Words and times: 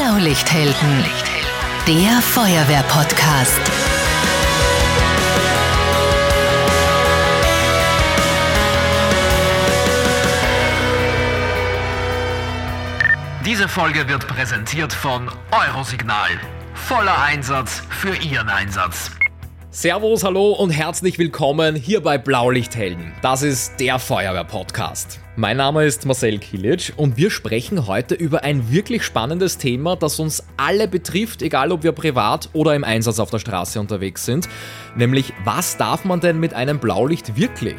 Blaulichthelden, 0.00 1.04
der 1.86 2.22
Feuerwehr-Podcast. 2.22 3.60
Diese 13.44 13.68
Folge 13.68 14.08
wird 14.08 14.26
präsentiert 14.26 14.94
von 14.94 15.30
Eurosignal. 15.50 16.30
Voller 16.72 17.20
Einsatz 17.20 17.82
für 17.90 18.16
Ihren 18.16 18.48
Einsatz. 18.48 19.10
Servus, 19.72 20.24
hallo 20.24 20.50
und 20.50 20.70
herzlich 20.70 21.16
willkommen 21.20 21.76
hier 21.76 22.02
bei 22.02 22.18
Blaulichthelden. 22.18 23.12
Das 23.22 23.42
ist 23.42 23.78
der 23.78 24.00
Feuerwehr-Podcast. 24.00 25.20
Mein 25.36 25.58
Name 25.58 25.84
ist 25.84 26.06
Marcel 26.06 26.40
Kilic 26.40 26.92
und 26.96 27.16
wir 27.16 27.30
sprechen 27.30 27.86
heute 27.86 28.16
über 28.16 28.42
ein 28.42 28.72
wirklich 28.72 29.04
spannendes 29.04 29.58
Thema, 29.58 29.94
das 29.94 30.18
uns 30.18 30.42
alle 30.56 30.88
betrifft, 30.88 31.40
egal 31.40 31.70
ob 31.70 31.84
wir 31.84 31.92
privat 31.92 32.48
oder 32.52 32.74
im 32.74 32.82
Einsatz 32.82 33.20
auf 33.20 33.30
der 33.30 33.38
Straße 33.38 33.78
unterwegs 33.78 34.24
sind. 34.24 34.48
Nämlich, 34.96 35.32
was 35.44 35.76
darf 35.76 36.04
man 36.04 36.18
denn 36.18 36.40
mit 36.40 36.52
einem 36.52 36.80
Blaulicht 36.80 37.36
wirklich? 37.36 37.78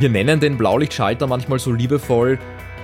Wir 0.00 0.08
nennen 0.08 0.40
den 0.40 0.58
Blaulichtschalter 0.58 1.28
manchmal 1.28 1.60
so 1.60 1.70
liebevoll 1.70 2.40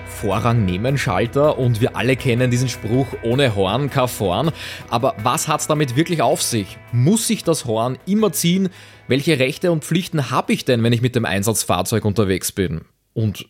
Vorrang 0.07 0.65
nehmen 0.65 0.97
Schalter 0.97 1.59
und 1.59 1.81
wir 1.81 1.97
alle 1.97 2.17
kennen 2.17 2.51
diesen 2.51 2.69
Spruch 2.69 3.07
ohne 3.23 3.55
Horn 3.55 3.91
kein 3.91 4.09
Vorn. 4.09 4.51
Aber 4.89 5.15
was 5.23 5.49
hat's 5.49 5.67
damit 5.67 5.97
wirklich 5.97 6.23
auf 6.23 6.43
sich? 6.43 6.79
Muss 6.93 7.29
ich 7.29 7.45
das 7.45 7.65
Horn 7.65 7.99
immer 8.07 8.33
ziehen? 8.33 8.71
Welche 9.09 9.39
Rechte 9.39 9.73
und 9.73 9.85
Pflichten 9.85 10.31
habe 10.31 10.53
ich 10.53 10.65
denn, 10.65 10.83
wenn 10.83 10.93
ich 10.93 11.03
mit 11.03 11.17
dem 11.17 11.25
Einsatzfahrzeug 11.25 12.05
unterwegs 12.05 12.53
bin? 12.53 12.83
Und 13.13 13.47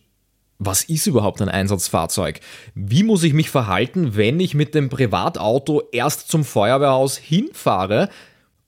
was 0.59 0.83
ist 0.83 1.07
überhaupt 1.07 1.41
ein 1.41 1.49
Einsatzfahrzeug? 1.49 2.39
Wie 2.73 3.03
muss 3.03 3.23
ich 3.23 3.33
mich 3.33 3.49
verhalten, 3.49 4.15
wenn 4.15 4.39
ich 4.39 4.53
mit 4.55 4.73
dem 4.73 4.89
Privatauto 4.89 5.83
erst 5.91 6.29
zum 6.29 6.43
Feuerwehrhaus 6.43 7.17
hinfahre? 7.17 8.09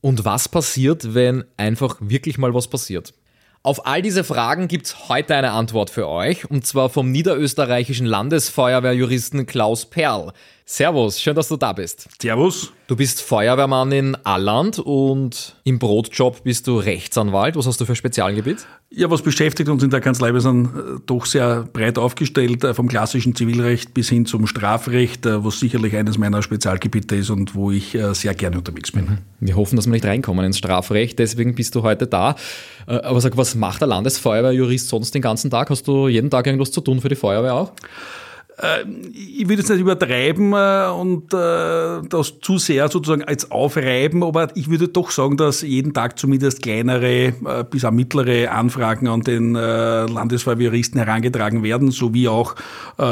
Und 0.02 0.24
was 0.24 0.48
passiert, 0.48 1.14
wenn 1.14 1.44
einfach 1.58 1.98
wirklich 2.00 2.38
mal 2.38 2.54
was 2.54 2.68
passiert? 2.68 3.14
Auf 3.62 3.86
all 3.86 4.02
diese 4.02 4.24
Fragen 4.24 4.70
gibt's 4.70 5.10
heute 5.10 5.36
eine 5.36 5.52
Antwort 5.52 5.90
für 5.90 6.08
euch, 6.08 6.50
und 6.50 6.66
zwar 6.66 6.88
vom 6.88 7.12
niederösterreichischen 7.12 8.06
Landesfeuerwehrjuristen 8.06 9.46
Klaus 9.48 9.86
Perl. 9.86 10.32
Servus, 10.64 11.20
schön, 11.20 11.36
dass 11.36 11.50
du 11.50 11.58
da 11.58 11.74
bist. 11.74 12.08
Servus. 12.22 12.72
Du 12.88 12.96
bist 12.96 13.22
Feuerwehrmann 13.22 13.92
in 13.92 14.16
Alland 14.24 14.80
und 14.80 15.58
im 15.66 15.78
Brotjob 15.78 16.44
bist 16.44 16.68
du 16.68 16.78
Rechtsanwalt. 16.78 17.58
Was 17.58 17.68
hast 17.68 17.82
du 17.82 17.86
für 17.86 17.98
Spezialgebiet? 17.98 18.66
Ja, 18.92 19.12
was 19.12 19.22
beschäftigt 19.22 19.70
uns 19.70 19.84
in 19.84 19.92
der 19.92 20.02
Kanzlei? 20.02 20.34
Wir 20.34 20.42
sind 20.42 20.66
äh, 20.66 21.00
doch 21.06 21.28
sehr 21.28 21.68
breit 21.72 22.00
aufgestellt, 22.00 22.64
äh, 22.64 22.74
vom 22.74 22.88
klassischen 22.88 23.36
Zivilrecht 23.36 23.94
bis 23.94 24.10
hin 24.10 24.26
zum 24.26 24.48
Strafrecht, 24.48 25.28
äh, 25.28 25.46
was 25.46 25.60
sicherlich 25.60 25.96
eines 25.96 26.18
meiner 26.18 26.42
Spezialgebiete 26.42 27.16
ist 27.16 27.30
und 27.30 27.54
wo 27.54 27.70
ich 27.70 27.96
sehr 28.14 28.34
gerne 28.34 28.58
unterwegs 28.58 28.92
bin. 28.92 29.06
Mhm. 29.06 29.18
Wir 29.42 29.56
hoffen, 29.56 29.76
dass 29.76 29.86
wir 29.86 29.92
nicht 29.92 30.06
reinkommen 30.06 30.44
ins 30.44 30.58
Strafrecht, 30.58 31.20
deswegen 31.20 31.54
bist 31.54 31.76
du 31.76 31.84
heute 31.84 32.08
da. 32.08 32.36
Aber 32.88 33.22
sag, 33.22 33.38
was 33.38 33.54
macht 33.54 33.82
der 33.82 33.88
Landesfeuerwehrjurist 33.88 34.90
sonst 34.90 35.14
den 35.14 35.22
ganzen 35.22 35.52
Tag? 35.52 35.70
Hast 35.70 35.88
du 35.88 36.08
jeden 36.08 36.32
Tag 36.32 36.48
irgendwas 36.48 36.72
zu 36.72 36.82
tun 36.82 37.00
für 37.00 37.10
die 37.10 37.16
Feuerwehr 37.16 37.54
auch? 37.54 37.74
Äh, 38.60 38.84
ich 39.14 39.48
würde 39.48 39.62
es 39.62 39.70
nicht 39.70 39.80
übertreiben 39.80 40.54
äh, 40.54 40.90
und 40.92 41.34
äh, 41.34 42.08
das 42.10 42.40
zu 42.42 42.58
sehr 42.58 42.90
sozusagen 42.90 43.24
als 43.24 43.52
aufreiben, 43.52 44.24
aber 44.24 44.56
ich 44.56 44.70
würde 44.70 44.90
doch 44.90 45.12
sagen, 45.12 45.38
dass 45.38 45.62
jeden 45.62 45.94
Tag 45.94 46.20
zumindest 46.20 46.62
kleinere 46.62 47.34
bis 47.70 47.86
auch 47.86 47.92
mittlere 47.92 48.52
Anfragen 48.52 49.08
an 49.08 49.22
den 49.22 49.54
Landesfeuerwehristen 49.54 51.00
herangetragen 51.00 51.64
werden, 51.64 51.92
sowie 51.92 52.28
auch 52.28 52.56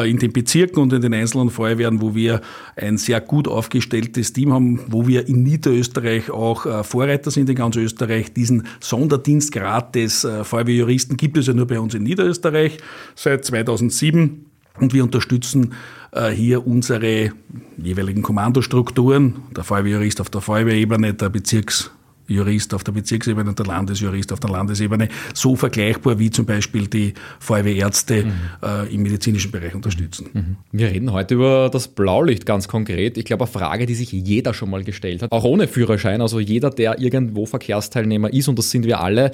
in 0.05 0.17
den 0.17 0.33
Bezirken 0.33 0.81
und 0.81 0.93
in 0.93 1.01
den 1.01 1.13
einzelnen 1.13 1.49
Feuerwehren, 1.49 2.01
wo 2.01 2.15
wir 2.15 2.41
ein 2.75 2.97
sehr 2.97 3.21
gut 3.21 3.47
aufgestelltes 3.47 4.33
Team 4.33 4.53
haben, 4.53 4.79
wo 4.87 5.07
wir 5.07 5.27
in 5.27 5.43
Niederösterreich 5.43 6.29
auch 6.29 6.83
Vorreiter 6.83 7.31
sind 7.31 7.49
in 7.49 7.55
ganz 7.55 7.75
Österreich. 7.75 8.33
Diesen 8.33 8.67
Sonderdienstgrad 8.79 9.95
des 9.95 10.27
Feuerwehrjuristen 10.43 11.17
gibt 11.17 11.37
es 11.37 11.47
ja 11.47 11.53
nur 11.53 11.67
bei 11.67 11.79
uns 11.79 11.93
in 11.93 12.03
Niederösterreich 12.03 12.77
seit 13.15 13.45
2007. 13.45 14.46
Und 14.79 14.93
wir 14.93 15.03
unterstützen 15.03 15.73
äh, 16.11 16.29
hier 16.29 16.65
unsere 16.65 17.31
jeweiligen 17.77 18.21
Kommandostrukturen, 18.21 19.35
der 19.55 19.63
Feuerwehrjurist 19.63 20.21
auf 20.21 20.29
der 20.29 20.41
Feuerwehrebene, 20.41 21.13
der 21.13 21.29
Bezirksjurist 21.29 22.73
auf 22.73 22.83
der 22.83 22.91
Bezirksebene 22.91 23.49
und 23.49 23.57
der 23.57 23.65
Landesjurist 23.65 24.31
auf 24.31 24.39
der 24.39 24.51
Landesebene, 24.51 25.09
so 25.33 25.55
vergleichbar 25.55 26.19
wie 26.19 26.29
zum 26.29 26.45
Beispiel 26.45 26.87
die 26.87 27.13
Feuerwehrärzte 27.39 28.25
mhm. 28.25 28.31
äh, 28.63 28.93
im 28.93 29.01
medizinischen 29.01 29.51
Bereich 29.51 29.73
unterstützen. 29.73 30.29
Mhm. 30.33 30.55
Wir 30.71 30.87
reden 30.87 31.11
heute 31.11 31.35
über 31.35 31.69
das 31.71 31.87
Blaulicht 31.87 32.45
ganz 32.45 32.67
konkret. 32.67 33.17
Ich 33.17 33.25
glaube, 33.25 33.45
eine 33.45 33.51
Frage, 33.51 33.85
die 33.85 33.95
sich 33.95 34.11
jeder 34.11 34.53
schon 34.53 34.69
mal 34.69 34.83
gestellt 34.83 35.23
hat, 35.23 35.31
auch 35.31 35.43
ohne 35.43 35.67
Führerschein, 35.67 36.21
also 36.21 36.39
jeder, 36.39 36.69
der 36.69 36.99
irgendwo 36.99 37.45
Verkehrsteilnehmer 37.45 38.31
ist, 38.31 38.47
und 38.47 38.59
das 38.59 38.69
sind 38.69 38.85
wir 38.85 38.99
alle, 38.99 39.31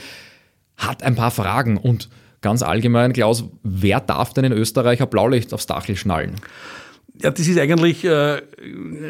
hat 0.78 1.04
ein 1.04 1.16
paar 1.16 1.32
Fragen 1.32 1.78
und 1.78 2.10
Ganz 2.44 2.62
allgemein, 2.62 3.14
Klaus, 3.14 3.46
wer 3.64 4.02
darf 4.02 4.34
denn 4.34 4.44
in 4.44 4.52
Österreich 4.52 5.02
ein 5.02 5.10
Blaulicht 5.10 5.54
aufs 5.54 5.66
Dachel 5.66 5.96
schnallen? 5.96 6.36
Ja, 7.24 7.32
das 7.32 7.48
ist 7.48 7.58
eigentlich 7.58 8.04
äh, 8.04 8.42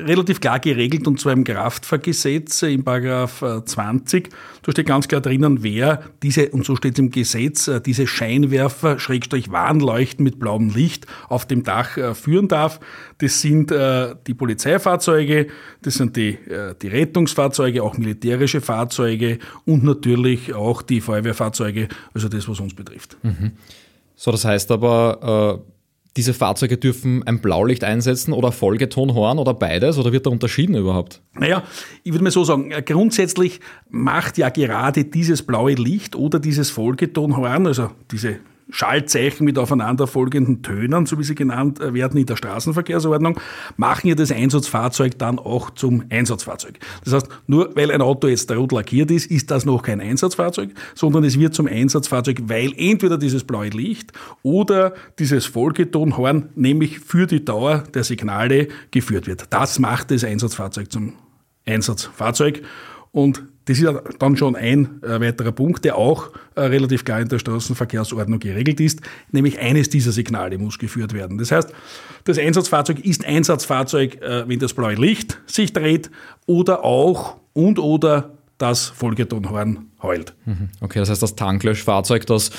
relativ 0.05 0.39
klar 0.39 0.59
geregelt 0.59 1.07
und 1.07 1.19
zwar 1.19 1.33
im 1.33 1.43
Kraftfahrgesetz 1.43 2.61
äh, 2.61 2.71
im 2.71 2.83
Paragraph 2.83 3.43
20. 3.65 4.27
Äh, 4.27 4.29
da 4.61 4.71
steht 4.71 4.85
ganz 4.85 5.07
klar 5.07 5.19
drinnen, 5.19 5.63
wer 5.63 6.03
diese, 6.21 6.49
und 6.49 6.63
so 6.63 6.75
steht 6.75 6.93
es 6.93 6.99
im 6.99 7.09
Gesetz, 7.09 7.67
äh, 7.67 7.81
diese 7.81 8.05
Scheinwerfer, 8.05 8.99
Schrägstrich 8.99 9.51
Warnleuchten 9.51 10.23
mit 10.23 10.37
blauem 10.37 10.69
Licht 10.69 11.07
auf 11.27 11.47
dem 11.47 11.63
Dach 11.63 11.97
äh, 11.97 12.13
führen 12.13 12.47
darf. 12.47 12.79
Das 13.17 13.41
sind 13.41 13.71
äh, 13.71 14.13
die 14.27 14.35
Polizeifahrzeuge, 14.35 15.47
das 15.81 15.95
sind 15.95 16.15
die, 16.15 16.37
die 16.81 16.87
Rettungsfahrzeuge, 16.87 17.81
auch 17.81 17.97
militärische 17.97 18.61
Fahrzeuge 18.61 19.39
und 19.65 19.83
natürlich 19.83 20.53
auch 20.53 20.83
die 20.83 21.01
Feuerwehrfahrzeuge, 21.01 21.87
also 22.13 22.29
das, 22.29 22.47
was 22.47 22.59
uns 22.59 22.75
betrifft. 22.75 23.17
Mhm. 23.23 23.53
So, 24.15 24.31
das 24.31 24.45
heißt 24.45 24.71
aber, 24.71 25.63
diese 26.15 26.33
Fahrzeuge 26.33 26.77
dürfen 26.77 27.23
ein 27.25 27.39
Blaulicht 27.41 27.83
einsetzen 27.83 28.33
oder 28.33 28.51
Folgetonhorn 28.51 29.39
oder 29.39 29.53
beides 29.53 29.97
oder 29.97 30.11
wird 30.11 30.25
da 30.25 30.29
unterschieden 30.29 30.75
überhaupt? 30.75 31.21
Naja, 31.33 31.63
ich 32.03 32.11
würde 32.11 32.23
mal 32.23 32.31
so 32.31 32.43
sagen, 32.43 32.71
äh, 32.71 32.83
grundsätzlich 32.83 33.59
macht 33.89 34.37
ja 34.37 34.49
gerade 34.49 35.05
dieses 35.05 35.41
blaue 35.41 35.73
Licht 35.73 36.15
oder 36.15 36.39
dieses 36.39 36.69
Folgetonhorn, 36.69 37.65
also 37.65 37.89
diese 38.11 38.39
Schaltzeichen 38.69 39.45
mit 39.45 39.57
aufeinanderfolgenden 39.57 40.61
Tönen, 40.61 41.05
so 41.05 41.19
wie 41.19 41.23
sie 41.23 41.35
genannt 41.35 41.79
äh, 41.79 41.93
werden 41.93 42.19
in 42.19 42.25
der 42.25 42.35
Straßenverkehrsordnung, 42.35 43.39
machen 43.77 44.07
ja 44.07 44.15
das 44.15 44.31
Einsatzfahrzeug 44.31 45.17
dann 45.17 45.39
auch 45.39 45.69
zum 45.71 46.05
Einsatzfahrzeug. 46.09 46.79
Das 47.03 47.13
heißt, 47.13 47.27
nur 47.47 47.75
weil 47.75 47.91
ein 47.91 48.01
Auto 48.01 48.27
jetzt 48.27 48.51
rot 48.51 48.71
lackiert 48.71 49.11
ist, 49.11 49.29
ist 49.29 49.51
das 49.51 49.65
noch 49.65 49.83
kein 49.83 50.01
Einsatzfahrzeug, 50.01 50.71
sondern 50.95 51.23
es 51.23 51.37
wird 51.37 51.53
zum 51.53 51.67
Einsatzfahrzeug, 51.67 52.43
weil 52.47 52.73
entweder 52.77 53.17
dieses 53.17 53.43
blaue 53.43 53.69
Licht 53.69 54.11
oder 54.41 54.93
dieses 55.19 55.45
Folgetonhorn 55.45 56.49
nämlich 56.55 56.99
für 56.99 57.27
die 57.27 57.43
Dauer 57.43 57.83
der 57.93 58.03
Signale 58.03 58.67
geführt 58.91 59.27
wird. 59.27 59.45
Das 59.49 59.79
macht 59.79 60.11
das 60.11 60.23
Einsatzfahrzeug 60.23 60.91
zum 60.91 61.13
Einsatzfahrzeug 61.65 62.61
und 63.11 63.43
das 63.65 63.79
ist 63.79 63.87
dann 64.19 64.35
schon 64.35 64.55
ein 64.55 65.01
äh, 65.03 65.21
weiterer 65.21 65.51
Punkt, 65.51 65.85
der 65.85 65.97
auch 65.97 66.31
äh, 66.55 66.61
relativ 66.61 67.05
klar 67.05 67.21
in 67.21 67.29
der 67.29 67.39
Straßenverkehrsordnung 67.39 68.39
geregelt 68.39 68.79
ist, 68.79 69.01
nämlich 69.31 69.59
eines 69.59 69.89
dieser 69.89 70.11
Signale 70.11 70.57
muss 70.57 70.77
geführt 70.77 71.13
werden. 71.13 71.37
Das 71.37 71.51
heißt, 71.51 71.69
das 72.25 72.37
Einsatzfahrzeug 72.37 72.99
ist 73.05 73.25
Einsatzfahrzeug, 73.25 74.21
äh, 74.21 74.47
wenn 74.47 74.59
das 74.59 74.73
blaue 74.73 74.95
Licht 74.95 75.39
sich 75.45 75.71
dreht 75.71 76.11
oder 76.45 76.83
auch 76.83 77.37
und 77.53 77.79
oder 77.79 78.31
das 78.57 78.87
Folgetonhorn 78.89 79.87
heult. 80.01 80.33
Mhm. 80.45 80.69
Okay, 80.81 80.99
das 80.99 81.09
heißt, 81.09 81.23
das 81.23 81.35
Tanklöschfahrzeug, 81.35 82.25
das 82.25 82.49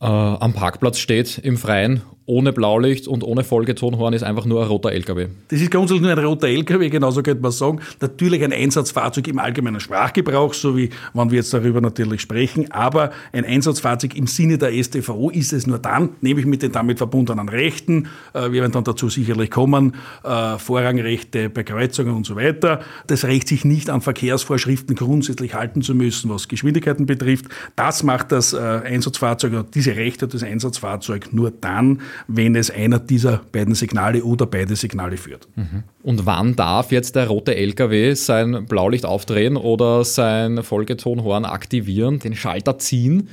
äh, 0.00 0.06
am 0.06 0.52
Parkplatz 0.52 0.98
steht 0.98 1.38
im 1.38 1.56
Freien 1.56 2.02
ohne 2.28 2.52
Blaulicht 2.52 3.08
und 3.08 3.24
ohne 3.24 3.42
Folgetonhorn 3.42 4.12
ist 4.12 4.22
einfach 4.22 4.44
nur 4.44 4.60
ein 4.60 4.68
roter 4.68 4.92
LKW. 4.92 5.28
Das 5.48 5.62
ist 5.62 5.70
grundsätzlich 5.70 6.02
nur 6.02 6.10
ein 6.10 6.18
roter 6.18 6.46
LKW, 6.46 6.90
genauso 6.90 7.22
könnte 7.22 7.42
man 7.42 7.52
sagen. 7.52 7.80
Natürlich 8.00 8.44
ein 8.44 8.52
Einsatzfahrzeug 8.52 9.26
im 9.28 9.38
allgemeinen 9.38 9.80
Sprachgebrauch, 9.80 10.52
so 10.52 10.76
wie 10.76 10.90
wenn 11.14 11.30
wir 11.30 11.38
jetzt 11.38 11.54
darüber 11.54 11.80
natürlich 11.80 12.20
sprechen, 12.20 12.70
aber 12.70 13.12
ein 13.32 13.46
Einsatzfahrzeug 13.46 14.14
im 14.14 14.26
Sinne 14.26 14.58
der 14.58 14.72
StVO 14.72 15.30
ist 15.30 15.54
es 15.54 15.66
nur 15.66 15.78
dann, 15.78 16.10
nämlich 16.20 16.44
mit 16.44 16.62
den 16.62 16.70
damit 16.70 16.98
verbundenen 16.98 17.48
Rechten. 17.48 18.08
Äh, 18.34 18.52
wir 18.52 18.60
werden 18.60 18.72
dann 18.72 18.84
dazu 18.84 19.08
sicherlich 19.08 19.50
kommen, 19.50 19.94
äh, 20.22 20.58
Vorrangrechte 20.58 21.48
bei 21.48 21.62
Kreuzungen 21.62 22.14
und 22.14 22.26
so 22.26 22.36
weiter. 22.36 22.80
Das 23.06 23.24
Recht, 23.24 23.48
sich 23.48 23.64
nicht 23.64 23.88
an 23.88 24.02
Verkehrsvorschriften 24.02 24.96
grundsätzlich 24.96 25.54
halten 25.54 25.80
zu 25.80 25.94
müssen, 25.94 26.28
was 26.28 26.46
Geschwindigkeiten 26.48 27.06
betrifft. 27.06 27.46
Das 27.74 28.02
macht 28.02 28.32
das 28.32 28.52
äh, 28.52 28.58
Einsatzfahrzeug, 28.58 29.72
diese 29.72 29.96
Rechte 29.96 30.28
des 30.28 30.42
Einsatzfahrzeugs 30.42 31.32
nur 31.32 31.50
dann, 31.50 32.02
wenn 32.26 32.56
es 32.56 32.70
einer 32.70 32.98
dieser 32.98 33.42
beiden 33.52 33.74
Signale 33.74 34.24
oder 34.24 34.46
beide 34.46 34.76
Signale 34.76 35.16
führt. 35.16 35.48
Mhm. 35.56 35.84
Und 36.02 36.26
wann 36.26 36.56
darf 36.56 36.92
jetzt 36.92 37.16
der 37.16 37.28
rote 37.28 37.54
LKW 37.54 38.14
sein 38.14 38.66
Blaulicht 38.66 39.06
aufdrehen 39.06 39.56
oder 39.56 40.04
sein 40.04 40.62
Folgetonhorn 40.62 41.44
aktivieren, 41.44 42.18
den 42.18 42.34
Schalter 42.34 42.78
ziehen? 42.78 43.28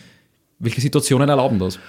Welche 0.60 0.82
Situationen 0.82 1.30
erlauben 1.30 1.60
das? 1.60 1.80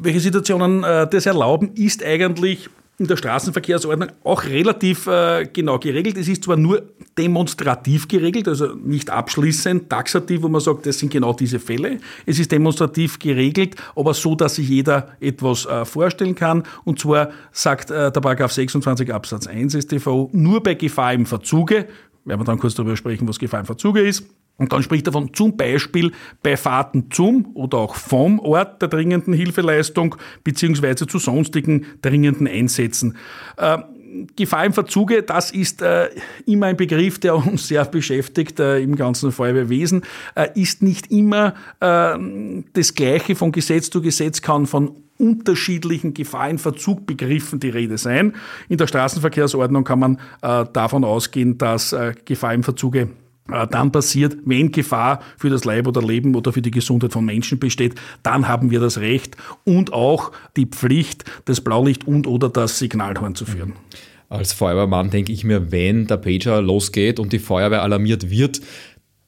Welche 0.00 0.20
Situationen 0.20 0.84
äh, 0.84 1.08
das 1.08 1.26
erlauben, 1.26 1.72
ist 1.74 2.04
eigentlich 2.04 2.68
in 2.98 3.06
der 3.06 3.16
Straßenverkehrsordnung 3.16 4.08
auch 4.24 4.44
relativ 4.44 5.06
äh, 5.06 5.48
genau 5.52 5.78
geregelt. 5.78 6.16
Es 6.16 6.26
ist 6.26 6.44
zwar 6.44 6.56
nur 6.56 6.82
demonstrativ 7.16 8.08
geregelt, 8.08 8.48
also 8.48 8.74
nicht 8.74 9.10
abschließend, 9.10 9.88
taxativ, 9.88 10.42
wo 10.42 10.48
man 10.48 10.60
sagt, 10.60 10.84
das 10.86 10.98
sind 10.98 11.12
genau 11.12 11.32
diese 11.32 11.60
Fälle. 11.60 11.98
Es 12.26 12.40
ist 12.40 12.50
demonstrativ 12.50 13.20
geregelt, 13.20 13.76
aber 13.94 14.14
so, 14.14 14.34
dass 14.34 14.56
sich 14.56 14.68
jeder 14.68 15.16
etwas 15.20 15.64
äh, 15.66 15.84
vorstellen 15.84 16.34
kann. 16.34 16.64
Und 16.84 16.98
zwar 16.98 17.30
sagt 17.52 17.92
äh, 17.92 18.10
der 18.10 18.20
Paragraph 18.20 18.52
26 18.52 19.14
Absatz 19.14 19.46
1 19.46 19.74
StVO, 19.74 20.30
nur 20.32 20.60
bei 20.60 20.74
Gefahr 20.74 21.14
im 21.14 21.24
Verzuge, 21.24 21.86
werden 22.24 22.40
wir 22.40 22.44
dann 22.44 22.58
kurz 22.58 22.74
darüber 22.74 22.96
sprechen, 22.96 23.28
was 23.28 23.38
Gefahr 23.38 23.60
im 23.60 23.66
Verzuge 23.66 24.00
ist, 24.00 24.24
und 24.58 24.72
dann 24.72 24.82
spricht 24.82 25.06
er 25.06 25.12
von 25.12 25.32
zum 25.32 25.56
Beispiel 25.56 26.12
bei 26.42 26.56
Fahrten 26.56 27.10
zum 27.10 27.46
oder 27.54 27.78
auch 27.78 27.94
vom 27.94 28.40
Ort 28.40 28.82
der 28.82 28.88
dringenden 28.88 29.32
Hilfeleistung 29.32 30.16
beziehungsweise 30.44 31.06
zu 31.06 31.18
sonstigen 31.18 31.86
dringenden 32.02 32.46
Einsätzen. 32.46 33.16
Äh, 33.56 33.78
Gefahr 34.36 34.64
im 34.64 34.72
Verzuge, 34.72 35.22
das 35.22 35.50
ist 35.50 35.82
äh, 35.82 36.08
immer 36.46 36.66
ein 36.66 36.76
Begriff, 36.76 37.18
der 37.18 37.36
uns 37.36 37.68
sehr 37.68 37.84
beschäftigt 37.84 38.58
äh, 38.58 38.80
im 38.80 38.96
ganzen 38.96 39.32
Feuerwehrwesen, 39.32 40.02
äh, 40.34 40.48
ist 40.54 40.82
nicht 40.82 41.10
immer 41.10 41.54
äh, 41.80 42.16
das 42.72 42.94
Gleiche 42.94 43.36
von 43.36 43.52
Gesetz 43.52 43.90
zu 43.90 44.00
Gesetz, 44.00 44.42
kann 44.42 44.66
von 44.66 44.92
unterschiedlichen 45.18 46.14
Gefahrenverzugbegriffen 46.14 47.60
die 47.60 47.70
Rede 47.70 47.98
sein. 47.98 48.34
In 48.68 48.78
der 48.78 48.86
Straßenverkehrsordnung 48.86 49.84
kann 49.84 49.98
man 49.98 50.18
äh, 50.42 50.64
davon 50.72 51.04
ausgehen, 51.04 51.58
dass 51.58 51.92
äh, 51.92 52.14
Gefahr 52.24 52.54
im 52.54 52.62
Verzuge 52.62 53.08
dann 53.48 53.92
passiert, 53.92 54.36
wenn 54.44 54.70
Gefahr 54.72 55.20
für 55.36 55.50
das 55.50 55.64
Leib 55.64 55.86
oder 55.86 56.02
Leben 56.02 56.34
oder 56.34 56.52
für 56.52 56.62
die 56.62 56.70
Gesundheit 56.70 57.12
von 57.12 57.24
Menschen 57.24 57.58
besteht, 57.58 57.94
dann 58.22 58.46
haben 58.48 58.70
wir 58.70 58.80
das 58.80 58.98
Recht 58.98 59.36
und 59.64 59.92
auch 59.92 60.32
die 60.56 60.66
Pflicht, 60.66 61.24
das 61.46 61.60
Blaulicht 61.60 62.06
und 62.06 62.26
oder 62.26 62.48
das 62.48 62.78
Signalhorn 62.78 63.34
zu 63.34 63.46
führen. 63.46 63.72
Als 64.28 64.52
Feuerwehrmann 64.52 65.10
denke 65.10 65.32
ich 65.32 65.44
mir, 65.44 65.72
wenn 65.72 66.06
der 66.06 66.18
Pager 66.18 66.60
losgeht 66.60 67.18
und 67.18 67.32
die 67.32 67.38
Feuerwehr 67.38 67.82
alarmiert 67.82 68.28
wird, 68.28 68.60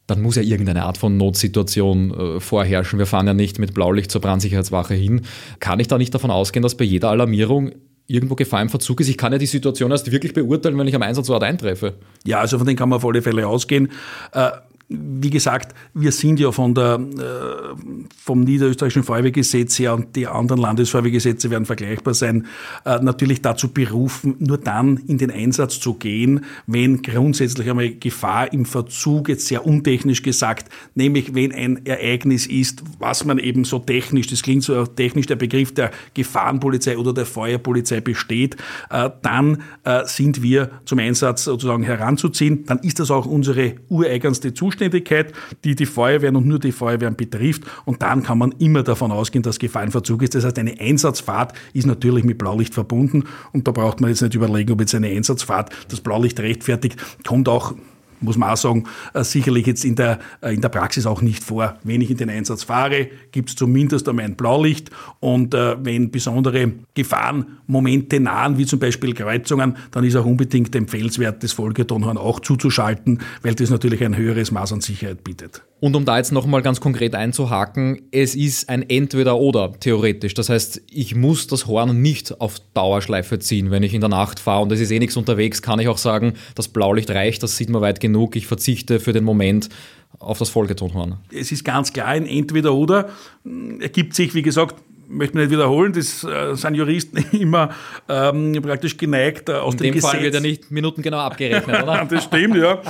dann 0.06 0.20
muss 0.20 0.36
ja 0.36 0.42
irgendeine 0.42 0.84
Art 0.84 0.98
von 0.98 1.16
Notsituation 1.16 2.10
äh, 2.10 2.40
vorherrschen. 2.40 2.98
Wir 2.98 3.06
fahren 3.06 3.28
ja 3.28 3.34
nicht 3.34 3.58
mit 3.58 3.74
Blaulicht 3.74 4.10
zur 4.10 4.20
Brandsicherheitswache 4.20 4.94
hin. 4.94 5.22
Kann 5.60 5.80
ich 5.80 5.88
da 5.88 5.98
nicht 5.98 6.12
davon 6.12 6.30
ausgehen, 6.30 6.62
dass 6.62 6.76
bei 6.76 6.84
jeder 6.84 7.10
Alarmierung 7.10 7.70
irgendwo 8.10 8.34
Gefahr 8.34 8.60
im 8.60 8.68
Verzug 8.68 9.00
ist. 9.00 9.08
Ich 9.08 9.16
kann 9.16 9.32
ja 9.32 9.38
die 9.38 9.46
Situation 9.46 9.90
erst 9.90 10.10
wirklich 10.10 10.34
beurteilen, 10.34 10.76
wenn 10.76 10.88
ich 10.88 10.94
am 10.94 11.02
Einsatzort 11.02 11.42
eintreffe. 11.42 11.94
Ja, 12.24 12.40
also 12.40 12.58
von 12.58 12.66
dem 12.66 12.76
kann 12.76 12.88
man 12.88 12.96
auf 12.96 13.04
alle 13.04 13.22
Fälle 13.22 13.46
ausgehen. 13.46 13.90
Äh, 14.32 14.50
wie 14.92 15.30
gesagt, 15.30 15.72
wir 15.94 16.10
sind 16.10 16.40
ja 16.40 16.50
von 16.50 16.74
der, 16.74 16.98
äh, 16.98 18.08
vom 18.16 18.40
niederösterreichischen 18.40 19.04
Feuerwehrgesetz 19.04 19.78
her 19.78 19.94
und 19.94 20.16
die 20.16 20.26
anderen 20.26 20.60
Landesfeuerwehrgesetze 20.60 21.48
werden 21.48 21.64
vergleichbar 21.64 22.12
sein, 22.12 22.46
äh, 22.84 22.98
natürlich 22.98 23.40
dazu 23.40 23.68
berufen, 23.68 24.34
nur 24.40 24.58
dann 24.58 24.96
in 25.06 25.16
den 25.16 25.30
Einsatz 25.30 25.78
zu 25.78 25.94
gehen, 25.94 26.44
wenn 26.66 27.02
grundsätzlich 27.02 27.70
einmal 27.70 27.90
Gefahr 27.90 28.52
im 28.52 28.64
Verzug, 28.64 29.28
jetzt 29.28 29.46
sehr 29.46 29.64
untechnisch 29.64 30.22
gesagt, 30.22 30.68
nämlich 30.96 31.36
wenn 31.36 31.52
ein 31.52 31.86
Ereignis 31.86 32.46
ist, 32.46 32.82
was 32.98 33.24
man 33.24 33.38
eben 33.38 33.64
so 33.64 33.78
technisch, 33.78 34.26
das 34.26 34.42
klingt 34.42 34.64
so 34.64 34.86
technisch, 34.86 35.26
der 35.26 35.36
Begriff 35.36 35.72
der 35.72 35.92
Gefahrenpolizei 36.14 36.98
oder 36.98 37.14
der 37.14 37.26
Feuerpolizei 37.26 38.00
besteht, 38.00 38.56
äh, 38.90 39.08
dann 39.22 39.62
äh, 39.84 40.04
sind 40.06 40.42
wir 40.42 40.70
zum 40.84 40.98
Einsatz 40.98 41.44
sozusagen 41.44 41.84
heranzuziehen. 41.84 42.64
Dann 42.64 42.80
ist 42.80 42.98
das 42.98 43.12
auch 43.12 43.26
unsere 43.26 43.76
ureigenste 43.88 44.52
Zuständigkeit 44.52 44.79
Zuständigkeit, 44.80 45.32
die 45.64 45.74
die 45.74 45.86
Feuerwehren 45.86 46.36
und 46.36 46.46
nur 46.46 46.58
die 46.58 46.72
Feuerwehren 46.72 47.14
betrifft. 47.14 47.62
Und 47.84 48.02
dann 48.02 48.22
kann 48.22 48.38
man 48.38 48.52
immer 48.58 48.82
davon 48.82 49.12
ausgehen, 49.12 49.42
dass 49.42 49.58
Gefahr 49.58 49.84
in 49.84 49.90
Verzug 49.90 50.22
ist. 50.22 50.34
Das 50.34 50.44
heißt, 50.44 50.58
eine 50.58 50.80
Einsatzfahrt 50.80 51.52
ist 51.74 51.86
natürlich 51.86 52.24
mit 52.24 52.38
Blaulicht 52.38 52.72
verbunden. 52.72 53.24
Und 53.52 53.68
da 53.68 53.72
braucht 53.72 54.00
man 54.00 54.10
jetzt 54.10 54.22
nicht 54.22 54.34
überlegen, 54.34 54.72
ob 54.72 54.80
jetzt 54.80 54.94
eine 54.94 55.08
Einsatzfahrt 55.08 55.70
das 55.88 56.00
Blaulicht 56.00 56.40
rechtfertigt. 56.40 56.96
Kommt 57.26 57.48
auch 57.48 57.74
muss 58.20 58.36
man 58.36 58.50
auch 58.50 58.56
sagen, 58.56 58.84
äh, 59.14 59.24
sicherlich 59.24 59.66
jetzt 59.66 59.84
in 59.84 59.96
der, 59.96 60.18
äh, 60.40 60.54
in 60.54 60.60
der 60.60 60.68
Praxis 60.68 61.06
auch 61.06 61.22
nicht 61.22 61.42
vor. 61.42 61.78
Wenn 61.84 62.00
ich 62.00 62.10
in 62.10 62.16
den 62.16 62.30
Einsatz 62.30 62.64
fahre, 62.64 63.08
gibt 63.32 63.50
es 63.50 63.56
zumindest 63.56 64.08
einmal 64.08 64.24
ein 64.24 64.36
Blaulicht 64.36 64.90
und 65.20 65.54
äh, 65.54 65.76
wenn 65.84 66.10
besondere 66.10 66.72
Gefahrenmomente 66.94 68.20
nahen, 68.20 68.58
wie 68.58 68.66
zum 68.66 68.78
Beispiel 68.78 69.14
Kreuzungen, 69.14 69.76
dann 69.90 70.04
ist 70.04 70.16
auch 70.16 70.26
unbedingt 70.26 70.74
empfehlenswert, 70.74 71.42
das 71.42 71.52
Folgetonhorn 71.52 72.18
auch 72.18 72.40
zuzuschalten, 72.40 73.20
weil 73.42 73.54
das 73.54 73.70
natürlich 73.70 74.04
ein 74.04 74.16
höheres 74.16 74.50
Maß 74.50 74.72
an 74.72 74.80
Sicherheit 74.80 75.24
bietet. 75.24 75.62
Und 75.80 75.96
um 75.96 76.04
da 76.04 76.18
jetzt 76.18 76.30
nochmal 76.30 76.60
ganz 76.60 76.80
konkret 76.80 77.14
einzuhaken, 77.14 78.02
es 78.10 78.34
ist 78.34 78.68
ein 78.68 78.88
Entweder-Oder 78.88 79.72
theoretisch. 79.80 80.34
Das 80.34 80.50
heißt, 80.50 80.82
ich 80.90 81.14
muss 81.14 81.46
das 81.46 81.66
Horn 81.66 82.02
nicht 82.02 82.38
auf 82.40 82.60
Dauerschleife 82.74 83.38
ziehen, 83.38 83.70
wenn 83.70 83.82
ich 83.82 83.94
in 83.94 84.00
der 84.00 84.10
Nacht 84.10 84.40
fahre 84.40 84.62
und 84.62 84.72
es 84.72 84.80
ist 84.80 84.90
eh 84.90 84.98
nichts 84.98 85.16
unterwegs, 85.16 85.62
kann 85.62 85.80
ich 85.80 85.88
auch 85.88 85.98
sagen, 85.98 86.34
das 86.54 86.68
Blaulicht 86.68 87.10
reicht, 87.10 87.42
das 87.42 87.56
sieht 87.56 87.70
man 87.70 87.80
weit 87.80 87.98
genug, 87.98 88.36
ich 88.36 88.46
verzichte 88.46 89.00
für 89.00 89.14
den 89.14 89.24
Moment 89.24 89.70
auf 90.18 90.38
das 90.38 90.50
Folgetonhorn. 90.50 91.16
Es 91.32 91.50
ist 91.50 91.64
ganz 91.64 91.92
klar 91.92 92.08
ein 92.08 92.26
Entweder-Oder. 92.26 93.08
Ergibt 93.80 94.14
sich, 94.14 94.34
wie 94.34 94.42
gesagt, 94.42 94.76
möchte 95.10 95.36
nicht 95.36 95.50
wiederholen, 95.50 95.92
das 95.92 96.24
äh, 96.24 96.54
sind 96.54 96.74
Juristen 96.74 97.18
immer 97.32 97.70
ähm, 98.08 98.58
praktisch 98.62 98.96
geneigt 98.96 99.48
äh, 99.48 99.52
aus 99.52 99.74
In 99.74 99.78
dem, 99.78 99.84
dem 99.84 99.94
Gesetz. 99.94 100.10
Fall 100.10 100.22
wird 100.22 100.34
ja 100.34 100.40
nicht 100.40 100.70
minutengenau 100.70 101.18
abgerechnet, 101.18 101.82
oder? 101.82 102.06
das 102.10 102.24
stimmt, 102.24 102.56
ja. 102.56 102.80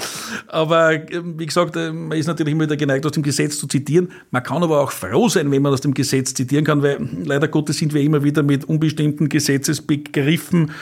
Aber 0.48 0.92
äh, 0.92 1.22
wie 1.24 1.46
gesagt, 1.46 1.76
äh, 1.76 1.92
man 1.92 2.16
ist 2.16 2.26
natürlich 2.26 2.52
immer 2.52 2.64
wieder 2.64 2.76
geneigt, 2.76 3.06
aus 3.06 3.12
dem 3.12 3.22
Gesetz 3.22 3.58
zu 3.58 3.66
zitieren. 3.66 4.12
Man 4.30 4.42
kann 4.42 4.62
aber 4.62 4.80
auch 4.80 4.92
froh 4.92 5.28
sein, 5.28 5.50
wenn 5.50 5.62
man 5.62 5.72
aus 5.72 5.80
dem 5.80 5.94
Gesetz 5.94 6.34
zitieren 6.34 6.64
kann, 6.64 6.82
weil 6.82 6.98
leider 7.24 7.48
Gottes 7.48 7.78
sind 7.78 7.94
wir 7.94 8.02
immer 8.02 8.22
wieder 8.22 8.42
mit 8.42 8.64
unbestimmten 8.64 9.28
Gesetzesbegriffen 9.28 10.72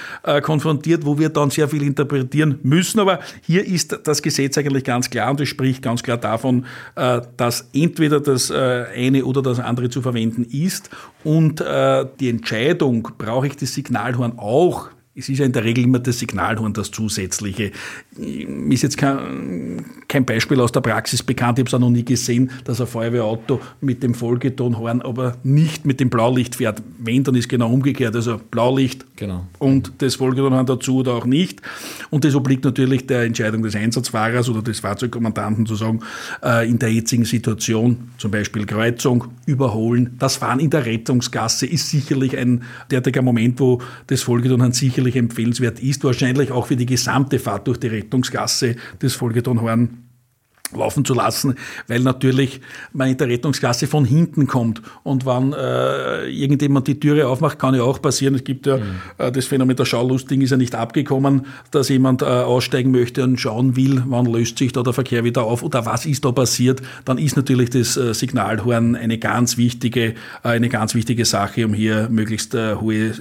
konfrontiert, 0.42 1.04
wo 1.06 1.18
wir 1.18 1.28
dann 1.28 1.50
sehr 1.50 1.68
viel 1.68 1.82
interpretieren 1.82 2.58
müssen. 2.62 3.00
Aber 3.00 3.20
hier 3.42 3.64
ist 3.64 3.98
das 4.04 4.22
Gesetz 4.22 4.58
eigentlich 4.58 4.84
ganz 4.84 5.08
klar 5.08 5.30
und 5.30 5.40
es 5.40 5.48
spricht 5.48 5.82
ganz 5.82 6.02
klar 6.02 6.16
davon, 6.16 6.66
dass 6.94 7.68
entweder 7.72 8.20
das 8.20 8.50
eine 8.50 9.24
oder 9.24 9.42
das 9.42 9.60
andere 9.60 9.88
zu 9.88 10.02
verwenden 10.02 10.44
ist 10.44 10.90
und 11.28 11.60
äh, 11.60 12.06
die 12.20 12.30
Entscheidung, 12.30 13.10
brauche 13.18 13.48
ich 13.48 13.56
das 13.56 13.74
Signalhorn 13.74 14.38
auch 14.38 14.88
es 15.18 15.28
ist 15.28 15.38
ja 15.38 15.44
in 15.44 15.52
der 15.52 15.64
Regel 15.64 15.84
immer 15.84 15.98
das 15.98 16.20
Signalhorn 16.20 16.72
das 16.72 16.92
zusätzliche. 16.92 17.72
Mir 18.16 18.74
ist 18.74 18.82
jetzt 18.82 18.96
kein, 18.96 19.84
kein 20.06 20.24
Beispiel 20.24 20.60
aus 20.60 20.70
der 20.70 20.80
Praxis 20.80 21.24
bekannt, 21.24 21.58
ich 21.58 21.62
habe 21.62 21.68
es 21.68 21.74
auch 21.74 21.80
noch 21.80 21.90
nie 21.90 22.04
gesehen, 22.04 22.50
dass 22.64 22.80
ein 22.80 22.86
Feuerwehrauto 22.86 23.60
mit 23.80 24.04
dem 24.04 24.14
Folgetonhorn 24.14 25.02
aber 25.02 25.36
nicht 25.42 25.84
mit 25.84 25.98
dem 25.98 26.08
Blaulicht 26.08 26.54
fährt. 26.54 26.82
Wenn, 26.98 27.24
dann 27.24 27.34
ist 27.34 27.48
genau 27.48 27.72
umgekehrt. 27.72 28.14
Also 28.14 28.40
Blaulicht 28.50 29.06
genau. 29.16 29.46
und 29.58 29.92
das 29.98 30.14
Folgetonhorn 30.14 30.66
dazu 30.66 30.98
oder 30.98 31.14
auch 31.14 31.26
nicht. 31.26 31.62
Und 32.10 32.24
das 32.24 32.36
obliegt 32.36 32.64
natürlich 32.64 33.06
der 33.06 33.22
Entscheidung 33.22 33.62
des 33.62 33.74
Einsatzfahrers 33.74 34.48
oder 34.48 34.62
des 34.62 34.78
Fahrzeugkommandanten 34.80 35.66
zu 35.66 35.74
sagen, 35.74 36.00
äh, 36.44 36.68
in 36.68 36.78
der 36.78 36.92
jetzigen 36.92 37.24
Situation, 37.24 38.10
zum 38.18 38.30
Beispiel 38.30 38.66
Kreuzung, 38.66 39.24
überholen. 39.46 40.14
Das 40.20 40.36
Fahren 40.36 40.60
in 40.60 40.70
der 40.70 40.86
Rettungsgasse 40.86 41.66
ist 41.66 41.90
sicherlich 41.90 42.36
ein 42.36 42.62
derartiger 42.90 43.22
Moment, 43.22 43.58
wo 43.58 43.82
das 44.06 44.22
Folgetonhorn 44.22 44.72
sicherlich 44.72 45.07
sicherlich 45.08 45.16
empfehlenswert 45.16 45.80
ist, 45.80 46.04
wahrscheinlich 46.04 46.50
auch 46.52 46.66
für 46.66 46.76
die 46.76 46.86
gesamte 46.86 47.38
Fahrt 47.38 47.66
durch 47.66 47.78
die 47.78 47.88
Rettungsgasse 47.88 48.76
des 49.00 49.14
Folgetonhorn 49.14 50.07
laufen 50.74 51.04
zu 51.04 51.14
lassen, 51.14 51.54
weil 51.86 52.00
natürlich 52.00 52.60
man 52.92 53.08
in 53.08 53.16
der 53.16 53.28
Rettungsgasse 53.28 53.86
von 53.86 54.04
hinten 54.04 54.46
kommt 54.46 54.82
und 55.02 55.26
wenn 55.26 55.52
äh, 55.52 56.28
irgendjemand 56.28 56.86
die 56.86 57.00
Türe 57.00 57.28
aufmacht, 57.28 57.58
kann 57.58 57.74
ja 57.74 57.82
auch 57.82 58.00
passieren. 58.00 58.34
Es 58.34 58.44
gibt 58.44 58.66
ja 58.66 58.78
mhm. 58.78 58.82
äh, 59.18 59.32
das 59.32 59.46
Phänomen 59.46 59.76
der 59.76 59.84
Schaulusting 59.84 60.40
ist 60.40 60.50
ja 60.50 60.56
nicht 60.56 60.74
abgekommen, 60.74 61.46
dass 61.70 61.88
jemand 61.88 62.22
äh, 62.22 62.26
aussteigen 62.26 62.90
möchte 62.90 63.24
und 63.24 63.38
schauen 63.40 63.76
will, 63.76 64.02
wann 64.06 64.26
löst 64.26 64.58
sich 64.58 64.72
da 64.72 64.82
der 64.82 64.92
Verkehr 64.92 65.24
wieder 65.24 65.44
auf 65.44 65.62
oder 65.62 65.86
was 65.86 66.06
ist 66.06 66.24
da 66.24 66.32
passiert, 66.32 66.82
dann 67.04 67.18
ist 67.18 67.36
natürlich 67.36 67.70
das 67.70 67.96
äh, 67.96 68.14
Signalhorn 68.14 68.96
eine 68.96 69.18
ganz 69.18 69.56
wichtige, 69.56 70.08
äh, 70.08 70.14
eine 70.42 70.68
ganz 70.68 70.94
wichtige 70.94 71.24
Sache, 71.24 71.64
um 71.64 71.74
hier 71.74 72.08
möglichst 72.10 72.54
äh, 72.54 72.76
hohe 72.76 73.12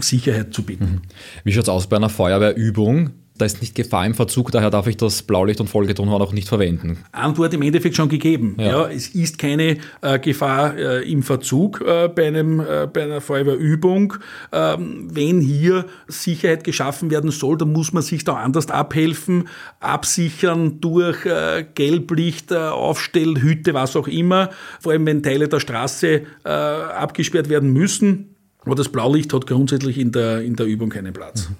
Sicherheit 0.00 0.54
zu 0.54 0.62
bieten. 0.62 0.84
Mhm. 0.84 1.00
Wie 1.44 1.52
schaut 1.52 1.64
es 1.64 1.68
aus 1.68 1.86
bei 1.86 1.96
einer 1.96 2.08
Feuerwehrübung? 2.08 3.10
Da 3.38 3.44
ist 3.44 3.60
nicht 3.60 3.74
Gefahr 3.74 4.06
im 4.06 4.14
Verzug, 4.14 4.50
daher 4.50 4.70
darf 4.70 4.86
ich 4.86 4.96
das 4.96 5.22
Blaulicht- 5.22 5.60
und 5.60 5.68
Folgetonhorn 5.68 6.22
auch 6.22 6.32
nicht 6.32 6.48
verwenden. 6.48 6.98
Antwort 7.12 7.52
im 7.54 7.62
Endeffekt 7.62 7.96
schon 7.96 8.08
gegeben. 8.08 8.56
Ja. 8.58 8.66
ja 8.66 8.88
es 8.88 9.08
ist 9.08 9.38
keine 9.38 9.78
äh, 10.02 10.18
Gefahr 10.18 10.76
äh, 10.76 11.10
im 11.10 11.22
Verzug 11.22 11.80
äh, 11.80 12.08
bei, 12.08 12.26
einem, 12.26 12.60
äh, 12.60 12.88
bei 12.92 13.04
einer 13.04 13.20
Feuerwehrübung. 13.20 14.14
Ähm, 14.52 15.08
wenn 15.12 15.40
hier 15.40 15.86
Sicherheit 16.08 16.64
geschaffen 16.64 17.10
werden 17.10 17.30
soll, 17.30 17.58
dann 17.58 17.72
muss 17.72 17.92
man 17.92 18.02
sich 18.02 18.24
da 18.24 18.34
anders 18.34 18.70
abhelfen, 18.70 19.48
absichern 19.80 20.80
durch 20.80 21.24
äh, 21.26 21.64
Gelblicht, 21.74 22.52
äh, 22.52 22.56
Aufstellhütte, 22.56 23.74
was 23.74 23.96
auch 23.96 24.08
immer. 24.08 24.50
Vor 24.80 24.92
allem, 24.92 25.06
wenn 25.06 25.22
Teile 25.22 25.48
der 25.48 25.60
Straße 25.60 26.22
abgesperrt 26.44 27.48
werden 27.48 27.72
müssen. 27.72 28.36
Aber 28.60 28.74
das 28.74 28.88
Blaulicht 28.88 29.32
hat 29.32 29.46
grundsätzlich 29.46 29.98
in 29.98 30.12
der, 30.12 30.42
in 30.42 30.56
der 30.56 30.66
Übung 30.66 30.90
keinen 30.90 31.12
Platz. 31.12 31.48
Mhm. 31.48 31.56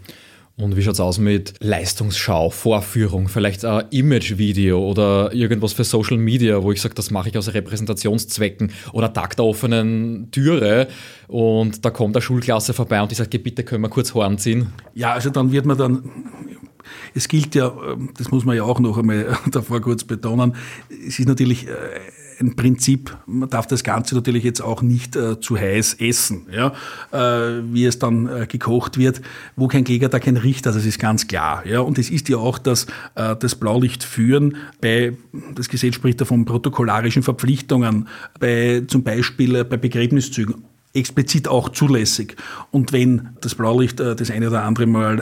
Und 0.58 0.74
wie 0.74 0.82
schaut 0.82 0.94
es 0.94 1.00
aus 1.00 1.18
mit 1.18 1.52
Leistungsschau, 1.60 2.48
Vorführung, 2.48 3.28
vielleicht 3.28 3.66
ein 3.66 3.84
Image-Video 3.90 4.82
oder 4.82 5.34
irgendwas 5.34 5.74
für 5.74 5.84
Social 5.84 6.16
Media, 6.16 6.62
wo 6.62 6.72
ich 6.72 6.80
sage, 6.80 6.94
das 6.94 7.10
mache 7.10 7.28
ich 7.28 7.36
aus 7.36 7.52
Repräsentationszwecken 7.52 8.72
oder 8.94 9.12
Tag 9.12 9.36
der 9.36 9.44
offenen 9.44 10.30
Türe 10.30 10.88
und 11.28 11.84
da 11.84 11.90
kommt 11.90 12.16
eine 12.16 12.22
Schulklasse 12.22 12.72
vorbei 12.72 13.02
und 13.02 13.10
die 13.10 13.14
sagt, 13.14 13.30
bitte 13.42 13.64
können 13.64 13.82
wir 13.82 13.90
kurz 13.90 14.14
Horn 14.14 14.38
ziehen? 14.38 14.68
Ja, 14.94 15.12
also 15.12 15.28
dann 15.28 15.52
wird 15.52 15.66
man 15.66 15.76
dann 15.76 16.10
es 17.14 17.28
gilt 17.28 17.54
ja, 17.54 17.74
das 18.16 18.30
muss 18.30 18.46
man 18.46 18.56
ja 18.56 18.62
auch 18.62 18.80
noch 18.80 18.96
einmal 18.96 19.36
davor 19.50 19.82
kurz 19.82 20.04
betonen, 20.04 20.56
es 20.88 21.18
ist 21.18 21.28
natürlich 21.28 21.66
äh, 21.66 21.70
ein 22.40 22.56
Prinzip, 22.56 23.16
man 23.26 23.48
darf 23.48 23.66
das 23.66 23.84
Ganze 23.84 24.14
natürlich 24.14 24.44
jetzt 24.44 24.60
auch 24.60 24.82
nicht 24.82 25.16
äh, 25.16 25.40
zu 25.40 25.56
heiß 25.56 25.94
essen, 25.94 26.46
ja, 26.50 26.72
äh, 27.12 27.62
wie 27.72 27.84
es 27.84 27.98
dann 27.98 28.26
äh, 28.26 28.46
gekocht 28.46 28.98
wird. 28.98 29.22
Wo 29.56 29.68
kein 29.68 29.84
Kläger, 29.84 30.08
da 30.08 30.18
kein 30.18 30.36
Richter, 30.36 30.72
das 30.72 30.84
ist 30.84 30.98
ganz 30.98 31.26
klar. 31.26 31.66
Ja. 31.66 31.80
Und 31.80 31.98
es 31.98 32.10
ist 32.10 32.28
ja 32.28 32.36
auch 32.38 32.58
das, 32.58 32.86
äh, 33.14 33.36
das 33.36 33.54
Blaulicht 33.54 34.04
führen 34.04 34.56
bei, 34.80 35.16
das 35.54 35.68
Gesetz 35.68 35.94
spricht 35.94 36.20
da 36.20 36.24
von 36.24 36.44
protokollarischen 36.44 37.22
Verpflichtungen, 37.22 38.08
bei 38.38 38.82
zum 38.86 39.02
Beispiel 39.02 39.56
äh, 39.56 39.64
bei 39.64 39.76
Begräbniszügen 39.76 40.64
explizit 40.96 41.48
auch 41.48 41.68
zulässig. 41.68 42.36
Und 42.70 42.92
wenn 42.92 43.30
das 43.40 43.54
Blaulicht 43.54 44.00
äh, 44.00 44.16
das 44.16 44.30
eine 44.30 44.48
oder 44.48 44.64
andere 44.64 44.86
Mal 44.86 45.20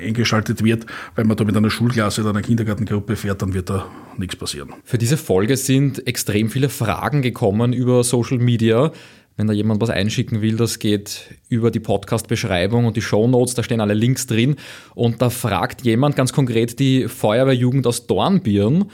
äh, 0.00 0.06
eingeschaltet 0.06 0.62
wird, 0.62 0.86
weil 1.14 1.24
man 1.24 1.36
da 1.36 1.44
mit 1.44 1.56
einer 1.56 1.70
Schulklasse 1.70 2.20
oder 2.20 2.30
einer 2.30 2.42
Kindergartengruppe 2.42 3.16
fährt, 3.16 3.42
dann 3.42 3.54
wird 3.54 3.70
da 3.70 3.86
nichts 4.16 4.36
passieren. 4.36 4.74
Für 4.84 4.98
diese 4.98 5.16
Folge 5.16 5.56
sind 5.56 6.06
extrem 6.06 6.50
viele 6.50 6.68
Fragen 6.68 7.22
gekommen 7.22 7.72
über 7.72 8.04
Social 8.04 8.38
Media. 8.38 8.92
Wenn 9.36 9.48
da 9.48 9.52
jemand 9.52 9.80
was 9.80 9.90
einschicken 9.90 10.42
will, 10.42 10.56
das 10.56 10.78
geht 10.78 11.34
über 11.48 11.72
die 11.72 11.80
Podcast-Beschreibung 11.80 12.86
und 12.86 12.96
die 12.96 13.02
Show 13.02 13.26
Notes, 13.26 13.54
da 13.54 13.64
stehen 13.64 13.80
alle 13.80 13.94
Links 13.94 14.28
drin. 14.28 14.54
Und 14.94 15.20
da 15.20 15.28
fragt 15.28 15.82
jemand 15.82 16.14
ganz 16.14 16.32
konkret 16.32 16.78
die 16.78 17.08
Feuerwehrjugend 17.08 17.84
aus 17.88 18.06
Dornbirn, 18.06 18.84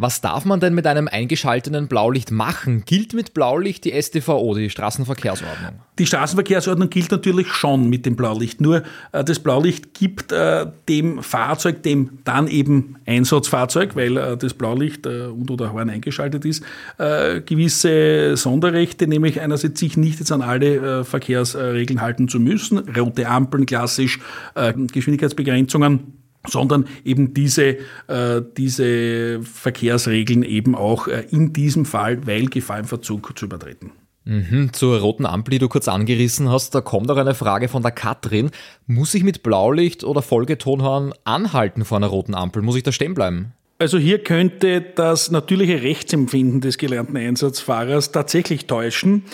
was 0.00 0.20
darf 0.20 0.44
man 0.44 0.60
denn 0.60 0.74
mit 0.74 0.86
einem 0.86 1.08
eingeschalteten 1.08 1.86
Blaulicht 1.86 2.30
machen? 2.30 2.84
Gilt 2.86 3.12
mit 3.12 3.34
Blaulicht 3.34 3.84
die 3.84 4.00
StVO, 4.00 4.54
die 4.54 4.70
Straßenverkehrsordnung? 4.70 5.72
Die 5.98 6.06
Straßenverkehrsordnung 6.06 6.88
gilt 6.88 7.10
natürlich 7.10 7.48
schon 7.48 7.90
mit 7.90 8.06
dem 8.06 8.16
Blaulicht. 8.16 8.60
Nur 8.60 8.82
äh, 9.12 9.22
das 9.22 9.38
Blaulicht 9.40 9.92
gibt 9.92 10.32
äh, 10.32 10.66
dem 10.88 11.22
Fahrzeug, 11.22 11.82
dem 11.82 12.20
dann 12.24 12.48
eben 12.48 12.96
Einsatzfahrzeug, 13.06 13.94
weil 13.96 14.16
äh, 14.16 14.36
das 14.36 14.54
Blaulicht 14.54 15.04
äh, 15.06 15.26
und 15.26 15.50
oder 15.50 15.72
Horn 15.72 15.90
eingeschaltet 15.90 16.44
ist, 16.46 16.64
äh, 16.98 17.42
gewisse 17.42 18.36
Sonderrechte, 18.36 19.06
nämlich 19.06 19.40
einerseits 19.40 19.80
sich 19.80 19.96
nicht 19.98 20.18
jetzt 20.18 20.32
an 20.32 20.40
alle 20.40 21.00
äh, 21.00 21.04
Verkehrsregeln 21.04 22.00
halten 22.00 22.28
zu 22.28 22.40
müssen, 22.40 22.78
rote 22.78 23.28
Ampeln 23.28 23.66
klassisch, 23.66 24.20
Geschwindigkeitsbegrenzungen 24.54 26.19
sondern 26.46 26.86
eben 27.04 27.34
diese, 27.34 27.76
äh, 28.08 28.42
diese 28.56 29.42
Verkehrsregeln 29.42 30.42
eben 30.42 30.74
auch 30.74 31.08
äh, 31.08 31.24
in 31.30 31.52
diesem 31.52 31.84
Fall, 31.84 32.26
weil 32.26 32.46
Gefahr 32.46 32.78
im 32.78 32.86
Verzug 32.86 33.38
zu 33.38 33.44
übertreten. 33.44 33.92
Mhm, 34.24 34.72
zur 34.72 35.00
roten 35.00 35.26
Ampel, 35.26 35.52
die 35.52 35.58
du 35.58 35.68
kurz 35.68 35.88
angerissen 35.88 36.50
hast, 36.50 36.74
da 36.74 36.80
kommt 36.80 37.10
auch 37.10 37.16
eine 37.16 37.34
Frage 37.34 37.68
von 37.68 37.82
der 37.82 37.90
Katrin. 37.90 38.50
Muss 38.86 39.14
ich 39.14 39.24
mit 39.24 39.42
Blaulicht 39.42 40.04
oder 40.04 40.22
Folgetonhorn 40.22 41.14
anhalten 41.24 41.84
vor 41.84 41.96
einer 41.96 42.06
roten 42.06 42.34
Ampel? 42.34 42.62
Muss 42.62 42.76
ich 42.76 42.82
da 42.82 42.92
stehen 42.92 43.14
bleiben? 43.14 43.52
Also 43.78 43.96
hier 43.96 44.18
könnte 44.22 44.82
das 44.82 45.30
natürliche 45.30 45.82
Rechtsempfinden 45.82 46.60
des 46.60 46.76
gelernten 46.76 47.16
Einsatzfahrers 47.16 48.12
tatsächlich 48.12 48.66
täuschen. 48.66 49.24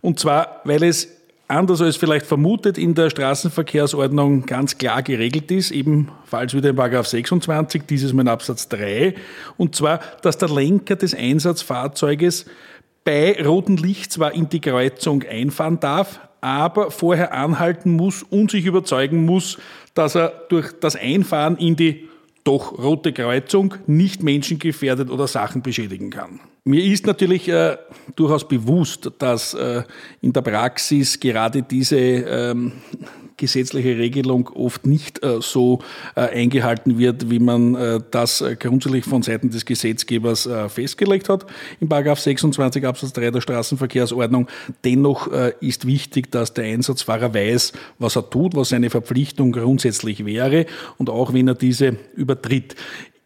Und 0.00 0.18
zwar, 0.18 0.60
weil 0.64 0.82
es 0.82 1.21
anders 1.52 1.82
als 1.82 1.96
vielleicht 1.96 2.26
vermutet 2.26 2.78
in 2.78 2.94
der 2.94 3.10
Straßenverkehrsordnung 3.10 4.46
ganz 4.46 4.78
klar 4.78 5.02
geregelt 5.02 5.50
ist, 5.50 5.70
ebenfalls 5.70 6.54
wieder 6.54 6.70
in 6.70 6.76
Paragraph 6.76 7.06
26, 7.06 7.82
dieses 7.88 8.12
Mal 8.12 8.22
in 8.22 8.28
Absatz 8.28 8.68
3, 8.68 9.14
und 9.58 9.74
zwar, 9.74 10.00
dass 10.22 10.38
der 10.38 10.48
Lenker 10.48 10.96
des 10.96 11.14
Einsatzfahrzeuges 11.14 12.46
bei 13.04 13.36
rotem 13.44 13.76
Licht 13.76 14.12
zwar 14.12 14.32
in 14.32 14.48
die 14.48 14.60
Kreuzung 14.60 15.24
einfahren 15.24 15.78
darf, 15.78 16.20
aber 16.40 16.90
vorher 16.90 17.34
anhalten 17.34 17.92
muss 17.92 18.22
und 18.22 18.50
sich 18.50 18.64
überzeugen 18.64 19.24
muss, 19.24 19.58
dass 19.94 20.14
er 20.14 20.32
durch 20.48 20.72
das 20.80 20.96
Einfahren 20.96 21.56
in 21.56 21.76
die 21.76 22.08
doch 22.44 22.78
rote 22.78 23.12
Kreuzung 23.12 23.74
nicht 23.86 24.22
menschengefährdet 24.22 25.10
oder 25.10 25.26
Sachen 25.26 25.62
beschädigen 25.62 26.10
kann. 26.10 26.40
Mir 26.64 26.84
ist 26.84 27.06
natürlich 27.06 27.48
äh, 27.48 27.76
durchaus 28.14 28.46
bewusst, 28.46 29.10
dass 29.18 29.54
äh, 29.54 29.82
in 30.20 30.32
der 30.32 30.42
Praxis 30.42 31.18
gerade 31.18 31.62
diese 31.62 31.98
ähm, 31.98 32.72
gesetzliche 33.42 33.98
Regelung 33.98 34.48
oft 34.54 34.86
nicht 34.86 35.24
äh, 35.24 35.40
so 35.40 35.80
äh, 36.14 36.20
eingehalten 36.20 36.96
wird, 36.96 37.28
wie 37.28 37.40
man 37.40 37.74
äh, 37.74 37.98
das 38.12 38.44
grundsätzlich 38.60 39.04
von 39.04 39.22
Seiten 39.22 39.50
des 39.50 39.64
Gesetzgebers 39.64 40.48
festgelegt 40.68 41.28
hat. 41.28 41.46
Im 41.80 41.88
Paragraph 41.88 42.20
26 42.20 42.86
Absatz 42.86 43.12
3 43.12 43.30
der 43.30 43.40
Straßenverkehrsordnung. 43.40 44.48
Dennoch 44.84 45.28
ist 45.60 45.86
wichtig, 45.86 46.30
dass 46.30 46.54
der 46.54 46.64
Einsatzfahrer 46.64 47.32
weiß, 47.32 47.72
was 47.98 48.16
er 48.16 48.28
tut, 48.28 48.56
was 48.56 48.70
seine 48.70 48.90
Verpflichtung 48.90 49.52
grundsätzlich 49.52 50.24
wäre 50.24 50.66
und 50.98 51.10
auch 51.10 51.32
wenn 51.32 51.48
er 51.48 51.54
diese 51.54 51.96
übertritt. 52.14 52.74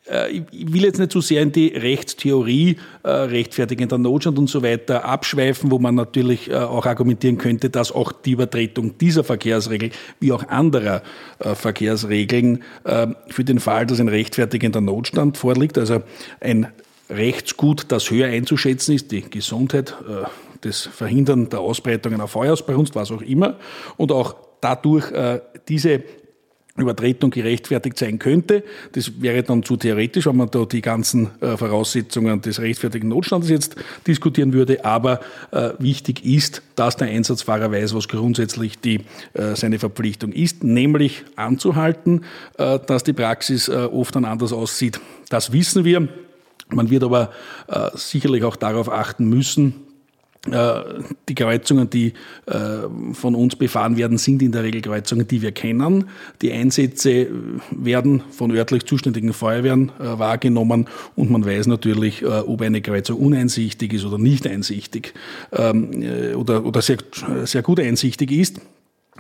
Äh, 0.09 0.43
ich 0.51 0.73
will 0.73 0.85
jetzt 0.85 0.99
nicht 0.99 1.13
so 1.13 1.21
sehr 1.21 1.43
in 1.43 1.53
die 1.53 1.69
Rechtstheorie, 1.69 2.77
äh, 3.03 3.09
rechtfertigender 3.09 3.99
Notstand 3.99 4.39
und 4.39 4.49
so 4.49 4.63
weiter 4.63 5.05
abschweifen, 5.05 5.71
wo 5.71 5.79
man 5.79 5.95
natürlich 5.95 6.51
äh, 6.51 6.55
auch 6.55 6.87
argumentieren 6.87 7.39
könnte, 7.39 7.71
dass 7.71 7.93
auch 7.93 8.13
die 8.13 8.33
Übertretung 8.33 8.99
dieser 8.99 9.25
Verkehrsregel 9.25 9.91
wie 10.21 10.33
auch 10.33 10.47
anderer 10.49 11.03
Verkehrsregeln 11.39 12.63
für 13.29 13.45
den 13.45 13.61
Fall, 13.61 13.87
dass 13.87 14.01
ein 14.01 14.09
rechtfertigender 14.09 14.81
Notstand 14.81 15.37
vorliegt, 15.37 15.79
also 15.79 16.03
ein 16.41 16.69
Rechtsgut, 17.11 17.87
das 17.89 18.11
höher 18.11 18.29
einzuschätzen 18.29 18.95
ist, 18.95 19.13
die 19.13 19.23
Gesundheit, 19.23 19.95
das 20.63 20.83
Verhindern 20.83 21.49
der 21.49 21.61
Ausbreitung 21.61 22.15
einer 22.15 22.29
Feuersbrunst, 22.29 22.95
was 22.95 23.11
auch 23.11 23.23
immer, 23.23 23.59
und 23.97 24.13
auch 24.13 24.37
dadurch 24.61 25.07
diese 25.69 26.03
Übertretung 26.76 27.30
gerechtfertigt 27.30 27.99
sein 27.99 28.18
könnte. 28.18 28.62
Das 28.92 29.21
wäre 29.21 29.42
dann 29.42 29.62
zu 29.62 29.76
theoretisch, 29.76 30.26
wenn 30.26 30.37
man 30.37 30.50
da 30.50 30.64
die 30.64 30.83
ganzen 30.83 31.30
äh, 31.40 31.56
Voraussetzungen 31.56 32.40
des 32.40 32.61
rechtfertigen 32.61 33.09
Notstandes 33.09 33.50
jetzt 33.50 33.76
diskutieren 34.06 34.52
würde. 34.52 34.85
Aber 34.85 35.21
äh, 35.52 35.71
wichtig 35.78 36.25
ist, 36.25 36.62
dass 36.75 36.97
der 36.97 37.09
Einsatzfahrer 37.09 37.73
weiß, 37.73 37.95
was 37.95 38.09
grundsätzlich 38.09 38.78
die, 38.78 39.00
äh, 39.33 39.54
seine 39.54 39.78
Verpflichtung 39.78 40.33
ist, 40.33 40.64
nämlich 40.64 41.25
anzuhalten, 41.37 42.25
äh, 42.59 42.78
dass 42.87 43.04
die 43.04 43.12
Praxis 43.12 43.68
oft 43.68 44.14
dann 44.14 44.25
anders 44.25 44.52
aussieht. 44.52 45.00
Das 45.28 45.52
wissen 45.52 45.85
wir. 45.85 46.09
Man 46.68 46.90
wird 46.90 47.04
aber 47.04 47.30
sicherlich 47.95 48.42
auch 48.42 48.56
darauf 48.56 48.90
achten 48.90 49.28
müssen, 49.28 49.86
die 50.47 51.35
Kreuzungen, 51.35 51.91
die 51.91 52.12
äh, 52.47 52.55
von 53.12 53.35
uns 53.35 53.57
befahren 53.57 53.97
werden, 53.97 54.19
sind 54.19 54.43
in 54.43 54.53
der 54.53 54.62
Regel 54.62 54.81
Kreuzungen, 54.81 55.26
die 55.26 55.43
wir 55.43 55.53
kennen. 55.53 56.09
Die 56.43 56.53
Einsätze 56.53 57.29
werden 57.71 58.23
von 58.31 58.50
örtlich 58.53 58.85
zuständigen 58.85 59.33
Feuerwehren 59.33 59.91
äh, 59.99 60.19
wahrgenommen 60.19 60.87
und 61.15 61.31
man 61.31 61.45
weiß 61.45 61.67
natürlich, 61.67 62.25
ob 62.25 62.62
eine 62.62 62.81
Kreuzung 62.81 63.19
uneinsichtig 63.19 63.93
ist 63.93 64.05
oder 64.05 64.19
nicht 64.19 64.47
einsichtig 64.47 65.15
ähm, 65.53 66.05
oder, 66.37 66.65
oder 66.65 66.83
sehr, 66.83 66.99
sehr 67.45 67.62
gut 67.62 67.81
einsichtig 67.81 68.31
ist. 68.33 68.61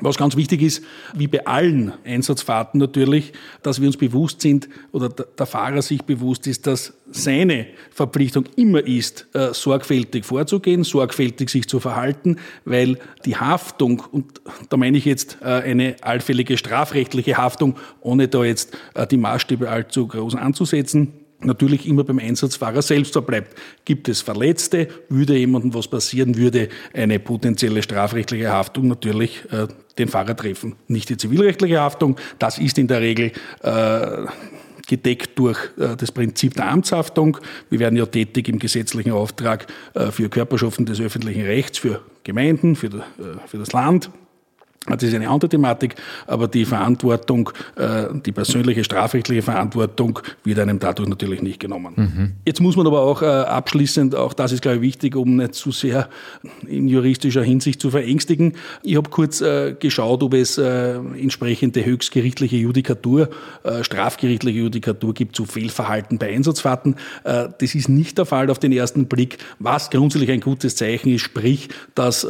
Was 0.00 0.18
ganz 0.18 0.36
wichtig 0.36 0.60
ist, 0.60 0.84
wie 1.14 1.26
bei 1.26 1.46
allen 1.46 1.94
Einsatzfahrten 2.04 2.78
natürlich, 2.78 3.32
dass 3.62 3.80
wir 3.80 3.86
uns 3.86 3.96
bewusst 3.96 4.42
sind 4.42 4.68
oder 4.92 5.08
der 5.08 5.46
Fahrer 5.46 5.80
sich 5.80 6.02
bewusst 6.02 6.46
ist, 6.46 6.66
dass 6.66 6.92
seine 7.10 7.66
Verpflichtung 7.90 8.44
immer 8.56 8.86
ist, 8.86 9.26
äh, 9.32 9.54
sorgfältig 9.54 10.26
vorzugehen, 10.26 10.84
sorgfältig 10.84 11.48
sich 11.48 11.66
zu 11.66 11.80
verhalten, 11.80 12.36
weil 12.66 12.98
die 13.24 13.36
Haftung, 13.36 14.02
und 14.12 14.42
da 14.68 14.76
meine 14.76 14.98
ich 14.98 15.06
jetzt 15.06 15.38
äh, 15.40 15.46
eine 15.46 15.96
allfällige 16.02 16.58
strafrechtliche 16.58 17.38
Haftung, 17.38 17.76
ohne 18.02 18.28
da 18.28 18.44
jetzt 18.44 18.76
äh, 18.94 19.06
die 19.06 19.16
Maßstäbe 19.16 19.70
allzu 19.70 20.08
groß 20.08 20.34
anzusetzen, 20.34 21.14
natürlich 21.40 21.86
immer 21.86 22.04
beim 22.04 22.18
Einsatzfahrer 22.18 22.82
selbst 22.82 23.12
verbleibt. 23.12 23.56
Gibt 23.84 24.08
es 24.08 24.20
Verletzte, 24.20 24.88
würde 25.08 25.36
jemandem 25.36 25.74
was 25.74 25.88
passieren, 25.88 26.36
würde 26.36 26.68
eine 26.92 27.18
potenzielle 27.18 27.82
strafrechtliche 27.82 28.50
Haftung 28.50 28.88
natürlich 28.88 29.42
äh, 29.50 29.68
den 29.98 30.08
Fahrer 30.08 30.36
treffen. 30.36 30.76
Nicht 30.88 31.08
die 31.08 31.16
zivilrechtliche 31.16 31.80
Haftung, 31.80 32.16
das 32.38 32.58
ist 32.58 32.78
in 32.78 32.88
der 32.88 33.00
Regel 33.00 33.32
äh, 33.62 34.26
gedeckt 34.86 35.38
durch 35.38 35.58
äh, 35.78 35.96
das 35.96 36.12
Prinzip 36.12 36.54
der 36.54 36.70
Amtshaftung. 36.70 37.38
Wir 37.70 37.78
werden 37.78 37.96
ja 37.96 38.06
tätig 38.06 38.48
im 38.48 38.58
gesetzlichen 38.58 39.12
Auftrag 39.12 39.66
äh, 39.94 40.10
für 40.10 40.28
Körperschaften 40.28 40.86
des 40.86 41.00
öffentlichen 41.00 41.42
Rechts, 41.42 41.78
für 41.78 42.02
Gemeinden, 42.24 42.76
für, 42.76 42.86
äh, 42.86 43.00
für 43.46 43.58
das 43.58 43.72
Land. 43.72 44.10
Das 44.88 45.02
ist 45.02 45.14
eine 45.14 45.28
andere 45.28 45.48
Thematik, 45.48 45.96
aber 46.26 46.48
die 46.48 46.64
Verantwortung, 46.64 47.50
äh, 47.76 48.04
die 48.24 48.32
persönliche 48.32 48.84
strafrechtliche 48.84 49.42
Verantwortung 49.42 50.20
wird 50.44 50.58
einem 50.58 50.78
dadurch 50.78 51.08
natürlich 51.08 51.42
nicht 51.42 51.60
genommen. 51.60 51.94
Mhm. 51.96 52.32
Jetzt 52.44 52.60
muss 52.60 52.76
man 52.76 52.86
aber 52.86 53.00
auch 53.00 53.22
äh, 53.22 53.26
abschließend, 53.26 54.14
auch 54.14 54.32
das 54.32 54.52
ist 54.52 54.62
glaube 54.62 54.76
ich 54.76 54.82
wichtig, 54.82 55.16
um 55.16 55.36
nicht 55.36 55.54
zu 55.54 55.72
sehr 55.72 56.08
in 56.66 56.86
juristischer 56.86 57.42
Hinsicht 57.42 57.80
zu 57.80 57.90
verängstigen. 57.90 58.54
Ich 58.82 58.96
habe 58.96 59.10
kurz 59.10 59.40
äh, 59.40 59.74
geschaut, 59.78 60.22
ob 60.22 60.34
es 60.34 60.58
entsprechende 60.58 61.84
höchstgerichtliche 61.84 62.56
Judikatur, 62.56 63.28
strafgerichtliche 63.82 64.58
Judikatur 64.58 65.14
gibt 65.14 65.36
zu 65.36 65.44
Fehlverhalten 65.44 66.18
bei 66.18 66.32
Einsatzfahrten. 66.32 66.96
Das 67.24 67.74
ist 67.74 67.88
nicht 67.88 68.18
der 68.18 68.26
Fall 68.26 68.50
auf 68.50 68.58
den 68.58 68.72
ersten 68.72 69.06
Blick, 69.06 69.38
was 69.58 69.90
grundsätzlich 69.90 70.30
ein 70.30 70.40
gutes 70.40 70.76
Zeichen 70.76 71.12
ist, 71.12 71.22
sprich, 71.22 71.68
dass 71.94 72.26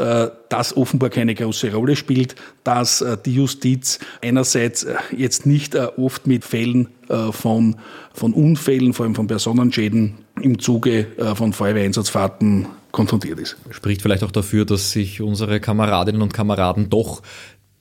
das 0.49 0.77
offenbar 0.77 1.11
keine 1.11 1.35
große 1.35 1.73
Rolle 1.73 1.97
spielt 1.97 2.35
dass 2.65 3.01
äh, 3.01 3.17
die 3.25 3.35
Justiz 3.35 3.99
einerseits 4.23 4.85
äh, 4.85 4.95
jetzt 5.17 5.47
nicht 5.47 5.75
äh, 5.75 5.89
oft 5.97 6.27
mit 6.27 6.45
Fällen 6.45 6.89
von, 7.31 7.77
von 8.13 8.33
Unfällen, 8.33 8.93
vor 8.93 9.07
allem 9.07 9.15
von 9.15 9.29
Personenschäden 9.29 10.15
im 10.41 10.59
Zuge 10.59 11.07
von 11.37 11.53
Feuerwehreinsatzfahrten 11.53 12.67
konfrontiert 12.91 13.39
ist. 13.39 13.57
Spricht 13.71 14.03
vielleicht 14.03 14.25
auch 14.25 14.33
dafür, 14.33 14.65
dass 14.65 14.91
sich 14.91 15.21
unsere 15.21 15.61
Kameradinnen 15.61 16.21
und 16.21 16.35
Kameraden 16.35 16.91
doch 16.91 17.23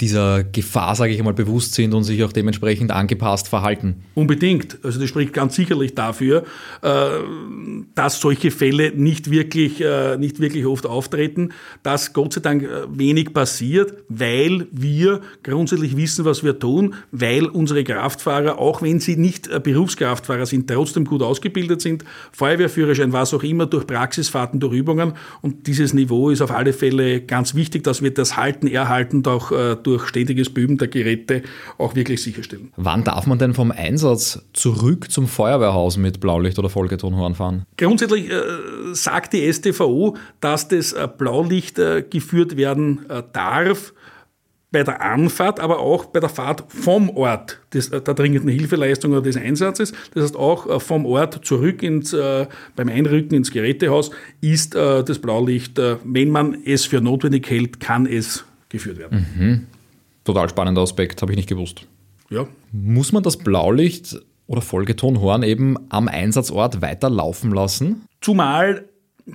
dieser 0.02 0.44
Gefahr, 0.44 0.94
sage 0.96 1.14
ich 1.14 1.20
einmal, 1.20 1.34
bewusst 1.34 1.74
sind 1.74 1.94
und 1.94 2.04
sich 2.04 2.22
auch 2.24 2.34
dementsprechend 2.34 2.92
angepasst 2.92 3.48
verhalten. 3.48 4.04
Unbedingt. 4.14 4.78
Also 4.84 5.00
das 5.00 5.08
spricht 5.08 5.32
ganz 5.32 5.56
sicherlich 5.56 5.96
dafür, 5.96 6.44
äh, 6.82 6.90
dass 7.96 8.20
solche 8.20 8.52
Fälle 8.52 8.92
nicht 8.92 9.32
wirklich, 9.32 9.80
äh, 9.82 10.18
nicht 10.18 10.42
wirklich 10.42 10.66
oft 10.66 10.86
auftreten, 10.86 11.54
dass 11.84 12.12
Gott 12.12 12.34
sei 12.34 12.42
Dank 12.42 12.64
äh, 12.64 12.68
wenig 12.90 13.34
passiert, 13.34 13.94
weil 14.10 14.68
wir 14.72 15.22
grundsätzlich 15.44 15.96
wissen, 15.96 16.26
was 16.26 16.44
wir 16.44 16.60
tun, 16.60 16.96
weil 17.12 17.46
unsere 17.46 17.86
Kraftfahrer, 17.86 18.60
auch 18.60 18.82
wenn 18.82 19.00
sie 19.00 19.16
nicht 19.16 19.50
Berufskraftfahrer 19.64 20.46
sind, 20.46 20.70
trotzdem 20.70 21.06
gut 21.06 21.22
ausgebildet 21.22 21.80
sind, 21.80 22.04
Feuerwehrführerschein, 22.34 23.14
was 23.14 23.34
auch 23.34 23.44
immer, 23.44 23.66
durch 23.66 23.88
Praxisfahrten, 23.88 24.60
durch 24.60 24.74
Übungen. 24.74 25.14
Und 25.42 25.68
dieses 25.68 25.94
Niveau 25.94 26.32
ist 26.32 26.42
auf 26.42 26.52
alle 26.52 26.74
Fälle 26.74 27.22
ganz 27.22 27.56
wichtig, 27.56 27.84
dass 27.86 28.02
wir 28.02 28.14
das 28.14 28.36
halten, 28.36 28.68
erhalten 28.68 29.18
und 29.18 29.28
auch 29.30 29.52
durch 29.86 30.08
stetiges 30.08 30.50
Büben 30.50 30.78
der 30.78 30.88
Geräte 30.88 31.44
auch 31.78 31.96
wirklich 31.96 32.22
sicherstellen. 32.22 32.72
Wann 32.76 33.04
darf 33.04 33.28
man 33.28 33.38
denn 33.38 33.54
vom 33.54 33.72
Einsatz 33.72 34.42
zurück 34.54 35.12
zum 35.12 35.28
Feuerwehrhaus 35.28 35.98
mit 35.98 36.20
Blaulicht 36.20 36.58
oder 36.60 36.70
Folgetonhorn 36.70 37.36
fahren? 37.36 37.66
Grundsätzlich 37.78 38.30
äh, 38.30 38.42
sagt 38.94 39.34
die 39.34 39.52
STVO, 39.52 40.18
dass 40.42 40.68
das 40.68 40.94
äh, 40.94 41.08
Blaulicht 41.08 41.80
äh, 41.80 42.04
geführt 42.08 42.58
werden 42.58 43.06
äh, 43.10 43.24
darf 43.34 43.94
bei 44.72 44.84
der 44.84 45.02
Anfahrt, 45.02 45.60
aber 45.60 45.80
auch 45.80 46.06
bei 46.06 46.20
der 46.20 46.28
Fahrt 46.28 46.66
vom 46.68 47.10
Ort 47.10 47.62
des, 47.74 47.90
äh, 47.90 48.02
der 48.02 48.14
dringenden 48.14 48.50
Hilfeleistung 48.50 49.12
oder 49.12 49.22
des 49.22 49.38
Einsatzes. 49.38 49.94
Das 50.14 50.24
heißt, 50.24 50.36
auch 50.36 50.68
äh, 50.68 50.80
vom 50.80 51.06
Ort 51.06 51.46
zurück 51.46 51.84
ins, 51.84 52.16
beim 52.76 52.90
Einrücken 52.90 53.36
ins 53.36 53.52
Gerätehaus 53.52 54.12
ist 54.42 54.76
das 54.76 55.20
Blaulicht, 55.20 55.80
wenn 56.04 56.30
man 56.30 56.58
es 56.66 56.86
für 56.86 57.02
notwendig 57.02 57.50
hält, 57.50 57.80
kann 57.80 58.06
es 58.06 58.46
geführt 58.70 58.98
werden. 58.98 59.26
Mhm. 59.38 59.68
Total 60.26 60.50
spannender 60.50 60.82
Aspekt, 60.82 61.22
habe 61.22 61.32
ich 61.32 61.38
nicht 61.38 61.50
gewusst. 61.50 61.88
Ja. 62.30 62.48
Muss 62.72 63.14
man 63.14 63.24
das 63.24 63.38
Blaulicht 63.38 64.20
oder 64.48 64.62
Folgetonhorn 64.62 65.44
eben 65.44 65.78
am 65.90 66.08
Einsatzort 66.08 66.82
weiterlaufen 66.82 67.52
lassen? 67.52 68.06
Zumal 68.22 68.90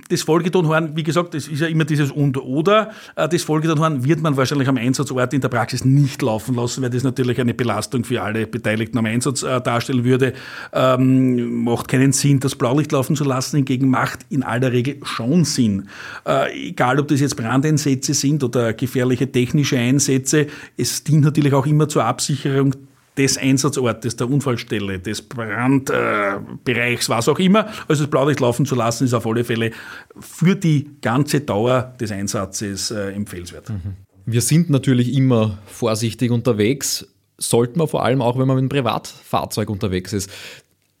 das 0.07 0.21
Folgetonhorn, 0.21 0.95
wie 0.95 1.03
gesagt, 1.03 1.33
das 1.33 1.47
ist 1.47 1.59
ja 1.59 1.67
immer 1.67 1.83
dieses 1.83 2.11
und 2.11 2.37
oder. 2.37 2.91
Äh, 3.15 3.27
das 3.27 3.43
Folgetonhorn 3.43 4.05
wird 4.05 4.21
man 4.21 4.37
wahrscheinlich 4.37 4.69
am 4.69 4.77
Einsatzort 4.77 5.33
in 5.33 5.41
der 5.41 5.49
Praxis 5.49 5.83
nicht 5.83 6.21
laufen 6.21 6.55
lassen, 6.55 6.81
weil 6.81 6.89
das 6.89 7.03
natürlich 7.03 7.41
eine 7.41 7.53
Belastung 7.53 8.05
für 8.05 8.21
alle 8.21 8.47
Beteiligten 8.47 8.97
am 8.97 9.05
Einsatz 9.05 9.43
äh, 9.43 9.59
darstellen 9.59 10.05
würde. 10.05 10.33
Ähm, 10.71 11.63
macht 11.63 11.89
keinen 11.89 12.13
Sinn, 12.13 12.39
das 12.39 12.55
Blaulicht 12.55 12.93
laufen 12.93 13.17
zu 13.17 13.25
lassen. 13.25 13.57
Hingegen 13.57 13.89
macht 13.89 14.19
in 14.29 14.43
aller 14.43 14.71
Regel 14.71 14.97
schon 15.03 15.43
Sinn. 15.43 15.89
Äh, 16.25 16.69
egal, 16.69 16.99
ob 16.99 17.09
das 17.09 17.19
jetzt 17.19 17.35
Brandeinsätze 17.35 18.13
sind 18.13 18.43
oder 18.43 18.73
gefährliche 18.73 19.29
technische 19.29 19.77
Einsätze. 19.77 20.47
Es 20.77 21.03
dient 21.03 21.25
natürlich 21.25 21.53
auch 21.53 21.65
immer 21.65 21.89
zur 21.89 22.05
Absicherung 22.05 22.75
des 23.17 23.37
Einsatzortes, 23.37 24.15
der 24.15 24.29
Unfallstelle, 24.29 24.99
des 24.99 25.21
Brandbereichs, 25.21 27.07
äh, 27.07 27.09
was 27.09 27.27
auch 27.27 27.39
immer. 27.39 27.67
Also 27.87 28.03
das 28.03 28.09
Blaulicht 28.09 28.39
laufen 28.39 28.65
zu 28.65 28.75
lassen, 28.75 29.05
ist 29.05 29.13
auf 29.13 29.27
alle 29.27 29.43
Fälle 29.43 29.71
für 30.19 30.55
die 30.55 30.89
ganze 31.01 31.41
Dauer 31.41 31.93
des 31.99 32.11
Einsatzes 32.11 32.91
äh, 32.91 33.11
empfehlenswert. 33.11 33.69
Mhm. 33.69 33.95
Wir 34.25 34.41
sind 34.41 34.69
natürlich 34.69 35.13
immer 35.13 35.57
vorsichtig 35.65 36.31
unterwegs, 36.31 37.07
sollte 37.37 37.77
man 37.77 37.87
vor 37.87 38.03
allem 38.03 38.21
auch, 38.21 38.37
wenn 38.37 38.47
man 38.47 38.55
mit 38.55 38.61
einem 38.61 38.69
Privatfahrzeug 38.69 39.69
unterwegs 39.69 40.13
ist 40.13 40.29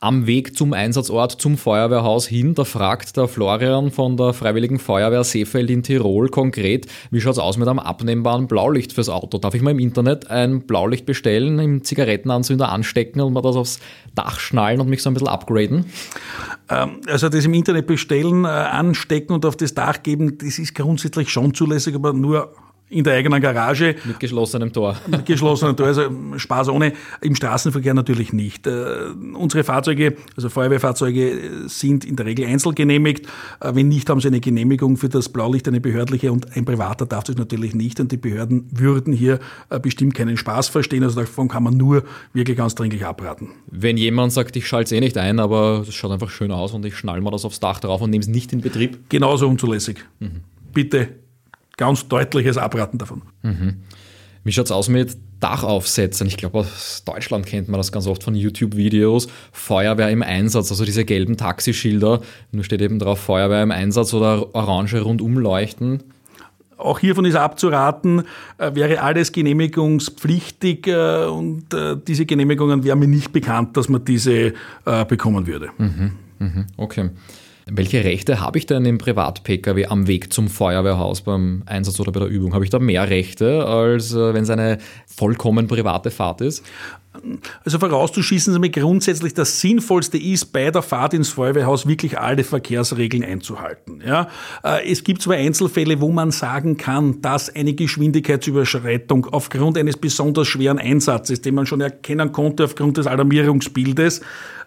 am 0.01 0.25
Weg 0.25 0.57
zum 0.57 0.73
Einsatzort, 0.73 1.33
zum 1.33 1.57
Feuerwehrhaus 1.57 2.27
hin. 2.27 2.55
Da 2.55 2.65
fragt 2.65 3.15
der 3.17 3.27
Florian 3.27 3.91
von 3.91 4.17
der 4.17 4.33
Freiwilligen 4.33 4.79
Feuerwehr 4.79 5.23
Seefeld 5.23 5.69
in 5.69 5.83
Tirol 5.83 6.27
konkret, 6.29 6.87
wie 7.11 7.21
schaut 7.21 7.33
es 7.33 7.39
aus 7.39 7.57
mit 7.57 7.67
einem 7.67 7.77
abnehmbaren 7.77 8.47
Blaulicht 8.47 8.93
fürs 8.93 9.09
Auto? 9.09 9.37
Darf 9.37 9.53
ich 9.53 9.61
mal 9.61 9.71
im 9.71 9.79
Internet 9.79 10.29
ein 10.31 10.61
Blaulicht 10.61 11.05
bestellen, 11.05 11.59
im 11.59 11.83
Zigarettenanzünder 11.83 12.69
anstecken 12.69 13.21
und 13.21 13.33
mal 13.33 13.41
das 13.41 13.55
aufs 13.55 13.79
Dach 14.15 14.39
schnallen 14.39 14.81
und 14.81 14.89
mich 14.89 15.03
so 15.03 15.09
ein 15.11 15.13
bisschen 15.13 15.29
upgraden? 15.29 15.85
Ähm, 16.69 17.01
also 17.05 17.29
das 17.29 17.45
im 17.45 17.53
Internet 17.53 17.85
bestellen, 17.85 18.45
äh, 18.45 18.47
anstecken 18.47 19.35
und 19.35 19.45
auf 19.45 19.55
das 19.55 19.75
Dach 19.75 20.01
geben, 20.01 20.39
das 20.39 20.57
ist 20.57 20.73
grundsätzlich 20.73 21.29
schon 21.29 21.53
zulässig, 21.53 21.93
aber 21.93 22.11
nur 22.11 22.51
in 22.91 23.03
der 23.05 23.15
eigenen 23.15 23.41
Garage. 23.41 23.95
Mit 24.03 24.19
geschlossenem 24.19 24.71
Tor. 24.73 24.97
Mit 25.07 25.25
geschlossenem 25.25 25.75
Tor, 25.75 25.87
also 25.87 26.09
Spaß 26.35 26.69
ohne. 26.69 26.93
Im 27.21 27.35
Straßenverkehr 27.35 27.93
natürlich 27.93 28.33
nicht. 28.33 28.67
Äh, 28.67 29.11
unsere 29.33 29.63
Fahrzeuge, 29.63 30.15
also 30.35 30.49
Feuerwehrfahrzeuge, 30.49 31.67
sind 31.67 32.05
in 32.05 32.17
der 32.17 32.25
Regel 32.25 32.45
einzelgenehmigt. 32.45 33.25
Äh, 33.61 33.75
wenn 33.75 33.87
nicht, 33.87 34.09
haben 34.09 34.19
sie 34.19 34.27
eine 34.27 34.41
Genehmigung 34.41 34.97
für 34.97 35.09
das 35.09 35.29
Blaulicht, 35.29 35.67
eine 35.67 35.79
behördliche 35.79 36.31
und 36.31 36.55
ein 36.55 36.65
privater 36.65 37.05
darf 37.05 37.23
das 37.23 37.37
natürlich 37.37 37.73
nicht. 37.73 37.99
Und 37.99 38.11
die 38.11 38.17
Behörden 38.17 38.67
würden 38.71 39.13
hier 39.13 39.39
äh, 39.69 39.79
bestimmt 39.79 40.13
keinen 40.13 40.35
Spaß 40.35 40.67
verstehen. 40.67 41.03
Also 41.03 41.21
davon 41.21 41.47
kann 41.47 41.63
man 41.63 41.77
nur 41.77 42.03
wirklich 42.33 42.57
ganz 42.57 42.75
dringlich 42.75 43.05
abraten. 43.05 43.49
Wenn 43.67 43.95
jemand 43.95 44.33
sagt, 44.33 44.55
ich 44.57 44.67
schalte 44.67 44.85
es 44.85 44.91
eh 44.91 44.99
nicht 44.99 45.17
ein, 45.17 45.39
aber 45.39 45.85
es 45.87 45.93
schaut 45.93 46.11
einfach 46.11 46.29
schön 46.29 46.51
aus 46.51 46.73
und 46.73 46.85
ich 46.85 46.97
schnall 46.97 47.21
mal 47.21 47.31
das 47.31 47.45
aufs 47.45 47.61
Dach 47.61 47.79
drauf 47.79 48.01
und 48.01 48.09
nehme 48.09 48.21
es 48.21 48.27
nicht 48.27 48.51
in 48.51 48.59
Betrieb. 48.59 49.09
Genauso 49.09 49.47
unzulässig. 49.47 50.03
Mhm. 50.19 50.41
Bitte 50.73 51.20
ganz 51.77 52.07
deutliches 52.07 52.57
Abraten 52.57 52.97
davon. 52.97 53.21
Mhm. 53.41 53.77
Wie 54.43 54.51
schaut 54.51 54.65
es 54.65 54.71
aus 54.71 54.89
mit 54.89 55.17
Dachaufsätzen? 55.39 56.25
Ich 56.27 56.37
glaube, 56.37 56.59
aus 56.59 57.03
Deutschland 57.05 57.45
kennt 57.45 57.69
man 57.69 57.77
das 57.77 57.91
ganz 57.91 58.07
oft 58.07 58.23
von 58.23 58.33
YouTube-Videos. 58.33 59.27
Feuerwehr 59.51 60.09
im 60.09 60.23
Einsatz, 60.23 60.71
also 60.71 60.83
diese 60.83 61.05
gelben 61.05 61.37
Taxischilder. 61.37 62.21
Nur 62.51 62.63
steht 62.63 62.81
eben 62.81 62.97
drauf 62.97 63.19
Feuerwehr 63.19 63.61
im 63.61 63.71
Einsatz 63.71 64.13
oder 64.13 64.55
orange 64.55 65.01
Rundumleuchten. 65.01 66.03
Auch 66.77 66.97
hiervon 66.97 67.25
ist 67.25 67.35
abzuraten, 67.35 68.23
äh, 68.57 68.73
wäre 68.73 69.01
alles 69.01 69.31
genehmigungspflichtig 69.31 70.87
äh, 70.87 71.25
und 71.25 71.71
äh, 71.75 71.95
diese 71.95 72.25
Genehmigungen 72.25 72.83
wären 72.83 72.97
mir 72.97 73.07
nicht 73.07 73.31
bekannt, 73.31 73.77
dass 73.77 73.87
man 73.87 74.03
diese 74.03 74.53
bekommen 75.07 75.45
würde. 75.45 75.69
Mhm, 75.77 76.11
mhm, 76.39 76.65
okay. 76.77 77.11
Welche 77.73 78.03
Rechte 78.03 78.41
habe 78.41 78.57
ich 78.57 78.65
denn 78.65 78.83
im 78.83 78.97
Privat-Pkw 78.97 79.85
am 79.85 80.05
Weg 80.05 80.33
zum 80.33 80.49
Feuerwehrhaus 80.49 81.21
beim 81.21 81.63
Einsatz 81.65 82.01
oder 82.01 82.11
bei 82.11 82.19
der 82.19 82.27
Übung? 82.27 82.53
Habe 82.53 82.65
ich 82.65 82.69
da 82.69 82.79
mehr 82.79 83.09
Rechte, 83.09 83.65
als 83.65 84.13
äh, 84.13 84.33
wenn 84.33 84.43
es 84.43 84.49
eine 84.49 84.77
vollkommen 85.07 85.67
private 85.67 86.11
Fahrt 86.11 86.41
ist? 86.41 86.65
Also 87.65 87.77
vorauszuschießen, 87.77 88.61
dass 88.61 88.71
grundsätzlich 88.71 89.33
das 89.33 89.59
Sinnvollste 89.59 90.17
ist, 90.17 90.53
bei 90.53 90.71
der 90.71 90.81
Fahrt 90.81 91.13
ins 91.13 91.29
Feuerwehrhaus 91.29 91.85
wirklich 91.85 92.17
alle 92.17 92.43
Verkehrsregeln 92.43 93.23
einzuhalten. 93.23 94.01
Ja, 94.05 94.29
äh, 94.63 94.89
es 94.89 95.03
gibt 95.03 95.21
zwar 95.21 95.35
Einzelfälle, 95.35 95.99
wo 95.99 96.11
man 96.11 96.31
sagen 96.31 96.77
kann, 96.77 97.21
dass 97.21 97.53
eine 97.53 97.73
Geschwindigkeitsüberschreitung 97.73 99.25
aufgrund 99.25 99.77
eines 99.77 99.97
besonders 99.97 100.47
schweren 100.47 100.79
Einsatzes, 100.79 101.41
den 101.41 101.55
man 101.55 101.65
schon 101.65 101.81
erkennen 101.81 102.31
konnte 102.31 102.63
aufgrund 102.63 102.97
des 102.97 103.07
Alarmierungsbildes, 103.07 104.21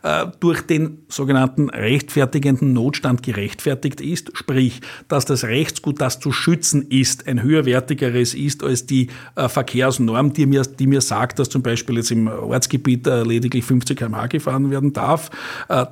äh, 0.04 0.26
durch 0.38 0.60
den 0.60 0.98
sogenannten 1.08 1.70
rechtfertigenden 1.70 2.74
Notstand 2.74 3.22
gerechtfertigt 3.22 4.02
ist, 4.02 4.36
sprich, 4.36 4.82
dass 5.08 5.24
das 5.24 5.44
Rechtsgut, 5.44 5.98
das 5.98 6.20
zu 6.20 6.30
schützen 6.30 6.82
ist, 6.90 7.26
ein 7.26 7.42
höherwertigeres 7.42 8.34
ist 8.34 8.62
als 8.62 8.84
die 8.84 9.08
äh, 9.34 9.48
Verkehrsnorm, 9.48 10.34
die 10.34 10.44
mir, 10.44 10.60
die 10.62 10.86
mir 10.86 11.00
sagt, 11.00 11.38
dass 11.38 11.48
zum 11.48 11.62
Beispiel 11.62 11.96
jetzt 11.96 12.10
im 12.10 12.28
Ortsgebiet 12.42 13.06
äh, 13.06 13.22
lediglich 13.22 13.64
50 13.64 13.98
km/h 13.98 14.26
gefahren 14.26 14.70
werden 14.70 14.92
darf. 14.92 15.30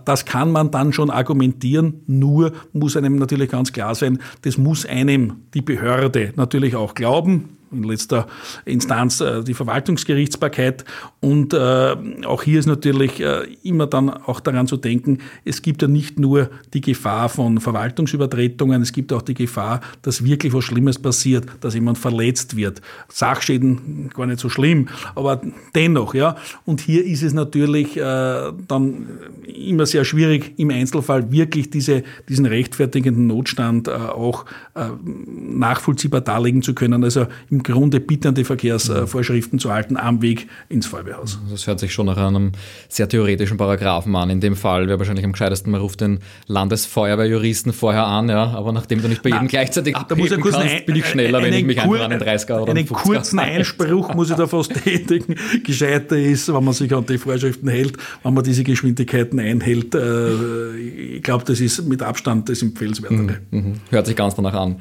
Das 0.04 0.24
kann 0.24 0.50
man 0.52 0.70
dann 0.70 0.92
schon 0.92 1.10
argumentieren, 1.10 2.02
nur 2.06 2.52
muss 2.72 2.96
einem 2.96 3.16
natürlich 3.16 3.50
ganz 3.50 3.72
klar 3.72 3.94
sein, 3.94 4.18
das 4.42 4.58
muss 4.58 4.86
einem 4.86 5.34
die 5.54 5.62
Behörde 5.62 6.32
natürlich 6.36 6.76
auch 6.76 6.94
glauben 6.94 7.56
in 7.72 7.82
letzter 7.82 8.26
Instanz 8.64 9.20
äh, 9.20 9.42
die 9.42 9.54
Verwaltungsgerichtsbarkeit. 9.54 10.84
Und 11.20 11.54
äh, 11.54 11.96
auch 12.26 12.42
hier 12.42 12.58
ist 12.58 12.66
natürlich 12.66 13.20
äh, 13.20 13.46
immer 13.62 13.86
dann 13.86 14.10
auch 14.10 14.40
daran 14.40 14.66
zu 14.66 14.76
denken, 14.76 15.18
es 15.44 15.62
gibt 15.62 15.82
ja 15.82 15.88
nicht 15.88 16.18
nur 16.18 16.50
die 16.74 16.80
Gefahr 16.80 17.28
von 17.28 17.60
Verwaltungsübertretungen, 17.60 18.82
es 18.82 18.92
gibt 18.92 19.12
auch 19.12 19.22
die 19.22 19.34
Gefahr, 19.34 19.80
dass 20.02 20.24
wirklich 20.24 20.52
was 20.52 20.64
Schlimmes 20.64 20.98
passiert, 20.98 21.46
dass 21.60 21.74
jemand 21.74 21.98
verletzt 21.98 22.56
wird. 22.56 22.80
Sachschäden 23.08 24.10
gar 24.10 24.26
nicht 24.26 24.40
so 24.40 24.48
schlimm, 24.48 24.88
aber 25.14 25.40
dennoch, 25.74 26.14
ja. 26.14 26.36
Und 26.64 26.80
hier 26.80 27.04
ist 27.04 27.22
es 27.22 27.32
natürlich 27.32 27.94
dann 27.94 29.06
immer 29.44 29.86
sehr 29.86 30.04
schwierig, 30.04 30.54
im 30.56 30.70
Einzelfall 30.70 31.30
wirklich 31.30 31.70
diese, 31.70 32.02
diesen 32.28 32.46
rechtfertigenden 32.46 33.26
Notstand 33.26 33.88
auch 33.88 34.44
nachvollziehbar 34.74 36.20
darlegen 36.20 36.62
zu 36.62 36.74
können. 36.74 37.04
Also 37.04 37.26
im 37.50 37.61
Grunde 37.62 38.00
bitte 38.00 38.28
an 38.28 38.34
die 38.34 38.44
Verkehrsvorschriften 38.44 39.58
zu 39.58 39.72
halten 39.72 39.96
am 39.96 40.22
Weg 40.22 40.48
ins 40.68 40.86
Feuerwehrhaus. 40.86 41.38
Das 41.50 41.66
hört 41.66 41.80
sich 41.80 41.92
schon 41.92 42.06
nach 42.06 42.16
einem 42.16 42.52
sehr 42.88 43.08
theoretischen 43.08 43.56
Paragraphen 43.56 44.14
an. 44.16 44.30
In 44.30 44.40
dem 44.40 44.56
Fall 44.56 44.88
wäre 44.88 44.98
wahrscheinlich 44.98 45.24
am 45.24 45.32
gescheitesten, 45.32 45.72
man 45.72 45.80
ruft 45.80 46.00
den 46.00 46.20
Landesfeuerwehrjuristen 46.46 47.72
vorher 47.72 48.06
an, 48.06 48.28
ja. 48.28 48.50
Aber 48.50 48.72
nachdem 48.72 49.02
du 49.02 49.08
nicht 49.08 49.22
bei 49.22 49.30
jedem 49.30 49.48
gleichzeitig 49.48 49.96
da 50.08 50.14
muss 50.14 50.30
kannst, 50.30 50.54
ein, 50.54 50.84
bin 50.86 50.96
ich 50.96 51.06
schneller, 51.06 51.42
wenn 51.42 51.52
ich 51.52 51.64
mich 51.64 51.78
kur, 51.78 51.94
einfach 51.94 52.04
an 52.04 52.10
den 52.10 52.20
30er 52.20 52.60
oder 52.60 52.72
Einen 52.72 52.86
kurzen 52.86 53.38
Einspruch 53.38 54.14
muss 54.14 54.30
ich 54.30 54.36
da 54.36 54.46
fast 54.46 54.74
tätigen. 54.84 55.36
Gescheiter 55.64 56.16
ist, 56.16 56.52
wenn 56.52 56.64
man 56.64 56.74
sich 56.74 56.92
an 56.94 57.06
die 57.06 57.18
Vorschriften 57.18 57.68
hält, 57.68 57.96
wenn 58.22 58.34
man 58.34 58.44
diese 58.44 58.64
Geschwindigkeiten 58.64 59.38
einhält. 59.38 59.94
Äh, 59.94 60.76
ich 60.76 61.22
glaube, 61.22 61.44
das 61.44 61.60
ist 61.60 61.86
mit 61.86 62.02
Abstand 62.02 62.48
das 62.48 62.62
Empfehlenswertere. 62.62 63.40
Mhm, 63.50 63.58
mhm. 63.58 63.74
Hört 63.90 64.06
sich 64.06 64.16
ganz 64.16 64.34
danach 64.34 64.54
an. 64.54 64.76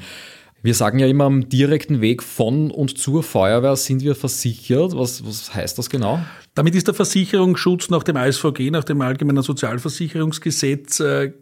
Wir 0.62 0.74
sagen 0.74 0.98
ja 1.00 1.08
immer, 1.08 1.24
am 1.24 1.48
direkten 1.48 2.00
Weg 2.00 2.22
von 2.22 2.70
und 2.70 2.96
zur 2.96 3.22
Feuerwehr 3.22 3.74
sind 3.76 4.02
wir 4.02 4.14
versichert. 4.14 4.96
Was, 4.96 5.26
was 5.26 5.54
heißt 5.54 5.76
das 5.76 5.90
genau? 5.90 6.20
Damit 6.54 6.74
ist 6.74 6.86
der 6.86 6.94
Versicherungsschutz 6.94 7.90
nach 7.90 8.04
dem 8.04 8.16
ASVG, 8.16 8.70
nach 8.70 8.84
dem 8.84 9.00
Allgemeinen 9.00 9.42
Sozialversicherungsgesetz 9.42 11.00
äh, 11.00 11.32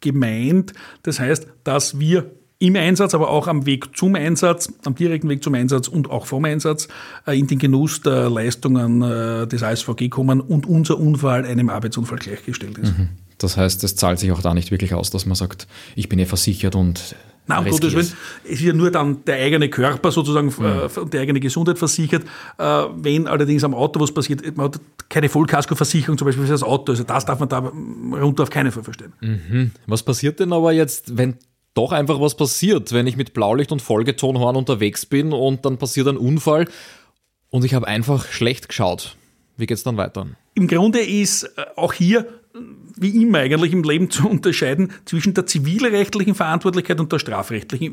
gemeint. 0.00 0.74
Das 1.02 1.18
heißt, 1.18 1.48
dass 1.64 1.98
wir 1.98 2.30
im 2.60 2.76
Einsatz, 2.76 3.14
aber 3.14 3.30
auch 3.30 3.46
am 3.46 3.66
Weg 3.66 3.96
zum 3.96 4.14
Einsatz, 4.16 4.72
am 4.84 4.94
direkten 4.94 5.28
Weg 5.28 5.44
zum 5.44 5.54
Einsatz 5.54 5.86
und 5.86 6.10
auch 6.10 6.26
vom 6.26 6.44
Einsatz 6.44 6.88
äh, 7.26 7.38
in 7.38 7.46
den 7.46 7.58
Genuss 7.58 8.02
der 8.02 8.28
Leistungen 8.30 9.02
äh, 9.02 9.46
des 9.46 9.62
ASVG 9.62 10.08
kommen 10.08 10.40
und 10.40 10.66
unser 10.66 10.98
Unfall 10.98 11.44
einem 11.44 11.68
Arbeitsunfall 11.68 12.18
gleichgestellt 12.18 12.78
ist. 12.78 12.98
Mhm. 12.98 13.08
Das 13.38 13.56
heißt, 13.56 13.84
es 13.84 13.94
zahlt 13.94 14.18
sich 14.18 14.32
auch 14.32 14.42
da 14.42 14.54
nicht 14.54 14.72
wirklich 14.72 14.94
aus, 14.94 15.10
dass 15.10 15.24
man 15.24 15.36
sagt, 15.36 15.68
ich 15.94 16.08
bin 16.08 16.18
ja 16.18 16.26
versichert 16.26 16.74
und 16.74 17.14
Nein, 17.48 17.64
um 17.64 17.70
Gottes 17.70 17.94
Willen, 17.94 18.12
es 18.44 18.50
ist 18.50 18.60
ja 18.60 18.72
nur 18.72 18.90
dann 18.90 19.24
der 19.24 19.36
eigene 19.36 19.68
Körper 19.68 20.12
sozusagen. 20.12 20.48
Äh, 20.60 21.00
und 21.00 21.12
die 21.12 21.18
eigene 21.18 21.40
Gesundheit 21.40 21.78
versichert. 21.78 22.24
Äh, 22.58 22.84
wenn 22.96 23.26
allerdings 23.26 23.64
am 23.64 23.74
Auto 23.74 24.00
was 24.00 24.12
passiert, 24.12 24.56
man 24.56 24.66
hat 24.66 24.80
keine 25.08 25.28
Vollkaskoversicherung 25.28 26.18
zum 26.18 26.26
Beispiel 26.26 26.44
für 26.44 26.52
das 26.52 26.62
Auto, 26.62 26.92
also 26.92 27.04
das 27.04 27.24
darf 27.24 27.40
man 27.40 27.48
da 27.48 27.58
runter 28.20 28.42
auf 28.42 28.50
keinen 28.50 28.70
Fall 28.70 28.84
verstehen. 28.84 29.12
Mhm. 29.20 29.70
Was 29.86 30.02
passiert 30.02 30.40
denn 30.40 30.52
aber 30.52 30.72
jetzt, 30.72 31.16
wenn 31.16 31.36
doch 31.74 31.92
einfach 31.92 32.20
was 32.20 32.36
passiert, 32.36 32.92
wenn 32.92 33.06
ich 33.06 33.16
mit 33.16 33.32
Blaulicht 33.32 33.72
und 33.72 33.80
Folgetonhorn 33.80 34.56
unterwegs 34.56 35.06
bin 35.06 35.32
und 35.32 35.64
dann 35.64 35.78
passiert 35.78 36.08
ein 36.08 36.16
Unfall 36.16 36.68
und 37.50 37.64
ich 37.64 37.72
habe 37.72 37.86
einfach 37.86 38.26
schlecht 38.26 38.68
geschaut? 38.68 39.16
Wie 39.56 39.66
geht 39.66 39.76
es 39.76 39.84
dann 39.84 39.96
weiter? 39.96 40.26
Im 40.54 40.68
Grunde 40.68 41.00
ist 41.00 41.44
äh, 41.44 41.64
auch 41.76 41.92
hier 41.92 42.26
wie 42.96 43.22
immer 43.22 43.38
eigentlich 43.38 43.72
im 43.72 43.82
Leben 43.82 44.10
zu 44.10 44.28
unterscheiden 44.28 44.92
zwischen 45.04 45.34
der 45.34 45.46
zivilrechtlichen 45.46 46.34
Verantwortlichkeit 46.34 47.00
und 47.00 47.12
der 47.12 47.18
strafrechtlichen. 47.18 47.86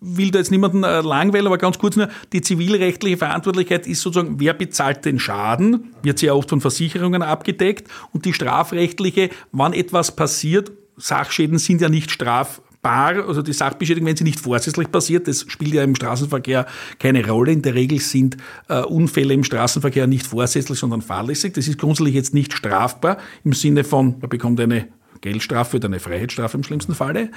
Ich 0.00 0.18
will 0.18 0.30
da 0.30 0.38
jetzt 0.38 0.50
niemanden 0.50 0.82
äh, 0.84 1.00
langweilen, 1.00 1.46
aber 1.46 1.58
ganz 1.58 1.78
kurz 1.78 1.96
nur, 1.96 2.08
die 2.32 2.40
zivilrechtliche 2.40 3.16
Verantwortlichkeit 3.16 3.86
ist 3.86 4.00
sozusagen, 4.00 4.40
wer 4.40 4.54
bezahlt 4.54 5.04
den 5.04 5.18
Schaden, 5.18 5.92
wird 6.02 6.18
sehr 6.18 6.34
oft 6.34 6.50
von 6.50 6.60
Versicherungen 6.60 7.22
abgedeckt 7.22 7.88
und 8.12 8.24
die 8.24 8.32
strafrechtliche, 8.32 9.30
wann 9.52 9.72
etwas 9.72 10.14
passiert, 10.16 10.72
Sachschäden 10.96 11.58
sind 11.58 11.82
ja 11.82 11.90
nicht 11.90 12.10
straf 12.10 12.62
bar, 12.86 13.26
also 13.26 13.42
die 13.42 13.52
Sachbeschädigung, 13.52 14.08
wenn 14.08 14.16
sie 14.16 14.22
nicht 14.22 14.38
vorsätzlich 14.38 14.92
passiert, 14.92 15.26
das 15.26 15.44
spielt 15.48 15.74
ja 15.74 15.82
im 15.82 15.96
Straßenverkehr 15.96 16.66
keine 17.00 17.26
Rolle. 17.26 17.50
In 17.50 17.62
der 17.62 17.74
Regel 17.74 17.98
sind 17.98 18.36
äh, 18.68 18.80
Unfälle 18.82 19.34
im 19.34 19.42
Straßenverkehr 19.42 20.06
nicht 20.06 20.24
vorsätzlich, 20.24 20.78
sondern 20.78 21.02
fahrlässig. 21.02 21.54
Das 21.54 21.66
ist 21.66 21.78
grundsätzlich 21.78 22.14
jetzt 22.14 22.32
nicht 22.32 22.52
strafbar 22.52 23.18
im 23.42 23.54
Sinne 23.54 23.82
von, 23.82 24.14
man 24.20 24.30
bekommt 24.30 24.60
eine 24.60 24.86
Geldstrafe 25.20 25.78
oder 25.78 25.86
eine 25.86 25.98
Freiheitsstrafe 25.98 26.58
im 26.58 26.62
schlimmsten 26.62 26.94
Falle. 26.94 27.30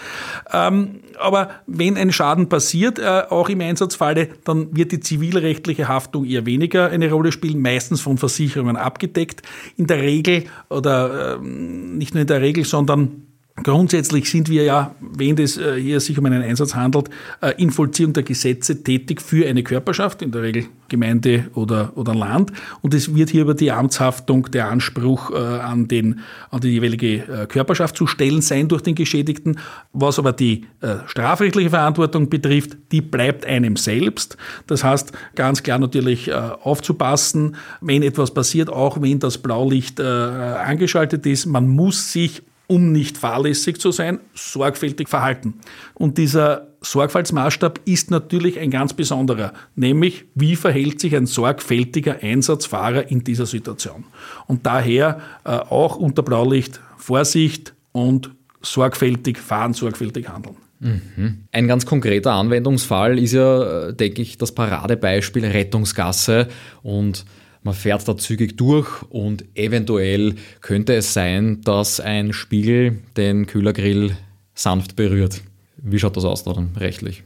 Ähm, 0.54 1.00
aber 1.20 1.50
wenn 1.66 1.98
ein 1.98 2.12
Schaden 2.12 2.48
passiert, 2.48 3.00
äh, 3.00 3.24
auch 3.30 3.50
im 3.50 3.62
Einsatzfalle, 3.62 4.30
dann 4.44 4.76
wird 4.76 4.92
die 4.92 5.00
zivilrechtliche 5.00 5.88
Haftung 5.88 6.26
eher 6.26 6.46
weniger 6.46 6.90
eine 6.92 7.10
Rolle 7.10 7.32
spielen, 7.32 7.60
meistens 7.60 8.02
von 8.02 8.20
Versicherungen 8.20 8.78
abgedeckt. 8.78 9.42
In 9.78 9.88
der 9.88 10.04
Regel 10.04 10.44
oder 10.70 11.38
äh, 11.38 11.40
nicht 11.42 12.14
nur 12.14 12.22
in 12.22 12.28
der 12.28 12.42
Regel, 12.42 12.66
sondern 12.66 13.29
Grundsätzlich 13.64 14.30
sind 14.30 14.50
wir 14.50 14.64
ja, 14.64 14.96
wenn 15.00 15.38
es 15.38 15.58
äh, 15.58 15.80
hier 15.80 16.00
sich 16.00 16.18
um 16.18 16.26
einen 16.26 16.42
Einsatz 16.42 16.76
handelt, 16.76 17.10
äh, 17.42 17.54
in 17.58 17.72
Vollziehung 17.72 18.14
der 18.14 18.24
Gesetze 18.24 18.84
tätig 18.84 19.22
für 19.22 19.48
eine 19.48 19.64
Körperschaft, 19.64 20.22
in 20.22 20.32
der 20.32 20.44
Regel 20.44 20.66
Gemeinde 20.88 21.52
oder, 21.54 21.92
oder 21.96 22.16
Land. 22.16 22.52
Und 22.82 22.96
es 22.96 23.14
wird 23.14 23.30
hier 23.30 23.44
über 23.44 23.54
die 23.54 23.72
Amtshaftung 23.72 24.50
der 24.52 24.70
Anspruch 24.70 25.32
äh, 25.32 25.36
an, 25.36 25.88
den, 25.88 26.22
an 26.50 26.62
die 26.62 26.70
jeweilige 26.70 27.48
Körperschaft 27.48 27.96
zu 27.96 28.08
stellen 28.08 28.42
sein 28.42 28.68
durch 28.68 28.82
den 28.82 28.96
Geschädigten. 28.96 29.60
Was 29.94 30.18
aber 30.18 30.34
die 30.34 30.66
strafrechtliche 31.06 31.70
Verantwortung 31.70 32.30
betrifft, 32.30 32.76
die 32.92 33.02
bleibt 33.02 33.46
einem 33.46 33.76
selbst. 33.76 34.38
Das 34.66 34.84
heißt, 34.84 35.12
ganz 35.36 35.62
klar 35.62 35.78
natürlich 35.78 36.34
aufzupassen, 36.34 37.56
wenn 37.82 38.02
etwas 38.02 38.34
passiert, 38.34 38.70
auch 38.70 39.00
wenn 39.00 39.20
das 39.20 39.38
Blaulicht 39.38 40.02
angeschaltet 40.02 41.26
ist. 41.28 41.46
Man 41.46 41.68
muss 41.68 42.12
sich 42.12 42.42
um 42.70 42.92
nicht 42.92 43.18
fahrlässig 43.18 43.82
zu 43.82 43.92
sein, 43.92 44.20
sorgfältig 44.36 45.10
verhalten. 45.10 45.56
Und 45.96 46.20
dieser 46.20 46.68
Sorgfaltsmaßstab 46.82 47.80
ist 47.86 48.12
natürlich 48.12 48.60
ein 48.60 48.70
ganz 48.70 48.94
besonderer, 48.94 49.54
nämlich 49.76 50.26
wie 50.36 50.56
verhält 50.56 51.02
sich 51.02 51.16
ein 51.16 51.26
sorgfältiger 51.26 52.22
Einsatzfahrer 52.22 53.10
in 53.10 53.24
dieser 53.24 53.48
Situation. 53.48 54.06
Und 54.46 54.68
daher 54.68 55.20
äh, 55.46 55.50
auch 55.50 55.96
unter 55.96 56.22
Blaulicht 56.22 56.80
Vorsicht 56.98 57.74
und 57.92 58.32
sorgfältig 58.62 59.40
fahren, 59.40 59.74
sorgfältig 59.74 60.30
handeln. 60.30 60.58
Mhm. 60.80 61.46
Ein 61.52 61.68
ganz 61.68 61.88
konkreter 61.88 62.34
Anwendungsfall 62.34 63.18
ist 63.18 63.34
ja, 63.34 63.88
äh, 63.88 63.94
denke 63.96 64.22
ich, 64.22 64.38
das 64.38 64.54
Paradebeispiel 64.54 65.44
Rettungsgasse 65.44 66.48
und 66.84 67.26
man 67.64 67.74
fährt 67.74 68.08
da 68.08 68.18
zügig 68.18 68.58
durch 68.58 69.04
und 69.10 69.46
eventuell 69.56 70.36
könnte 70.62 70.96
es 70.96 71.14
sein, 71.14 71.62
dass 71.62 72.00
ein 72.00 72.34
Spiegel 72.34 73.00
den 73.18 73.48
Kühlergrill 73.48 74.16
sanft 74.54 74.96
berührt. 74.96 75.42
Wie 75.78 76.00
schaut 76.00 76.18
das 76.18 76.26
aus 76.26 76.44
dann 76.44 76.76
rechtlich? 76.78 77.24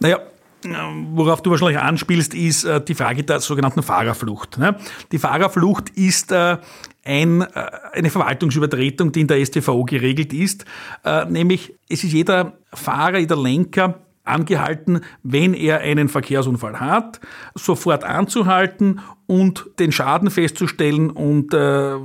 Naja, 0.00 0.20
worauf 1.12 1.42
du 1.42 1.50
wahrscheinlich 1.50 1.78
anspielst, 1.78 2.34
ist 2.34 2.64
äh, 2.64 2.80
die 2.82 2.94
Frage 2.94 3.24
der 3.24 3.40
sogenannten 3.40 3.82
Fahrerflucht. 3.82 4.58
Ne? 4.58 4.76
Die 5.12 5.18
Fahrerflucht 5.18 5.90
ist 5.90 6.32
äh, 6.32 6.52
äh, 6.52 6.58
eine 7.04 8.10
Verwaltungsübertretung, 8.10 9.12
die 9.12 9.22
in 9.22 9.26
der 9.26 9.44
StVO 9.44 9.84
geregelt 9.84 10.32
ist, 10.32 10.64
nämlich 11.28 11.72
es 11.88 12.04
ist 12.04 12.12
jeder 12.12 12.58
Fahrer, 12.72 13.18
jeder 13.18 13.36
Lenker 13.36 14.00
angehalten, 14.24 15.00
wenn 15.22 15.54
er 15.54 15.80
einen 15.80 16.08
Verkehrsunfall 16.08 16.78
hat, 16.78 17.20
sofort 17.54 18.04
anzuhalten 18.04 19.00
und 19.26 19.66
den 19.78 19.92
Schaden 19.92 20.30
festzustellen 20.30 21.10
und 21.10 21.54
äh, 21.54 21.96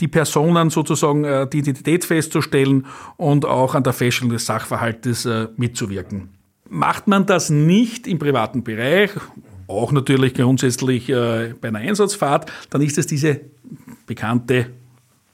die 0.00 0.08
Personen 0.08 0.70
sozusagen 0.70 1.24
äh, 1.24 1.48
die 1.48 1.58
Identität 1.58 2.04
festzustellen 2.04 2.86
und 3.16 3.44
auch 3.44 3.74
an 3.74 3.82
der 3.82 3.92
Feststellung 3.92 4.32
des 4.32 4.46
Sachverhaltes 4.46 5.26
äh, 5.26 5.48
mitzuwirken. 5.56 6.28
Macht 6.68 7.06
man 7.06 7.26
das 7.26 7.48
nicht 7.48 8.06
im 8.06 8.18
privaten 8.18 8.62
Bereich, 8.62 9.12
auch 9.68 9.92
natürlich 9.92 10.34
grundsätzlich 10.34 11.08
äh, 11.08 11.54
bei 11.60 11.68
einer 11.68 11.78
Einsatzfahrt, 11.78 12.50
dann 12.70 12.82
ist 12.82 12.98
es 12.98 13.06
diese 13.06 13.40
bekannte 14.06 14.70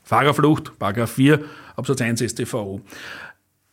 Fahrerflucht, 0.02 0.78
Paragraph 0.78 1.12
4, 1.12 1.44
Absatz 1.76 2.00
1 2.00 2.20
StVO. 2.20 2.80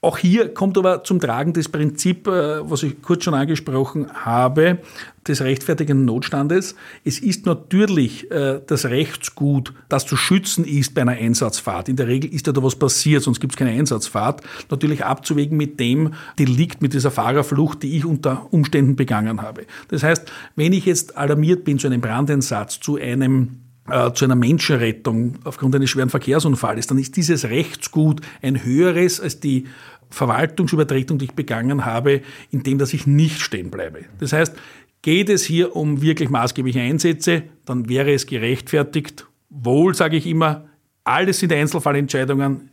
Auch 0.04 0.18
hier 0.18 0.52
kommt 0.52 0.80
aber 0.80 1.04
zum 1.04 1.20
Tragen 1.20 1.54
das 1.54 1.70
Prinzip, 1.70 2.26
äh, 2.28 2.68
was 2.68 2.82
ich 2.82 3.04
kurz 3.04 3.24
schon 3.24 3.36
angesprochen 3.36 4.12
habe, 4.12 4.80
des 5.28 5.42
rechtfertigenden 5.42 6.06
Notstandes. 6.06 6.76
Es 7.06 7.20
ist 7.20 7.46
natürlich 7.46 8.32
äh, 8.32 8.62
das 8.66 8.86
Rechtsgut, 8.86 9.74
das 9.90 10.08
zu 10.08 10.18
schützen 10.18 10.66
ist 10.66 10.96
bei 10.96 11.04
einer 11.04 11.12
Einsatzfahrt. 11.12 11.88
In 11.88 11.98
der 11.98 12.08
Regel 12.08 12.34
ist 12.34 12.48
ja 12.48 12.54
da 12.54 12.64
was 12.64 12.76
passiert, 12.76 13.22
sonst 13.22 13.40
gibt 13.40 13.54
es 13.54 13.58
keine 13.58 13.78
Einsatzfahrt. 13.78 14.42
Natürlich 14.72 15.06
abzuwägen 15.06 15.56
mit 15.56 15.80
dem 15.80 16.16
Delikt, 16.40 16.82
mit 16.82 16.94
dieser 16.94 17.12
Fahrerflucht, 17.12 17.84
die 17.84 17.96
ich 17.96 18.04
unter 18.04 18.52
Umständen 18.52 18.96
begangen 18.96 19.44
habe. 19.44 19.68
Das 19.90 20.02
heißt, 20.02 20.32
wenn 20.56 20.74
ich 20.74 20.86
jetzt 20.86 21.16
alarmiert 21.16 21.64
bin 21.64 21.78
zu 21.78 21.86
einem 21.86 22.02
Brandeinsatz, 22.02 22.80
zu 22.80 22.98
einem 22.98 23.62
äh, 23.90 24.12
zu 24.14 24.26
einer 24.26 24.36
Menschenrettung 24.36 25.36
aufgrund 25.44 25.76
eines 25.76 25.90
schweren 25.90 26.10
Verkehrsunfalls, 26.10 26.88
dann 26.88 26.98
ist 26.98 27.18
dieses 27.18 27.46
Rechtsgut 27.46 28.22
ein 28.42 28.64
höheres 28.64 29.20
als 29.20 29.40
die 29.40 29.66
Verwaltungsübertretung, 30.10 31.18
die 31.20 31.26
ich 31.26 31.34
begangen 31.34 31.86
habe, 31.86 32.22
indem 32.52 32.78
dass 32.78 32.94
ich 32.94 33.08
nicht 33.08 33.40
stehen 33.40 33.72
bleibe. 33.72 34.02
Das 34.20 34.34
heißt, 34.34 34.56
Geht 35.02 35.30
es 35.30 35.44
hier 35.44 35.76
um 35.76 36.02
wirklich 36.02 36.30
maßgebliche 36.30 36.80
Einsätze, 36.80 37.44
dann 37.66 37.90
wäre 37.90 38.14
es 38.14 38.28
gerechtfertigt. 38.28 39.26
Wohl, 39.50 39.96
sage 39.96 40.16
ich 40.16 40.28
immer, 40.28 40.66
alles 41.04 41.40
sind 41.40 41.52
Einzelfallentscheidungen. 41.52 42.70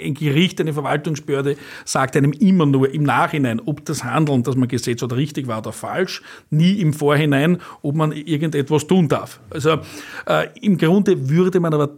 Ein 0.00 0.14
Gericht, 0.14 0.60
eine 0.60 0.72
Verwaltungsbehörde 0.72 1.56
sagt 1.84 2.16
einem 2.16 2.32
immer 2.32 2.66
nur 2.66 2.92
im 2.92 3.02
Nachhinein, 3.02 3.60
ob 3.60 3.84
das 3.84 4.04
Handeln, 4.04 4.42
das 4.42 4.56
man 4.56 4.68
gesetzt 4.68 5.02
hat, 5.02 5.12
richtig 5.12 5.46
war 5.46 5.58
oder 5.58 5.72
falsch, 5.72 6.22
nie 6.50 6.80
im 6.80 6.92
Vorhinein, 6.92 7.58
ob 7.82 7.94
man 7.96 8.12
irgendetwas 8.12 8.86
tun 8.86 9.08
darf. 9.08 9.40
Also 9.50 9.78
äh, 10.26 10.48
im 10.60 10.78
Grunde 10.78 11.28
würde 11.28 11.60
man 11.60 11.74
aber 11.74 11.90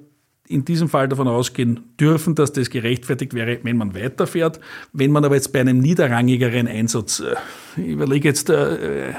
in 0.50 0.64
diesem 0.64 0.88
Fall 0.88 1.08
davon 1.08 1.28
ausgehen 1.28 1.80
dürfen, 2.00 2.34
dass 2.34 2.52
das 2.52 2.70
gerechtfertigt 2.70 3.34
wäre, 3.34 3.60
wenn 3.62 3.76
man 3.76 3.94
weiterfährt. 3.94 4.58
Wenn 4.92 5.12
man 5.12 5.24
aber 5.24 5.36
jetzt 5.36 5.52
bei 5.52 5.60
einem 5.60 5.78
niederrangigeren 5.78 6.66
Einsatz, 6.66 7.20
äh, 7.20 7.36
ich 7.76 7.87
überlege 7.87 8.28
jetzt 8.28 8.50
äh, 8.50 9.12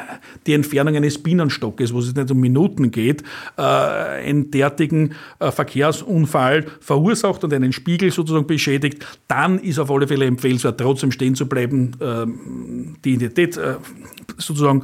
die 0.46 0.54
Entfernung 0.54 0.96
eines 0.96 1.18
Bienenstockes, 1.22 1.94
wo 1.94 2.00
es 2.00 2.14
nicht 2.14 2.32
um 2.32 2.40
Minuten 2.40 2.92
geht, 2.92 3.24
äh, 3.58 3.62
einen 3.62 4.52
derartigen 4.52 5.14
Verkehrsunfall 5.40 6.66
verursacht 6.80 7.44
und 7.44 7.54
einen 7.54 7.74
Spiegel 7.74 8.12
sozusagen 8.12 8.48
beschädigt, 8.48 9.06
dann 9.28 9.60
ist 9.60 9.80
auf 9.80 9.90
alle 9.90 10.08
Fälle 10.08 10.26
empfehlenswert, 10.26 10.80
trotzdem 10.80 11.12
stehen 11.12 11.36
zu 11.36 11.48
bleiben, 11.48 11.92
die 13.04 13.14
Identität 13.14 13.60
sozusagen 14.38 14.84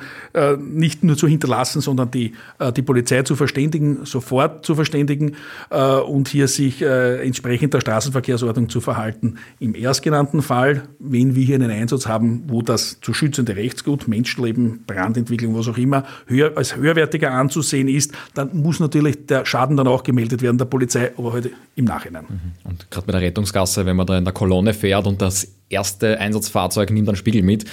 nicht 0.60 1.04
nur 1.04 1.18
zu 1.18 1.28
hinterlassen, 1.28 1.82
sondern 1.82 2.12
die, 2.12 2.34
die 2.76 2.82
Polizei 2.82 3.24
zu 3.24 3.36
verständigen, 3.36 4.06
sofort 4.06 4.66
zu 4.66 4.76
verständigen 4.76 5.36
und 5.70 6.28
hier 6.28 6.48
sich 6.48 6.82
entsprechend 6.82 7.74
der 7.74 7.82
Straßenverkehrsordnung 7.82 8.70
zu 8.70 8.82
verhalten. 8.82 9.36
Im 9.60 9.76
erstgenannten 9.76 10.42
Fall, 10.42 10.84
wenn 11.00 11.36
wir 11.36 11.44
hier 11.44 11.56
einen 11.56 11.72
Einsatz 11.72 12.08
haben, 12.08 12.44
wo 12.48 12.62
das 12.62 13.00
zu 13.02 13.14
schützende 13.14 13.56
Rechtsgut, 13.58 14.08
Menschenleben, 14.08 14.84
Brandentwicklung, 14.86 15.56
was 15.56 15.68
auch 15.68 15.78
immer, 15.78 16.06
höher, 16.28 16.54
als 16.56 16.76
höherwertiger 16.76 17.32
anzusehen 17.32 17.88
ist, 17.88 18.14
dann 18.34 18.56
muss 18.56 18.80
natürlich 18.80 19.26
der 19.26 19.46
Schaden 19.46 19.78
dann 19.78 19.88
auch 19.88 20.04
gemeldet 20.04 20.42
werden 20.42 20.58
der 20.58 20.66
Polizei, 20.66 21.12
aber 21.18 21.34
heute 21.34 21.50
halt 21.50 21.60
im 21.76 21.86
Nachhinein. 21.86 22.26
Mhm. 22.28 22.70
Und 22.70 22.92
gerade 22.92 23.06
bei 23.06 23.12
der 23.14 23.22
Rettungsgasse, 23.22 23.86
wenn 23.86 23.96
man 23.96 24.08
da 24.08 24.18
in 24.18 24.24
der 24.24 24.34
Kolonne 24.34 24.74
fährt 24.74 25.08
und 25.08 25.22
das 25.22 25.48
erste 25.70 26.20
Einsatzfahrzeug 26.20 26.92
nimmt 26.92 27.10
einen 27.10 27.18
Spiegel 27.18 27.44
mit, 27.44 27.66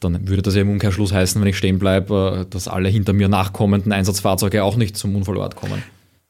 dann 0.00 0.28
würde 0.28 0.42
das 0.42 0.54
ja 0.54 0.62
im 0.62 0.70
Umkehrschluss 0.70 1.12
heißen, 1.12 1.40
wenn 1.40 1.48
ich 1.48 1.58
stehen 1.58 1.78
bleibe, 1.78 2.46
dass 2.48 2.68
alle 2.68 2.88
hinter 2.88 3.12
mir 3.12 3.28
nachkommenden 3.28 3.92
Einsatzfahrzeuge 3.92 4.64
auch 4.64 4.76
nicht 4.76 4.96
zum 4.96 5.14
Unfallort 5.14 5.56
kommen. 5.56 5.82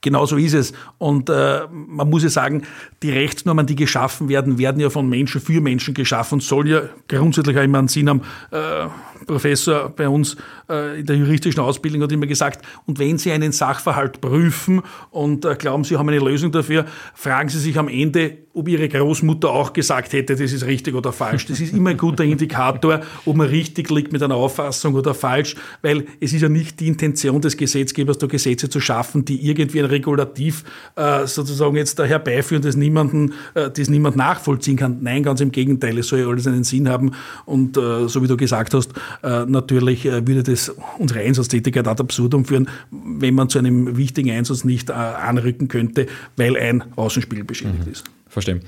Genau 0.03 0.25
so 0.25 0.37
ist 0.37 0.55
es. 0.55 0.73
Und 0.97 1.29
äh, 1.29 1.61
man 1.71 2.09
muss 2.09 2.23
ja 2.23 2.31
sagen, 2.31 2.63
die 3.03 3.11
Rechtsnormen, 3.11 3.67
die 3.67 3.77
geschaffen 3.77 4.31
werden, 4.31 4.59
werden 4.59 4.81
ja 4.81 4.89
von 4.89 5.07
Menschen 5.09 5.43
für 5.43 5.61
Menschen 5.61 5.93
geschaffen 5.93 6.35
und 6.35 6.43
soll 6.43 6.69
ja 6.69 6.83
grundsätzlich 7.07 7.59
auch 7.59 7.63
immer 7.63 7.79
einen 7.79 7.89
Sinn 7.89 8.09
haben. 8.09 8.23
Äh, 8.51 8.87
Professor 9.27 9.91
bei 9.91 10.09
uns 10.09 10.39
äh, 10.71 11.01
in 11.01 11.07
der 11.07 11.17
juristischen 11.17 11.61
Ausbildung 11.61 12.03
hat 12.03 12.13
immer 12.13 12.27
gesagt, 12.27 12.65
und 12.87 12.99
wenn 12.99 13.19
Sie 13.19 13.31
einen 13.31 13.53
Sachverhalt 13.53 14.23
prüfen 14.23 14.83
und 15.11 15.45
äh, 15.45 15.55
glauben, 15.57 15.85
Sie 15.85 15.99
haben 15.99 16.09
eine 16.09 16.19
Lösung 16.19 16.51
dafür, 16.51 16.87
fragen 17.15 17.51
Sie 17.51 17.59
sich 17.59 17.79
am 17.79 17.89
Ende, 17.89 18.39
ob 18.61 18.69
Ihre 18.69 18.89
Großmutter 18.89 19.49
auch 19.49 19.73
gesagt 19.73 20.13
hätte, 20.13 20.37
das 20.37 20.53
ist 20.53 20.67
richtig 20.67 20.95
oder 20.95 21.13
falsch. 21.13 21.47
Das 21.47 21.61
ist 21.61 21.73
immer 21.73 21.91
ein 21.91 21.97
guter 21.97 22.25
Indikator, 22.25 23.01
ob 23.25 23.37
man 23.37 23.49
richtig 23.49 23.89
liegt 23.89 24.13
mit 24.13 24.23
einer 24.23 24.35
Auffassung 24.35 24.95
oder 24.95 25.15
falsch, 25.15 25.57
weil 25.81 26.05
es 26.21 26.35
ist 26.35 26.43
ja 26.43 26.51
nicht 26.51 26.79
die 26.79 26.89
Intention 26.89 27.41
des 27.41 27.57
Gesetzgebers, 27.57 28.19
da 28.19 28.27
Gesetze 28.27 28.69
zu 28.69 28.79
schaffen, 28.79 29.25
die 29.25 29.47
irgendwie 29.47 29.81
ein 29.81 29.87
Regulativ 29.87 30.65
äh, 30.97 31.27
sozusagen 31.27 31.75
jetzt 31.77 31.99
da 31.99 32.05
herbeiführen, 32.05 32.63
das 32.63 32.77
niemanden, 32.77 33.33
äh, 33.55 33.71
das 33.71 33.89
niemand 33.89 34.17
nachvollziehen 34.17 34.77
kann. 34.77 34.99
Nein, 35.01 35.23
ganz 35.23 35.41
im 35.41 35.53
Gegenteil, 35.53 35.97
es 35.97 36.09
soll 36.09 36.21
ja 36.21 36.27
alles 36.27 36.47
einen 36.47 36.65
Sinn 36.65 36.87
haben 36.87 37.13
und 37.47 37.79
äh, 37.79 38.09
so 38.09 38.23
wie 38.23 38.29
du 38.29 38.37
gesagt 38.37 38.75
hast, 38.75 38.93
äh, 39.23 39.47
natürlich 39.47 40.05
äh, 40.05 40.27
würde 40.27 40.43
das 40.43 40.71
unsere 40.99 41.21
Einsatztätigkeit 41.21 41.89
ad 41.89 42.03
absurdum 42.03 42.45
führen, 42.45 42.69
wenn 42.91 43.35
man 43.35 43.49
zu 43.49 43.59
einem 43.59 43.97
wichtigen 43.97 44.31
Einsatz 44.31 44.65
nicht 44.65 44.91
äh, 44.91 44.93
anrücken 44.93 45.69
könnte, 45.69 46.07
weil 46.37 46.59
ein 46.59 46.85
Außenspiegel 46.97 47.45
beschädigt 47.45 47.87
mhm. 47.87 47.93
ist. 47.93 48.05
Verstehe. 48.31 48.61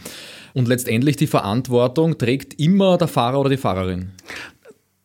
Und 0.52 0.68
letztendlich 0.68 1.16
die 1.16 1.26
Verantwortung 1.26 2.18
trägt 2.18 2.60
immer 2.60 2.98
der 2.98 3.08
Fahrer 3.08 3.40
oder 3.40 3.48
die 3.48 3.56
Fahrerin. 3.56 4.10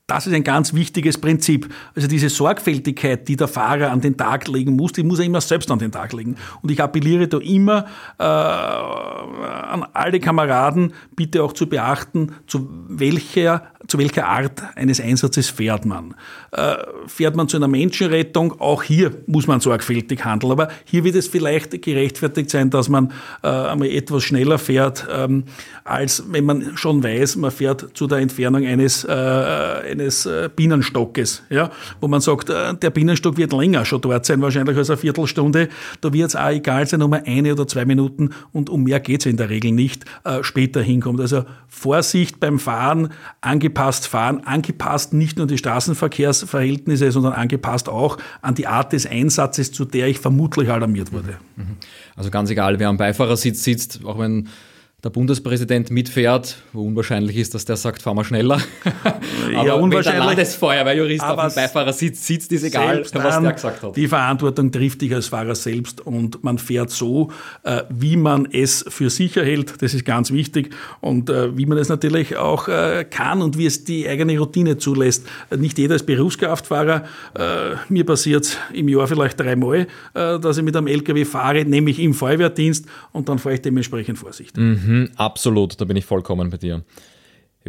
Das 0.09 0.25
ist 0.25 0.33
ein 0.33 0.45
ganz 0.45 0.73
wichtiges 0.73 1.17
Prinzip. 1.17 1.67
Also 1.93 2.07
diese 2.07 2.29
Sorgfältigkeit, 2.29 3.27
die 3.27 3.35
der 3.35 3.49
Fahrer 3.49 3.91
an 3.91 3.99
den 3.99 4.15
Tag 4.15 4.47
legen 4.47 4.77
muss, 4.77 4.93
die 4.93 5.03
muss 5.03 5.19
er 5.19 5.25
immer 5.25 5.41
selbst 5.41 5.69
an 5.69 5.79
den 5.79 5.91
Tag 5.91 6.13
legen. 6.13 6.37
Und 6.61 6.71
ich 6.71 6.81
appelliere 6.81 7.27
da 7.27 7.39
immer 7.39 7.85
äh, 8.17 8.23
an 8.23 9.85
alle 9.91 10.21
Kameraden, 10.21 10.93
bitte 11.13 11.43
auch 11.43 11.51
zu 11.51 11.67
beachten, 11.67 12.31
zu 12.47 12.69
welcher 12.87 13.67
zu 13.87 13.97
welcher 13.97 14.27
Art 14.27 14.61
eines 14.75 14.99
Einsatzes 14.99 15.49
fährt 15.49 15.85
man. 15.85 16.15
Äh, 16.51 16.75
fährt 17.07 17.35
man 17.35 17.47
zu 17.47 17.57
einer 17.57 17.67
Menschenrettung, 17.67 18.59
auch 18.59 18.83
hier 18.83 19.11
muss 19.27 19.47
man 19.47 19.59
sorgfältig 19.59 20.25
handeln, 20.25 20.51
aber 20.51 20.69
hier 20.83 21.03
wird 21.03 21.15
es 21.15 21.27
vielleicht 21.27 21.81
gerechtfertigt 21.81 22.49
sein, 22.49 22.69
dass 22.69 22.89
man 22.89 23.13
äh, 23.43 23.47
einmal 23.47 23.89
etwas 23.89 24.23
schneller 24.23 24.59
fährt, 24.59 25.07
ähm, 25.11 25.45
als 25.83 26.23
wenn 26.29 26.45
man 26.45 26.75
schon 26.77 27.03
weiß, 27.03 27.37
man 27.37 27.51
fährt 27.51 27.89
zu 27.93 28.07
der 28.07 28.19
Entfernung 28.19 28.65
eines, 28.65 29.03
äh, 29.03 29.11
eines 29.99 30.25
äh, 30.25 30.49
Bienenstockes, 30.55 31.43
ja, 31.49 31.71
wo 31.99 32.07
man 32.07 32.21
sagt, 32.21 32.49
äh, 32.49 32.73
der 32.75 32.89
Bienenstock 32.89 33.37
wird 33.37 33.53
länger 33.53 33.85
schon 33.85 34.01
dort 34.01 34.25
sein, 34.25 34.41
wahrscheinlich 34.41 34.77
als 34.77 34.89
eine 34.89 34.97
Viertelstunde. 34.97 35.69
Da 36.01 36.13
wird 36.13 36.29
es 36.29 36.35
auch 36.35 36.49
egal 36.49 36.87
sein, 36.87 37.01
ob 37.01 37.11
man 37.11 37.23
eine 37.25 37.53
oder 37.53 37.67
zwei 37.67 37.85
Minuten 37.85 38.29
und 38.51 38.69
um 38.69 38.83
mehr 38.83 38.99
geht 38.99 39.21
es 39.21 39.25
in 39.25 39.37
der 39.37 39.49
Regel 39.49 39.71
nicht, 39.71 40.05
äh, 40.23 40.43
später 40.43 40.81
hinkommt. 40.81 41.19
Also 41.19 41.45
Vorsicht 41.67 42.39
beim 42.39 42.59
Fahren, 42.59 43.09
angepasst 43.41 44.07
fahren, 44.07 44.41
angepasst 44.45 45.13
nicht 45.13 45.37
nur 45.37 45.47
die 45.47 45.57
Straßenverkehrsverhältnisse, 45.57 47.11
sondern 47.11 47.33
angepasst 47.33 47.89
auch 47.89 48.17
an 48.41 48.55
die 48.55 48.67
Art 48.67 48.93
des 48.93 49.05
Einsatzes, 49.05 49.71
zu 49.71 49.85
der 49.85 50.07
ich 50.07 50.19
vermutlich 50.19 50.69
alarmiert 50.69 51.11
wurde. 51.11 51.37
Mhm. 51.55 51.77
Also 52.15 52.29
ganz 52.29 52.49
egal, 52.49 52.79
wer 52.79 52.89
am 52.89 52.97
Beifahrersitz 52.97 53.63
sitzt, 53.63 54.01
auch 54.03 54.19
wenn 54.19 54.47
der 55.07 55.11
Bundespräsident 55.11 55.89
mitfährt, 55.89 56.57
wo 56.73 56.85
unwahrscheinlich 56.85 57.37
ist, 57.37 57.55
dass 57.55 57.63
der 57.63 57.77
sagt, 57.77 58.01
fahr 58.01 58.13
mal 58.13 58.25
schneller. 58.25 58.59
aber 59.03 59.65
ja, 59.65 59.73
unwahrscheinlich. 59.75 60.05
Wenn 60.05 60.13
der 60.19 60.25
Landesfeuerwehrjurist 60.25 61.23
auf 61.23 61.53
dem 61.53 61.55
Beifahrersitz 61.55 62.27
sitzt, 62.27 62.51
ist 62.51 62.63
egal, 62.63 63.03
was 63.03 63.11
der 63.11 63.53
gesagt 63.53 63.83
hat. 63.83 63.95
Die 63.95 64.07
Verantwortung 64.09 64.69
trifft 64.69 65.01
dich 65.01 65.15
als 65.15 65.27
Fahrer 65.27 65.55
selbst 65.55 66.05
und 66.05 66.43
man 66.43 66.57
fährt 66.57 66.89
so, 66.89 67.31
äh, 67.63 67.83
wie 67.89 68.17
man 68.17 68.49
es 68.51 68.83
für 68.89 69.09
sicher 69.09 69.45
hält. 69.45 69.81
Das 69.81 69.93
ist 69.93 70.03
ganz 70.03 70.29
wichtig 70.31 70.71
und 70.99 71.29
äh, 71.29 71.55
wie 71.57 71.65
man 71.65 71.77
es 71.77 71.87
natürlich 71.87 72.35
auch 72.35 72.67
äh, 72.67 73.05
kann 73.09 73.41
und 73.41 73.57
wie 73.57 73.65
es 73.65 73.85
die 73.85 74.09
eigene 74.09 74.37
Routine 74.37 74.77
zulässt. 74.77 75.25
Nicht 75.55 75.77
jeder 75.77 75.95
ist 75.95 76.05
Berufskraftfahrer. 76.05 77.05
Mir 77.87 78.05
passiert 78.05 78.43
es 78.43 78.57
im 78.73 78.89
Jahr 78.89 79.07
vielleicht 79.07 79.39
dreimal, 79.39 79.87
dass 80.13 80.57
ich 80.57 80.63
mit 80.63 80.75
einem 80.75 80.87
LKW 80.87 81.23
fahre, 81.25 81.63
nämlich 81.63 81.99
im 81.99 82.13
Feuerwehrdienst 82.13 82.85
und 83.13 83.29
dann 83.29 83.39
fahre 83.39 83.55
ich 83.55 83.61
dementsprechend 83.61 84.17
vorsichtig. 84.17 84.61
Mhm. 84.61 84.96
Mhm, 84.97 85.11
absolut, 85.17 85.79
da 85.79 85.85
bin 85.85 85.97
ich 85.97 86.05
vollkommen 86.05 86.49
bei 86.49 86.57
dir. 86.57 86.83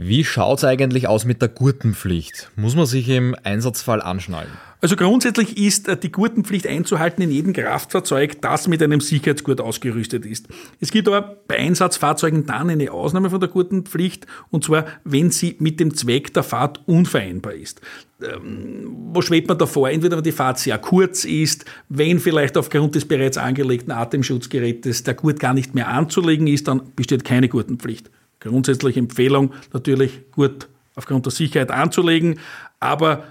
Wie 0.01 0.23
schaut 0.23 0.59
es 0.59 0.65
eigentlich 0.65 1.09
aus 1.09 1.25
mit 1.25 1.43
der 1.43 1.49
Gurtenpflicht? 1.49 2.53
Muss 2.55 2.77
man 2.77 2.87
sich 2.87 3.09
im 3.09 3.35
Einsatzfall 3.43 4.01
anschnallen? 4.01 4.51
Also 4.81 4.95
grundsätzlich 4.95 5.59
ist 5.59 5.89
äh, 5.89 5.97
die 5.97 6.13
Gurtenpflicht 6.13 6.69
einzuhalten 6.69 7.21
in 7.23 7.33
jedem 7.33 7.53
Kraftfahrzeug, 7.53 8.41
das 8.41 8.69
mit 8.69 8.81
einem 8.81 9.01
Sicherheitsgurt 9.01 9.61
ausgerüstet 9.61 10.25
ist. 10.25 10.47
Es 10.79 10.93
gibt 10.93 11.09
aber 11.09 11.39
bei 11.49 11.59
Einsatzfahrzeugen 11.59 12.47
dann 12.47 12.71
eine 12.71 12.93
Ausnahme 12.93 13.29
von 13.29 13.41
der 13.41 13.49
Gurtenpflicht, 13.49 14.29
und 14.51 14.63
zwar, 14.63 14.87
wenn 15.03 15.33
sie 15.33 15.57
mit 15.59 15.81
dem 15.81 15.93
Zweck 15.97 16.33
der 16.33 16.45
Fahrt 16.45 16.81
unvereinbar 16.87 17.55
ist. 17.55 17.81
Ähm, 18.23 19.09
wo 19.13 19.21
schwebt 19.21 19.49
man 19.49 19.59
davor? 19.59 19.91
Entweder 19.91 20.17
wenn 20.17 20.23
die 20.23 20.31
Fahrt 20.31 20.61
sehr 20.61 20.79
kurz 20.79 21.25
ist, 21.25 21.65
wenn 21.89 22.21
vielleicht 22.21 22.57
aufgrund 22.57 22.95
des 22.95 23.05
bereits 23.05 23.37
angelegten 23.37 23.91
Atemschutzgerätes 23.91 25.03
der 25.03 25.15
Gurt 25.15 25.41
gar 25.41 25.55
nicht 25.55 25.75
mehr 25.75 25.89
anzulegen 25.89 26.47
ist, 26.47 26.69
dann 26.69 26.83
besteht 26.95 27.25
keine 27.25 27.49
Gurtenpflicht. 27.49 28.11
Grundsätzliche 28.41 29.01
Empfehlung 29.01 29.53
natürlich 29.73 30.31
Gurt 30.33 30.69
aufgrund 30.95 31.27
der 31.27 31.33
Sicherheit 31.33 31.71
anzulegen, 31.71 32.39
aber 32.81 33.25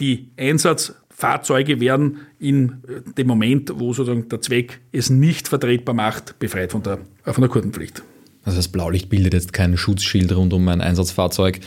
die 0.00 0.30
Einsatzfahrzeuge 0.36 1.80
werden 1.80 2.20
in 2.38 2.82
dem 3.16 3.26
Moment, 3.26 3.72
wo 3.74 3.92
sozusagen 3.92 4.28
der 4.28 4.40
Zweck 4.40 4.80
es 4.92 5.10
nicht 5.10 5.48
vertretbar 5.48 5.94
macht, 5.94 6.38
befreit 6.38 6.72
von 6.72 6.82
der, 6.82 6.98
von 7.24 7.42
der 7.42 7.48
Gurtenpflicht. 7.48 8.02
Also 8.44 8.58
das 8.58 8.68
Blaulicht 8.68 9.08
bildet 9.08 9.34
jetzt 9.34 9.52
kein 9.52 9.76
Schutzschild 9.76 10.34
rund 10.34 10.52
um 10.52 10.66
ein 10.68 10.80
Einsatzfahrzeug. 10.80 11.60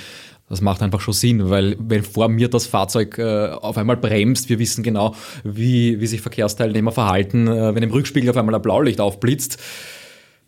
Das 0.50 0.62
macht 0.62 0.84
einfach 0.84 1.02
schon 1.02 1.14
Sinn, 1.14 1.50
weil 1.50 1.76
wenn 1.80 2.04
vor 2.04 2.30
mir 2.30 2.50
das 2.50 2.68
Fahrzeug 2.68 3.18
äh, 3.18 3.48
auf 3.50 3.78
einmal 3.78 3.98
bremst, 3.98 4.48
wir 4.48 4.60
wissen 4.60 4.84
genau, 4.84 5.16
wie, 5.44 6.00
wie 6.00 6.08
sich 6.08 6.22
Verkehrsteilnehmer 6.22 6.92
verhalten, 6.92 7.48
äh, 7.48 7.74
wenn 7.74 7.82
im 7.82 7.90
Rückspiegel 7.90 8.30
auf 8.30 8.38
einmal 8.38 8.54
ein 8.54 8.62
Blaulicht 8.62 9.02
aufblitzt, 9.02 9.58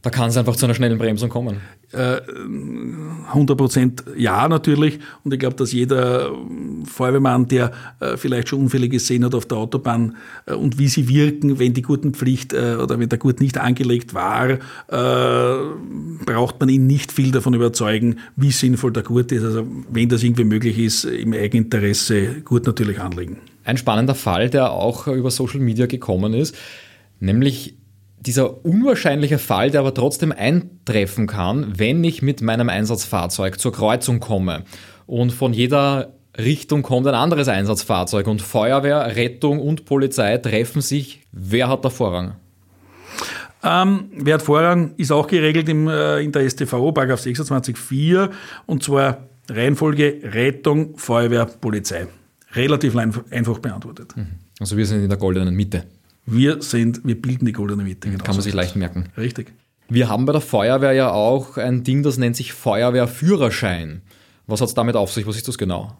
da 0.07 0.11
kann 0.11 0.29
es 0.29 0.37
einfach 0.37 0.55
zu 0.55 0.65
einer 0.65 0.73
schnellen 0.73 0.97
Bremsung 0.97 1.27
kommen. 1.27 1.57
100% 1.91 4.15
äh, 4.15 4.21
ja, 4.21 4.47
natürlich. 4.47 4.99
Und 5.25 5.33
ich 5.33 5.39
glaube, 5.41 5.57
dass 5.57 5.73
jeder 5.73 6.31
Feuerwehrmann, 6.85 7.49
der 7.49 7.73
äh, 7.99 8.15
vielleicht 8.15 8.47
schon 8.47 8.61
Unfälle 8.61 8.87
gesehen 8.87 9.25
hat 9.25 9.35
auf 9.35 9.47
der 9.47 9.57
Autobahn 9.57 10.15
äh, 10.45 10.53
und 10.53 10.79
wie 10.79 10.87
sie 10.87 11.09
wirken, 11.09 11.59
wenn 11.59 11.73
die 11.73 11.81
Gurtenpflicht 11.81 12.53
oder 12.53 12.97
wenn 12.97 13.09
der 13.09 13.19
Gurt 13.19 13.41
nicht 13.41 13.57
angelegt 13.57 14.13
war, 14.13 14.59
braucht 14.87 16.59
man 16.61 16.69
ihn 16.69 16.87
nicht 16.87 17.11
viel 17.11 17.31
davon 17.31 17.53
überzeugen, 17.53 18.19
wie 18.37 18.51
sinnvoll 18.51 18.93
der 18.93 19.03
Gurt 19.03 19.33
ist. 19.33 19.43
Also 19.43 19.67
wenn 19.91 20.07
das 20.07 20.23
irgendwie 20.23 20.45
möglich 20.45 20.79
ist, 20.79 21.03
im 21.03 21.33
Eigeninteresse 21.33 22.43
Gurt 22.45 22.65
natürlich 22.65 23.01
anlegen. 23.01 23.39
ein 23.65 23.75
spannender 23.75 24.15
Fall, 24.15 24.49
der 24.49 24.71
auch 24.71 25.07
über 25.07 25.31
Social 25.31 25.59
Media 25.59 25.85
gekommen 25.85 26.33
ist, 26.33 26.55
nämlich 27.19 27.75
dieser 28.27 28.65
unwahrscheinliche 28.65 29.39
Fall, 29.39 29.71
der 29.71 29.79
aber 29.79 29.93
trotzdem 29.93 30.31
eintreffen 30.31 31.27
kann, 31.27 31.73
wenn 31.77 32.03
ich 32.03 32.21
mit 32.21 32.41
meinem 32.41 32.69
Einsatzfahrzeug 32.69 33.59
zur 33.59 33.71
Kreuzung 33.71 34.19
komme 34.19 34.63
und 35.05 35.31
von 35.31 35.53
jeder 35.53 36.13
Richtung 36.37 36.83
kommt 36.83 37.07
ein 37.07 37.15
anderes 37.15 37.47
Einsatzfahrzeug 37.47 38.27
und 38.27 38.41
Feuerwehr, 38.41 39.15
Rettung 39.15 39.59
und 39.59 39.85
Polizei 39.85 40.37
treffen 40.37 40.81
sich. 40.81 41.23
Wer 41.31 41.69
hat 41.69 41.83
da 41.83 41.89
Vorrang? 41.89 42.35
Ähm, 43.63 44.11
wer 44.13 44.35
hat 44.35 44.43
Vorrang, 44.43 44.93
ist 44.97 45.11
auch 45.11 45.25
geregelt 45.25 45.67
im, 45.67 45.87
äh, 45.87 46.19
in 46.19 46.31
der 46.31 46.47
StVO, 46.47 46.91
Paragraph 46.91 47.21
26.4, 47.21 48.29
und 48.67 48.83
zwar 48.83 49.23
Reihenfolge 49.49 50.19
Rettung, 50.23 50.97
Feuerwehr, 50.97 51.45
Polizei. 51.45 52.07
Relativ 52.53 52.95
einfach 52.95 53.59
beantwortet. 53.59 54.15
Mhm. 54.15 54.27
Also 54.59 54.77
wir 54.77 54.85
sind 54.85 55.03
in 55.03 55.09
der 55.09 55.17
goldenen 55.17 55.55
Mitte. 55.55 55.85
Wir 56.27 56.61
sind, 56.61 57.01
wir 57.05 57.19
bilden 57.19 57.45
die 57.45 57.53
goldene 57.53 57.83
Mitte. 57.83 58.09
Genau 58.09 58.23
Kann 58.23 58.35
man 58.35 58.43
sich 58.43 58.53
leicht 58.53 58.75
merken. 58.75 59.05
Richtig. 59.17 59.53
Wir 59.87 60.09
haben 60.09 60.25
bei 60.25 60.33
der 60.33 60.41
Feuerwehr 60.41 60.91
ja 60.91 61.11
auch 61.11 61.55
ein 61.55 61.83
Ding, 61.83 62.03
das 62.03 62.17
nennt 62.17 62.35
sich 62.35 62.51
Feuerwehrführerschein. 62.51 64.01
Was 64.45 64.59
hat 64.59 64.67
es 64.67 64.73
damit 64.73 64.97
auf 64.97 65.11
sich? 65.11 65.25
Was 65.25 65.37
ist 65.37 65.47
das 65.47 65.57
genau? 65.57 65.97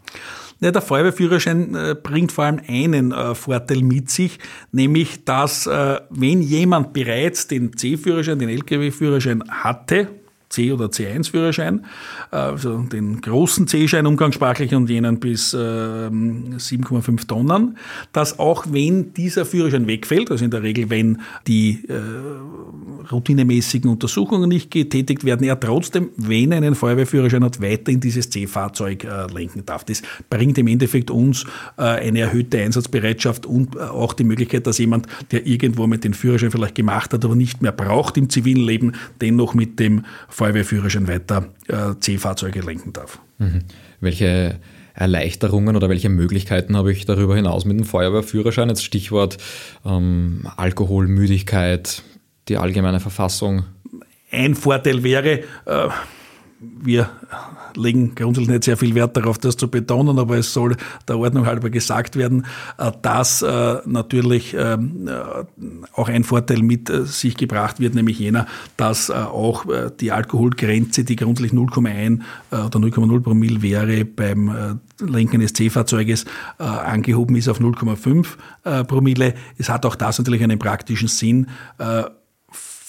Ja, 0.59 0.71
der 0.71 0.81
Feuerwehrführerschein 0.81 1.75
äh, 1.75 1.95
bringt 2.01 2.33
vor 2.33 2.45
allem 2.45 2.59
einen 2.67 3.11
äh, 3.13 3.35
Vorteil 3.35 3.83
mit 3.83 4.09
sich, 4.09 4.39
nämlich 4.71 5.23
dass 5.23 5.65
äh, 5.67 6.01
wenn 6.09 6.41
jemand 6.41 6.91
bereits 6.93 7.47
den 7.47 7.77
C-Führerschein, 7.77 8.39
den 8.39 8.49
Lkw-Führerschein 8.49 9.43
hatte, 9.49 10.09
C- 10.49 10.71
oder 10.71 10.85
C1-Führerschein, 10.85 11.85
also 12.31 12.79
den 12.79 13.21
großen 13.21 13.67
C-Schein 13.67 14.05
umgangssprachlich 14.05 14.73
und 14.73 14.89
jenen 14.89 15.19
bis 15.19 15.53
äh, 15.53 15.57
7,5 15.57 17.27
Tonnen, 17.27 17.77
dass 18.13 18.39
auch 18.39 18.65
wenn 18.69 19.13
dieser 19.13 19.45
Führerschein 19.45 19.87
wegfällt, 19.87 20.31
also 20.31 20.45
in 20.45 20.51
der 20.51 20.63
Regel, 20.63 20.89
wenn 20.89 21.21
die 21.47 21.83
äh, 21.87 21.93
routinemäßigen 23.11 23.89
Untersuchungen 23.89 24.49
nicht 24.49 24.71
getätigt 24.71 25.23
werden, 25.23 25.45
er 25.45 25.59
trotzdem, 25.59 26.09
wenn 26.17 26.51
er 26.51 26.57
einen 26.57 26.75
Feuerwehrführerschein 26.75 27.43
hat, 27.43 27.61
weiter 27.61 27.91
in 27.91 27.99
dieses 27.99 28.29
C-Fahrzeug 28.29 29.03
äh, 29.03 29.27
lenken 29.33 29.65
darf. 29.65 29.83
Das 29.83 30.01
bringt 30.29 30.57
im 30.57 30.67
Endeffekt 30.67 31.11
uns 31.11 31.45
äh, 31.77 31.81
eine 31.81 32.19
erhöhte 32.19 32.59
Einsatzbereitschaft 32.59 33.45
und 33.45 33.75
äh, 33.75 33.79
auch 33.79 34.13
die 34.13 34.23
Möglichkeit, 34.23 34.67
dass 34.67 34.77
jemand, 34.77 35.07
der 35.31 35.45
irgendwo 35.45 35.87
mit 35.87 36.03
den 36.03 36.13
Führerschein 36.13 36.51
vielleicht 36.51 36.75
gemacht 36.75 37.13
hat, 37.13 37.23
aber 37.23 37.35
nicht 37.35 37.61
mehr 37.61 37.71
braucht 37.71 38.17
im 38.17 38.29
zivilen 38.29 38.63
Leben, 38.63 38.93
dennoch 39.21 39.53
mit 39.53 39.79
dem 39.79 40.03
Feuerwehrführerschein 40.37 41.07
weiter 41.07 41.49
äh, 41.67 41.99
C-Fahrzeuge 41.99 42.61
lenken 42.61 42.93
darf. 42.93 43.19
Mhm. 43.39 43.61
Welche 43.99 44.59
Erleichterungen 44.93 45.75
oder 45.75 45.89
welche 45.89 46.09
Möglichkeiten 46.09 46.77
habe 46.77 46.91
ich 46.91 47.05
darüber 47.05 47.35
hinaus 47.35 47.65
mit 47.65 47.79
dem 47.79 47.85
Feuerwehrführerschein? 47.85 48.69
Jetzt 48.69 48.83
Stichwort 48.83 49.39
ähm, 49.83 50.47
Alkohol, 50.55 51.07
Müdigkeit, 51.07 52.03
die 52.49 52.57
allgemeine 52.57 52.99
Verfassung. 52.99 53.65
Ein 54.29 54.53
Vorteil 54.53 55.01
wäre, 55.01 55.39
äh, 55.65 55.89
wir 56.59 57.09
legen 57.75 58.15
grundsätzlich 58.15 58.49
nicht 58.49 58.63
sehr 58.63 58.77
viel 58.77 58.95
Wert 58.95 59.15
darauf, 59.15 59.37
das 59.37 59.57
zu 59.57 59.69
betonen, 59.69 60.17
aber 60.17 60.37
es 60.37 60.53
soll 60.53 60.75
der 61.07 61.17
Ordnung 61.17 61.45
halber 61.45 61.69
gesagt 61.69 62.15
werden, 62.15 62.45
äh, 62.77 62.91
dass 63.01 63.41
äh, 63.41 63.77
natürlich 63.85 64.55
ähm, 64.57 65.09
auch 65.93 66.09
ein 66.09 66.23
Vorteil 66.23 66.63
mit 66.63 66.91
sich 67.05 67.37
gebracht 67.37 67.79
wird, 67.79 67.95
nämlich 67.95 68.19
jener, 68.19 68.47
dass 68.75 69.11
auch 69.11 69.65
die 69.99 70.11
Alkoholgrenze, 70.11 71.03
die 71.03 71.15
grundsätzlich 71.15 71.53
0,1 71.53 72.21
oder 72.51 72.79
0,0 72.79 73.21
Promille 73.21 73.61
wäre 73.61 74.05
beim 74.05 74.79
Lenken 74.99 75.41
eines 75.41 75.53
C-Fahrzeuges 75.53 76.25
angehoben 76.57 77.35
ist 77.35 77.47
auf 77.47 77.59
0,5 77.59 78.83
Promille. 78.85 79.33
Es 79.57 79.69
hat 79.69 79.85
auch 79.85 79.95
das 79.95 80.17
natürlich 80.17 80.43
einen 80.43 80.59
praktischen 80.59 81.07
Sinn 81.07 81.47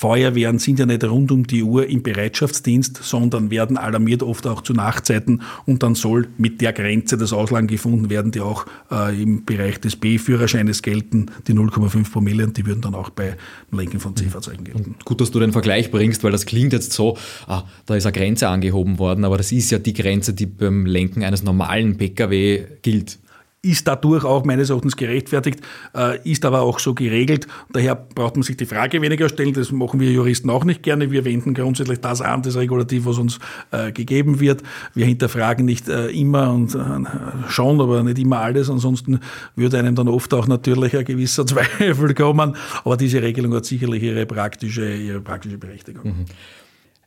Feuerwehren 0.00 0.60
sind 0.60 0.78
ja 0.78 0.86
nicht 0.86 1.02
rund 1.02 1.32
um 1.32 1.44
die 1.44 1.64
Uhr 1.64 1.88
im 1.88 2.04
Bereitschaftsdienst, 2.04 3.00
sondern 3.02 3.50
werden 3.50 3.76
alarmiert, 3.76 4.22
oft 4.22 4.46
auch 4.46 4.62
zu 4.62 4.72
Nachtzeiten. 4.72 5.42
Und 5.66 5.82
dann 5.82 5.96
soll 5.96 6.28
mit 6.38 6.60
der 6.60 6.72
Grenze 6.72 7.18
das 7.18 7.32
Ausland 7.32 7.68
gefunden 7.68 8.08
werden, 8.08 8.30
die 8.30 8.40
auch 8.40 8.64
äh, 8.92 9.20
im 9.20 9.44
Bereich 9.44 9.80
des 9.80 9.96
B-Führerscheines 9.96 10.82
gelten, 10.82 11.32
die 11.48 11.52
0,5 11.52 12.12
Promille, 12.12 12.44
und 12.44 12.56
die 12.56 12.64
würden 12.64 12.80
dann 12.80 12.94
auch 12.94 13.10
beim 13.10 13.34
Lenken 13.72 13.98
von 13.98 14.14
C-Fahrzeugen 14.14 14.62
gelten. 14.62 14.94
Und 14.94 15.04
gut, 15.04 15.20
dass 15.20 15.32
du 15.32 15.40
den 15.40 15.50
Vergleich 15.50 15.90
bringst, 15.90 16.22
weil 16.22 16.30
das 16.30 16.46
klingt 16.46 16.72
jetzt 16.72 16.92
so, 16.92 17.18
ah, 17.48 17.64
da 17.86 17.96
ist 17.96 18.06
eine 18.06 18.12
Grenze 18.12 18.46
angehoben 18.46 19.00
worden, 19.00 19.24
aber 19.24 19.36
das 19.36 19.50
ist 19.50 19.72
ja 19.72 19.80
die 19.80 19.94
Grenze, 19.94 20.32
die 20.32 20.46
beim 20.46 20.86
Lenken 20.86 21.24
eines 21.24 21.42
normalen 21.42 21.98
Pkw 21.98 22.66
gilt 22.82 23.18
ist 23.60 23.88
dadurch 23.88 24.24
auch 24.24 24.44
meines 24.44 24.70
Erachtens 24.70 24.96
gerechtfertigt, 24.96 25.60
äh, 25.94 26.18
ist 26.30 26.44
aber 26.44 26.60
auch 26.60 26.78
so 26.78 26.94
geregelt. 26.94 27.48
Daher 27.72 27.96
braucht 27.96 28.36
man 28.36 28.44
sich 28.44 28.56
die 28.56 28.66
Frage 28.66 29.02
weniger 29.02 29.28
stellen, 29.28 29.52
das 29.52 29.72
machen 29.72 29.98
wir 29.98 30.12
Juristen 30.12 30.48
auch 30.48 30.64
nicht 30.64 30.84
gerne. 30.84 31.10
Wir 31.10 31.24
wenden 31.24 31.54
grundsätzlich 31.54 32.00
das 32.00 32.20
an, 32.20 32.42
das 32.42 32.56
Regulativ, 32.56 33.06
was 33.06 33.18
uns 33.18 33.40
äh, 33.72 33.90
gegeben 33.90 34.38
wird. 34.38 34.62
Wir 34.94 35.06
hinterfragen 35.06 35.66
nicht 35.66 35.88
äh, 35.88 36.08
immer 36.08 36.52
und 36.52 36.76
schon, 37.48 37.80
aber 37.80 38.02
nicht 38.02 38.18
immer 38.18 38.38
alles. 38.38 38.70
Ansonsten 38.70 39.20
würde 39.56 39.78
einem 39.78 39.94
dann 39.94 40.08
oft 40.08 40.32
auch 40.34 40.46
natürlich 40.46 40.96
ein 40.96 41.04
gewisser 41.04 41.46
Zweifel 41.46 42.14
kommen. 42.14 42.56
Aber 42.84 42.96
diese 42.96 43.22
Regelung 43.22 43.54
hat 43.54 43.64
sicherlich 43.64 44.02
ihre 44.02 44.24
praktische, 44.26 44.94
ihre 44.94 45.20
praktische 45.20 45.58
Berechtigung. 45.58 46.04
Mhm. 46.04 46.24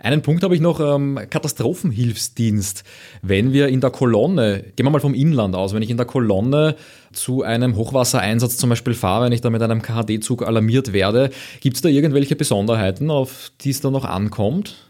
Einen 0.03 0.23
Punkt 0.23 0.43
habe 0.43 0.55
ich 0.55 0.61
noch, 0.61 0.79
ähm, 0.79 1.19
Katastrophenhilfsdienst. 1.29 2.83
Wenn 3.21 3.53
wir 3.53 3.67
in 3.67 3.81
der 3.81 3.91
Kolonne, 3.91 4.63
gehen 4.75 4.85
wir 4.87 4.89
mal 4.89 4.99
vom 4.99 5.13
Inland 5.13 5.55
aus, 5.55 5.75
wenn 5.75 5.83
ich 5.83 5.91
in 5.91 5.97
der 5.97 6.07
Kolonne 6.07 6.75
zu 7.13 7.43
einem 7.43 7.75
Hochwassereinsatz 7.75 8.57
zum 8.57 8.71
Beispiel 8.71 8.95
fahre, 8.95 9.25
wenn 9.25 9.31
ich 9.31 9.41
da 9.41 9.51
mit 9.51 9.61
einem 9.61 9.83
KHD-Zug 9.83 10.41
alarmiert 10.41 10.91
werde, 10.91 11.29
gibt 11.59 11.75
es 11.75 11.83
da 11.83 11.89
irgendwelche 11.89 12.35
Besonderheiten, 12.35 13.11
auf 13.11 13.51
die 13.61 13.69
es 13.69 13.81
da 13.81 13.91
noch 13.91 14.05
ankommt? 14.05 14.87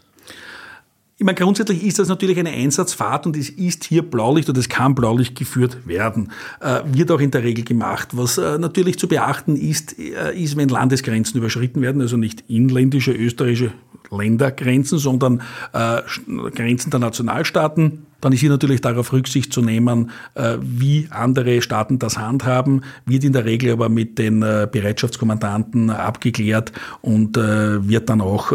Ich 1.18 1.26
meine, 1.26 1.36
grundsätzlich 1.36 1.84
ist 1.84 1.98
das 1.98 2.08
natürlich 2.08 2.38
eine 2.38 2.50
Einsatzfahrt 2.50 3.26
und 3.26 3.36
es 3.36 3.50
ist 3.50 3.84
hier 3.84 4.02
Blaulicht 4.02 4.48
oder 4.48 4.58
es 4.58 4.70
kann 4.70 4.94
Blaulicht 4.94 5.36
geführt 5.36 5.86
werden. 5.86 6.32
Äh, 6.60 6.80
wird 6.86 7.10
auch 7.10 7.20
in 7.20 7.30
der 7.30 7.44
Regel 7.44 7.64
gemacht. 7.64 8.08
Was 8.12 8.38
äh, 8.38 8.58
natürlich 8.58 8.98
zu 8.98 9.08
beachten 9.08 9.56
ist, 9.56 9.98
äh, 9.98 10.34
ist, 10.34 10.56
wenn 10.56 10.70
Landesgrenzen 10.70 11.38
überschritten 11.38 11.82
werden, 11.82 12.00
also 12.00 12.16
nicht 12.16 12.44
inländische, 12.48 13.12
österreichische 13.12 13.72
Ländergrenzen, 14.16 14.98
sondern 14.98 15.42
äh, 15.72 16.02
Grenzen 16.50 16.90
der 16.90 17.00
Nationalstaaten 17.00 18.06
dann 18.22 18.32
ist 18.32 18.40
hier 18.40 18.50
natürlich 18.50 18.80
darauf 18.80 19.12
Rücksicht 19.12 19.52
zu 19.52 19.60
nehmen, 19.60 20.10
äh, 20.34 20.56
wie 20.60 21.08
andere 21.10 21.60
Staaten 21.60 21.98
das 21.98 22.16
handhaben, 22.16 22.82
wird 23.04 23.24
in 23.24 23.32
der 23.32 23.44
Regel 23.44 23.72
aber 23.72 23.88
mit 23.88 24.16
den 24.16 24.42
äh, 24.42 24.68
Bereitschaftskommandanten 24.70 25.90
abgeklärt 25.90 26.72
und 27.00 27.36
äh, 27.36 27.86
wird 27.86 28.08
dann 28.08 28.20
auch, 28.20 28.52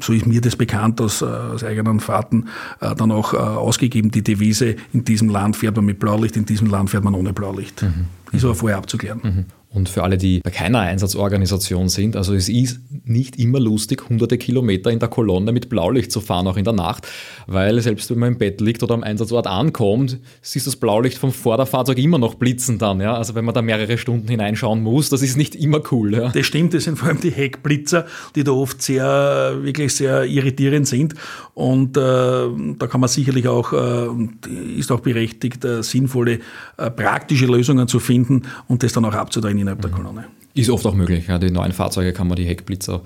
so 0.00 0.12
ist 0.12 0.26
mir 0.26 0.40
das 0.40 0.54
bekannt 0.54 1.00
aus, 1.00 1.22
aus 1.22 1.64
eigenen 1.64 1.98
Fahrten, 1.98 2.46
dann 2.80 3.10
auch 3.10 3.34
ausgegeben, 3.34 4.10
die 4.10 4.22
Devise, 4.22 4.76
in 4.92 5.04
diesem 5.04 5.28
Land 5.28 5.56
fährt 5.56 5.74
man 5.74 5.84
mit 5.84 5.98
Blaulicht, 5.98 6.36
in 6.36 6.44
diesem 6.44 6.68
Land 6.68 6.90
fährt 6.90 7.02
man 7.02 7.14
ohne 7.14 7.32
Blaulicht. 7.32 7.82
Mhm. 7.82 8.06
Ist 8.32 8.44
aber 8.44 8.54
vorher 8.54 8.78
abzuklären. 8.78 9.20
Mhm. 9.22 9.44
Und 9.70 9.88
für 9.88 10.02
alle, 10.02 10.16
die 10.16 10.40
bei 10.40 10.50
keiner 10.50 10.80
Einsatzorganisation 10.80 11.88
sind, 11.88 12.16
also 12.16 12.34
es 12.34 12.48
ist 12.48 12.80
nicht 13.04 13.38
immer 13.38 13.60
lustig, 13.60 14.08
hunderte 14.08 14.38
Kilometer 14.38 14.90
in 14.90 15.00
der 15.00 15.08
Kolonne 15.08 15.52
mit 15.52 15.68
Blaulicht 15.68 16.10
zu 16.10 16.20
fahren, 16.20 16.46
auch 16.46 16.56
in 16.56 16.64
der 16.64 16.72
Nacht, 16.72 17.06
weil 17.46 17.78
selbst 17.80 18.10
wenn 18.10 18.18
man 18.18 18.32
im 18.32 18.38
Bett 18.38 18.60
liegt 18.60 18.82
oder 18.82 18.94
am 18.94 19.02
Einsatzort 19.02 19.46
ankommt, 19.46 20.18
ist 20.40 20.66
das 20.66 20.76
Blaulicht 20.76 21.18
vom 21.18 21.30
Vorderfahrzeug 21.30 21.98
immer 21.98 22.18
noch 22.18 22.36
blitzen 22.36 22.78
dann. 22.78 23.00
Ja? 23.00 23.16
Also 23.16 23.34
wenn 23.34 23.44
man 23.44 23.54
da 23.54 23.60
mehrere 23.60 23.98
Stunden 23.98 24.28
hineinschauen 24.28 24.82
muss, 24.82 25.10
das 25.10 25.20
ist 25.20 25.36
nicht 25.36 25.54
immer 25.54 25.82
cool. 25.90 26.14
Ja? 26.14 26.28
Das 26.30 26.46
stimmt, 26.46 26.72
das 26.72 26.84
sind 26.84 26.98
vor 26.98 27.08
allem 27.08 27.20
die 27.20 27.30
Heckblitzer, 27.30 28.06
die 28.34 28.44
da 28.44 28.52
oft 28.52 28.80
sehr, 28.80 29.58
wirklich 29.60 29.94
sehr 29.94 30.24
irritierend 30.24 30.88
sind. 30.88 31.14
Und 31.54 31.96
äh, 31.96 32.00
da 32.00 32.86
kann 32.88 33.00
man 33.00 33.08
sicherlich 33.08 33.48
auch, 33.48 33.72
äh, 33.72 34.78
ist 34.78 34.90
auch 34.90 35.00
berechtigt, 35.00 35.64
äh, 35.64 35.82
sinnvolle, 35.82 36.40
äh, 36.78 36.90
praktische 36.90 37.46
Lösungen 37.46 37.88
zu 37.88 37.98
finden 37.98 38.42
und 38.68 38.82
das 38.82 38.92
dann 38.92 39.04
auch 39.04 39.14
abzudrehen 39.14 39.65
innerhalb 39.66 39.82
der 39.82 39.90
Kolonne. 39.90 40.24
Ist 40.54 40.70
oft 40.70 40.86
auch 40.86 40.94
möglich. 40.94 41.26
Ja. 41.26 41.38
Die 41.38 41.50
neuen 41.50 41.72
Fahrzeuge 41.72 42.12
kann 42.12 42.28
man 42.28 42.36
die 42.36 42.44
Heckblitzer 42.44 43.02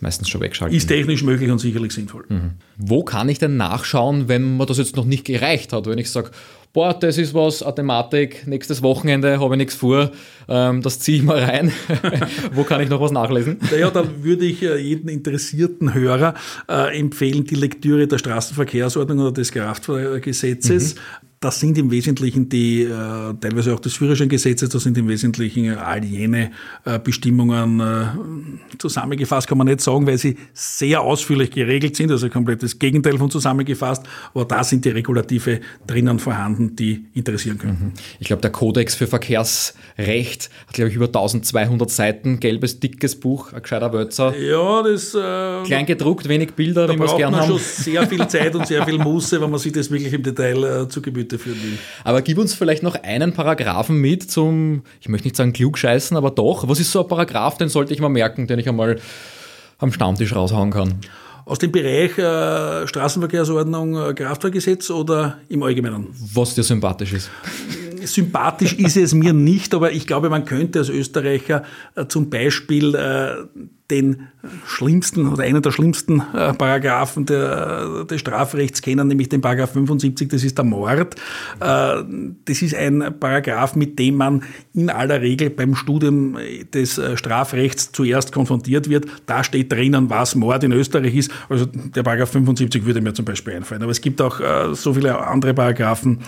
meistens 0.00 0.28
schon 0.28 0.40
wegschalten. 0.40 0.76
Ist 0.76 0.86
technisch 0.86 1.22
möglich 1.22 1.50
und 1.50 1.58
sicherlich 1.58 1.92
sinnvoll. 1.92 2.24
Mhm. 2.28 2.52
Wo 2.76 3.02
kann 3.02 3.28
ich 3.28 3.38
denn 3.38 3.56
nachschauen, 3.56 4.28
wenn 4.28 4.56
man 4.56 4.66
das 4.66 4.78
jetzt 4.78 4.96
noch 4.96 5.04
nicht 5.04 5.24
gereicht 5.24 5.72
hat? 5.72 5.86
Wenn 5.86 5.98
ich 5.98 6.10
sage, 6.10 6.30
boah, 6.72 6.92
das 6.92 7.16
ist 7.16 7.32
was, 7.32 7.62
eine 7.62 7.74
Thematik, 7.74 8.46
nächstes 8.46 8.82
Wochenende 8.82 9.40
habe 9.40 9.54
ich 9.54 9.58
nichts 9.58 9.74
vor, 9.74 10.10
ähm, 10.48 10.82
das 10.82 10.98
ziehe 10.98 11.18
ich 11.18 11.24
mal 11.24 11.38
rein. 11.38 11.72
Wo 12.52 12.64
kann 12.64 12.82
ich 12.82 12.90
noch 12.90 13.00
was 13.00 13.12
nachlesen? 13.12 13.58
Naja, 13.70 13.90
da 13.90 14.04
würde 14.22 14.44
ich 14.44 14.62
äh, 14.62 14.76
jeden 14.76 15.08
interessierten 15.08 15.94
Hörer 15.94 16.34
äh, 16.68 16.98
empfehlen, 16.98 17.44
die 17.44 17.54
Lektüre 17.54 18.06
der 18.06 18.18
Straßenverkehrsordnung 18.18 19.20
oder 19.20 19.32
des 19.32 19.52
Kraftfahrgesetzes. 19.52 20.96
Das 21.40 21.60
sind 21.60 21.76
im 21.76 21.90
Wesentlichen 21.90 22.48
die, 22.48 22.82
äh, 22.82 22.88
teilweise 23.40 23.74
auch 23.74 23.80
des 23.80 23.94
Führerscheingesetzes, 23.94 24.70
das 24.70 24.82
sind 24.82 24.96
im 24.96 25.06
Wesentlichen 25.08 25.76
all 25.76 26.02
jene 26.02 26.50
äh, 26.84 26.98
Bestimmungen 26.98 27.80
äh, 27.80 28.78
zusammengefasst, 28.78 29.46
kann 29.46 29.58
man 29.58 29.66
nicht 29.66 29.82
sagen, 29.82 30.06
weil 30.06 30.16
sie 30.16 30.36
sehr 30.54 31.02
ausführlich 31.02 31.50
geregelt 31.50 31.94
sind, 31.96 32.10
also 32.10 32.30
komplett 32.30 32.62
das 32.62 32.78
Gegenteil 32.78 33.18
von 33.18 33.30
zusammengefasst, 33.30 34.04
aber 34.32 34.46
da 34.46 34.64
sind 34.64 34.84
die 34.84 34.90
Regulative 34.90 35.60
drinnen 35.86 36.18
vorhanden, 36.18 36.74
die 36.74 37.06
interessieren 37.12 37.58
können. 37.58 37.92
Mhm. 37.92 37.92
Ich 38.18 38.28
glaube, 38.28 38.40
der 38.40 38.50
Kodex 38.50 38.94
für 38.94 39.06
Verkehrsrecht 39.06 40.50
hat, 40.66 40.74
glaube 40.74 40.88
ich, 40.88 40.96
über 40.96 41.06
1200 41.06 41.90
Seiten, 41.90 42.40
gelbes, 42.40 42.80
dickes 42.80 43.14
Buch, 43.14 43.52
ein 43.52 43.62
gescheiter 43.62 43.92
Wölzer. 43.92 44.34
Ja, 44.36 44.82
das... 44.82 45.14
Äh, 45.14 45.64
Klein 45.64 45.86
gedruckt, 45.86 46.28
wenig 46.28 46.52
Bilder, 46.52 46.86
da 46.86 46.94
wie 46.94 46.98
wir 46.98 47.06
es 47.06 47.16
gerne 47.16 47.38
haben. 47.38 47.48
schon 47.48 47.58
sehr 47.58 48.06
viel 48.06 48.26
Zeit 48.28 48.54
und 48.54 48.66
sehr 48.66 48.84
viel 48.86 48.98
Muße, 49.06 49.40
wenn 49.40 49.50
man 49.50 49.60
sich 49.60 49.72
das 49.72 49.90
wirklich 49.90 50.12
im 50.12 50.22
Detail 50.22 50.64
äh, 50.64 50.88
zu 50.88 51.02
Gemüte 51.26 51.38
führen 51.38 51.62
will. 51.62 51.78
Aber 52.04 52.22
gib 52.22 52.38
uns 52.38 52.54
vielleicht 52.54 52.82
noch 52.82 52.94
einen 53.02 53.32
Paragraphen 53.32 54.00
mit 54.00 54.30
zum, 54.30 54.82
ich 55.00 55.08
möchte 55.08 55.26
nicht 55.26 55.36
sagen 55.36 55.52
klugscheißen, 55.52 56.16
aber 56.16 56.30
doch. 56.30 56.68
Was 56.68 56.80
ist 56.80 56.92
so 56.92 57.02
ein 57.02 57.08
Paragraph, 57.08 57.58
den 57.58 57.68
sollte 57.68 57.92
ich 57.92 58.00
mal 58.00 58.08
merken, 58.08 58.46
den 58.46 58.58
ich 58.58 58.68
einmal 58.68 58.98
am 59.78 59.92
Stammtisch 59.92 60.34
raushauen 60.34 60.70
kann? 60.70 60.94
Aus 61.44 61.58
dem 61.58 61.70
Bereich 61.70 62.18
äh, 62.18 62.86
Straßenverkehrsordnung, 62.88 64.10
äh, 64.10 64.14
Kraftfahrgesetz 64.14 64.90
oder 64.90 65.38
im 65.48 65.62
Allgemeinen? 65.62 66.08
Was 66.34 66.54
dir 66.54 66.64
sympathisch 66.64 67.12
ist. 67.12 67.30
Sympathisch 68.02 68.74
ist 68.74 68.96
es 68.96 69.14
mir 69.14 69.32
nicht, 69.32 69.72
aber 69.74 69.92
ich 69.92 70.06
glaube, 70.06 70.28
man 70.28 70.44
könnte 70.44 70.80
als 70.80 70.88
Österreicher 70.88 71.62
äh, 71.94 72.06
zum 72.06 72.30
Beispiel 72.30 72.94
äh, 72.94 73.44
den 73.90 74.28
schlimmsten 74.66 75.28
oder 75.28 75.44
einen 75.44 75.62
der 75.62 75.70
schlimmsten 75.70 76.20
äh, 76.34 76.52
Paragraphen 76.54 77.24
der, 77.26 78.04
des 78.04 78.20
Strafrechts 78.20 78.82
kennen, 78.82 79.06
nämlich 79.06 79.28
den 79.28 79.40
Paragraph 79.40 79.72
75, 79.72 80.28
das 80.28 80.42
ist 80.42 80.58
der 80.58 80.64
Mord. 80.64 81.14
Äh, 81.60 82.02
das 82.44 82.62
ist 82.62 82.74
ein 82.74 83.14
Paragraph, 83.20 83.76
mit 83.76 83.98
dem 83.98 84.16
man 84.16 84.42
in 84.74 84.90
aller 84.90 85.20
Regel 85.20 85.50
beim 85.50 85.76
Studium 85.76 86.36
des 86.74 86.98
äh, 86.98 87.16
Strafrechts 87.16 87.92
zuerst 87.92 88.32
konfrontiert 88.32 88.90
wird. 88.90 89.06
Da 89.26 89.44
steht 89.44 89.70
drinnen, 89.70 90.10
was 90.10 90.34
Mord 90.34 90.64
in 90.64 90.72
Österreich 90.72 91.14
ist. 91.14 91.30
Also 91.48 91.66
der 91.66 92.02
Paragraph 92.02 92.30
75 92.30 92.84
würde 92.84 93.00
mir 93.00 93.14
zum 93.14 93.24
Beispiel 93.24 93.54
einfallen. 93.54 93.82
Aber 93.82 93.92
es 93.92 94.00
gibt 94.00 94.20
auch 94.20 94.40
äh, 94.40 94.74
so 94.74 94.94
viele 94.94 95.16
andere 95.24 95.54
Paragraphen. 95.54 96.18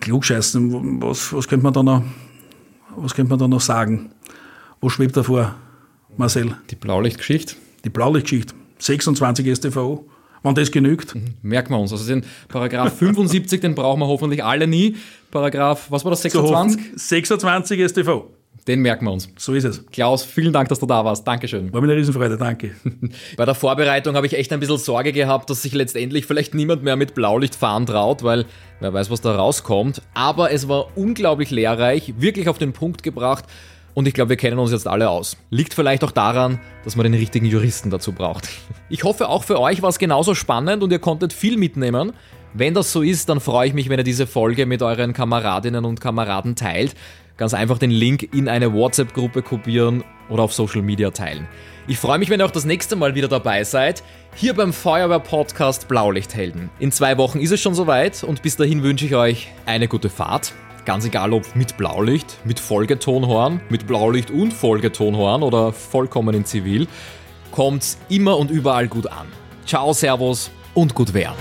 Klugscheißen, 0.00 1.02
was, 1.02 1.32
was 1.32 1.46
könnte 1.46 1.64
man 1.64 1.74
da 1.74 1.82
noch, 1.82 2.02
was 2.96 3.14
könnte 3.14 3.30
man 3.30 3.38
da 3.38 3.48
noch 3.48 3.60
sagen? 3.60 4.10
Wo 4.80 4.88
schwebt 4.88 5.16
davor? 5.16 5.56
Marcel? 6.16 6.56
Die 6.70 6.76
Blaulichtgeschichte. 6.76 7.54
Die 7.84 7.90
Blaulichtgeschichte. 7.90 8.54
26 8.78 9.56
StVO. 9.56 10.06
Wenn 10.42 10.54
das 10.54 10.70
genügt. 10.70 11.14
Mhm. 11.14 11.34
Merken 11.42 11.72
wir 11.72 11.78
uns. 11.78 11.90
Also 11.92 12.06
den 12.06 12.24
Paragraph 12.48 12.92
75, 12.98 13.60
den 13.60 13.74
brauchen 13.74 14.00
wir 14.00 14.06
hoffentlich 14.06 14.44
alle 14.44 14.66
nie. 14.66 14.96
Paragraph, 15.30 15.90
was 15.90 16.04
war 16.04 16.10
das, 16.10 16.22
26? 16.22 16.80
26 16.96 17.88
StVO. 17.88 18.30
Den 18.66 18.80
merken 18.80 19.04
wir 19.06 19.12
uns. 19.12 19.28
So 19.36 19.52
ist 19.52 19.64
es. 19.64 19.84
Klaus, 19.86 20.22
vielen 20.24 20.52
Dank, 20.52 20.68
dass 20.68 20.78
du 20.80 20.86
da 20.86 21.04
warst. 21.04 21.26
Dankeschön. 21.26 21.72
War 21.72 21.80
mir 21.80 21.88
eine 21.88 21.96
Riesenfreude, 21.96 22.38
danke. 22.38 22.74
Bei 23.36 23.44
der 23.44 23.54
Vorbereitung 23.54 24.16
habe 24.16 24.26
ich 24.26 24.34
echt 24.34 24.52
ein 24.52 24.60
bisschen 24.60 24.78
Sorge 24.78 25.12
gehabt, 25.12 25.50
dass 25.50 25.62
sich 25.62 25.74
letztendlich 25.74 26.24
vielleicht 26.24 26.54
niemand 26.54 26.82
mehr 26.82 26.96
mit 26.96 27.14
Blaulicht 27.14 27.54
fahren 27.54 27.84
traut, 27.84 28.22
weil 28.22 28.46
wer 28.80 28.92
weiß, 28.94 29.10
was 29.10 29.20
da 29.20 29.34
rauskommt. 29.34 30.00
Aber 30.14 30.50
es 30.50 30.66
war 30.68 30.96
unglaublich 30.96 31.50
lehrreich, 31.50 32.14
wirklich 32.18 32.48
auf 32.48 32.56
den 32.56 32.72
Punkt 32.72 33.02
gebracht. 33.02 33.44
Und 33.94 34.08
ich 34.08 34.14
glaube, 34.14 34.30
wir 34.30 34.36
kennen 34.36 34.58
uns 34.58 34.72
jetzt 34.72 34.88
alle 34.88 35.08
aus. 35.08 35.36
Liegt 35.50 35.72
vielleicht 35.72 36.02
auch 36.04 36.10
daran, 36.10 36.60
dass 36.84 36.96
man 36.96 37.04
den 37.04 37.14
richtigen 37.14 37.46
Juristen 37.46 37.90
dazu 37.90 38.12
braucht. 38.12 38.48
Ich 38.90 39.02
hoffe, 39.02 39.28
auch 39.28 39.42
für 39.42 39.58
euch 39.58 39.82
war 39.82 39.88
es 39.88 39.98
genauso 39.98 40.34
spannend 40.34 40.82
und 40.82 40.92
ihr 40.92 40.98
konntet 40.98 41.32
viel 41.32 41.56
mitnehmen. 41.56 42.12
Wenn 42.52 42.74
das 42.74 42.92
so 42.92 43.02
ist, 43.02 43.28
dann 43.28 43.40
freue 43.40 43.66
ich 43.66 43.74
mich, 43.74 43.88
wenn 43.88 43.98
ihr 43.98 44.04
diese 44.04 44.26
Folge 44.26 44.66
mit 44.66 44.82
euren 44.82 45.14
Kameradinnen 45.14 45.84
und 45.84 46.00
Kameraden 46.00 46.54
teilt. 46.54 46.94
Ganz 47.36 47.54
einfach 47.54 47.78
den 47.78 47.90
Link 47.90 48.34
in 48.34 48.48
eine 48.48 48.72
WhatsApp-Gruppe 48.72 49.42
kopieren 49.42 50.04
oder 50.28 50.44
auf 50.44 50.52
Social 50.52 50.82
Media 50.82 51.10
teilen. 51.10 51.48
Ich 51.88 51.98
freue 51.98 52.18
mich, 52.18 52.30
wenn 52.30 52.40
ihr 52.40 52.46
auch 52.46 52.52
das 52.52 52.64
nächste 52.64 52.94
Mal 52.94 53.16
wieder 53.16 53.26
dabei 53.26 53.64
seid, 53.64 54.04
hier 54.36 54.54
beim 54.54 54.72
Feuerwehr-Podcast 54.72 55.88
Blaulichthelden. 55.88 56.70
In 56.78 56.92
zwei 56.92 57.18
Wochen 57.18 57.40
ist 57.40 57.50
es 57.50 57.60
schon 57.60 57.74
soweit 57.74 58.22
und 58.22 58.42
bis 58.42 58.56
dahin 58.56 58.82
wünsche 58.84 59.06
ich 59.06 59.16
euch 59.16 59.48
eine 59.66 59.88
gute 59.88 60.08
Fahrt. 60.08 60.52
Ganz 60.84 61.06
egal 61.06 61.32
ob 61.32 61.56
mit 61.56 61.78
Blaulicht, 61.78 62.38
mit 62.44 62.60
Folgetonhorn, 62.60 63.60
mit 63.70 63.86
Blaulicht 63.86 64.30
und 64.30 64.52
Folgetonhorn 64.52 65.42
oder 65.42 65.72
vollkommen 65.72 66.34
in 66.34 66.44
Zivil, 66.44 66.86
kommt's 67.50 67.98
immer 68.10 68.36
und 68.36 68.50
überall 68.50 68.88
gut 68.88 69.06
an. 69.06 69.26
Ciao, 69.64 69.94
Servus 69.94 70.50
und 70.74 70.94
gut 70.94 71.14
werden. 71.14 71.36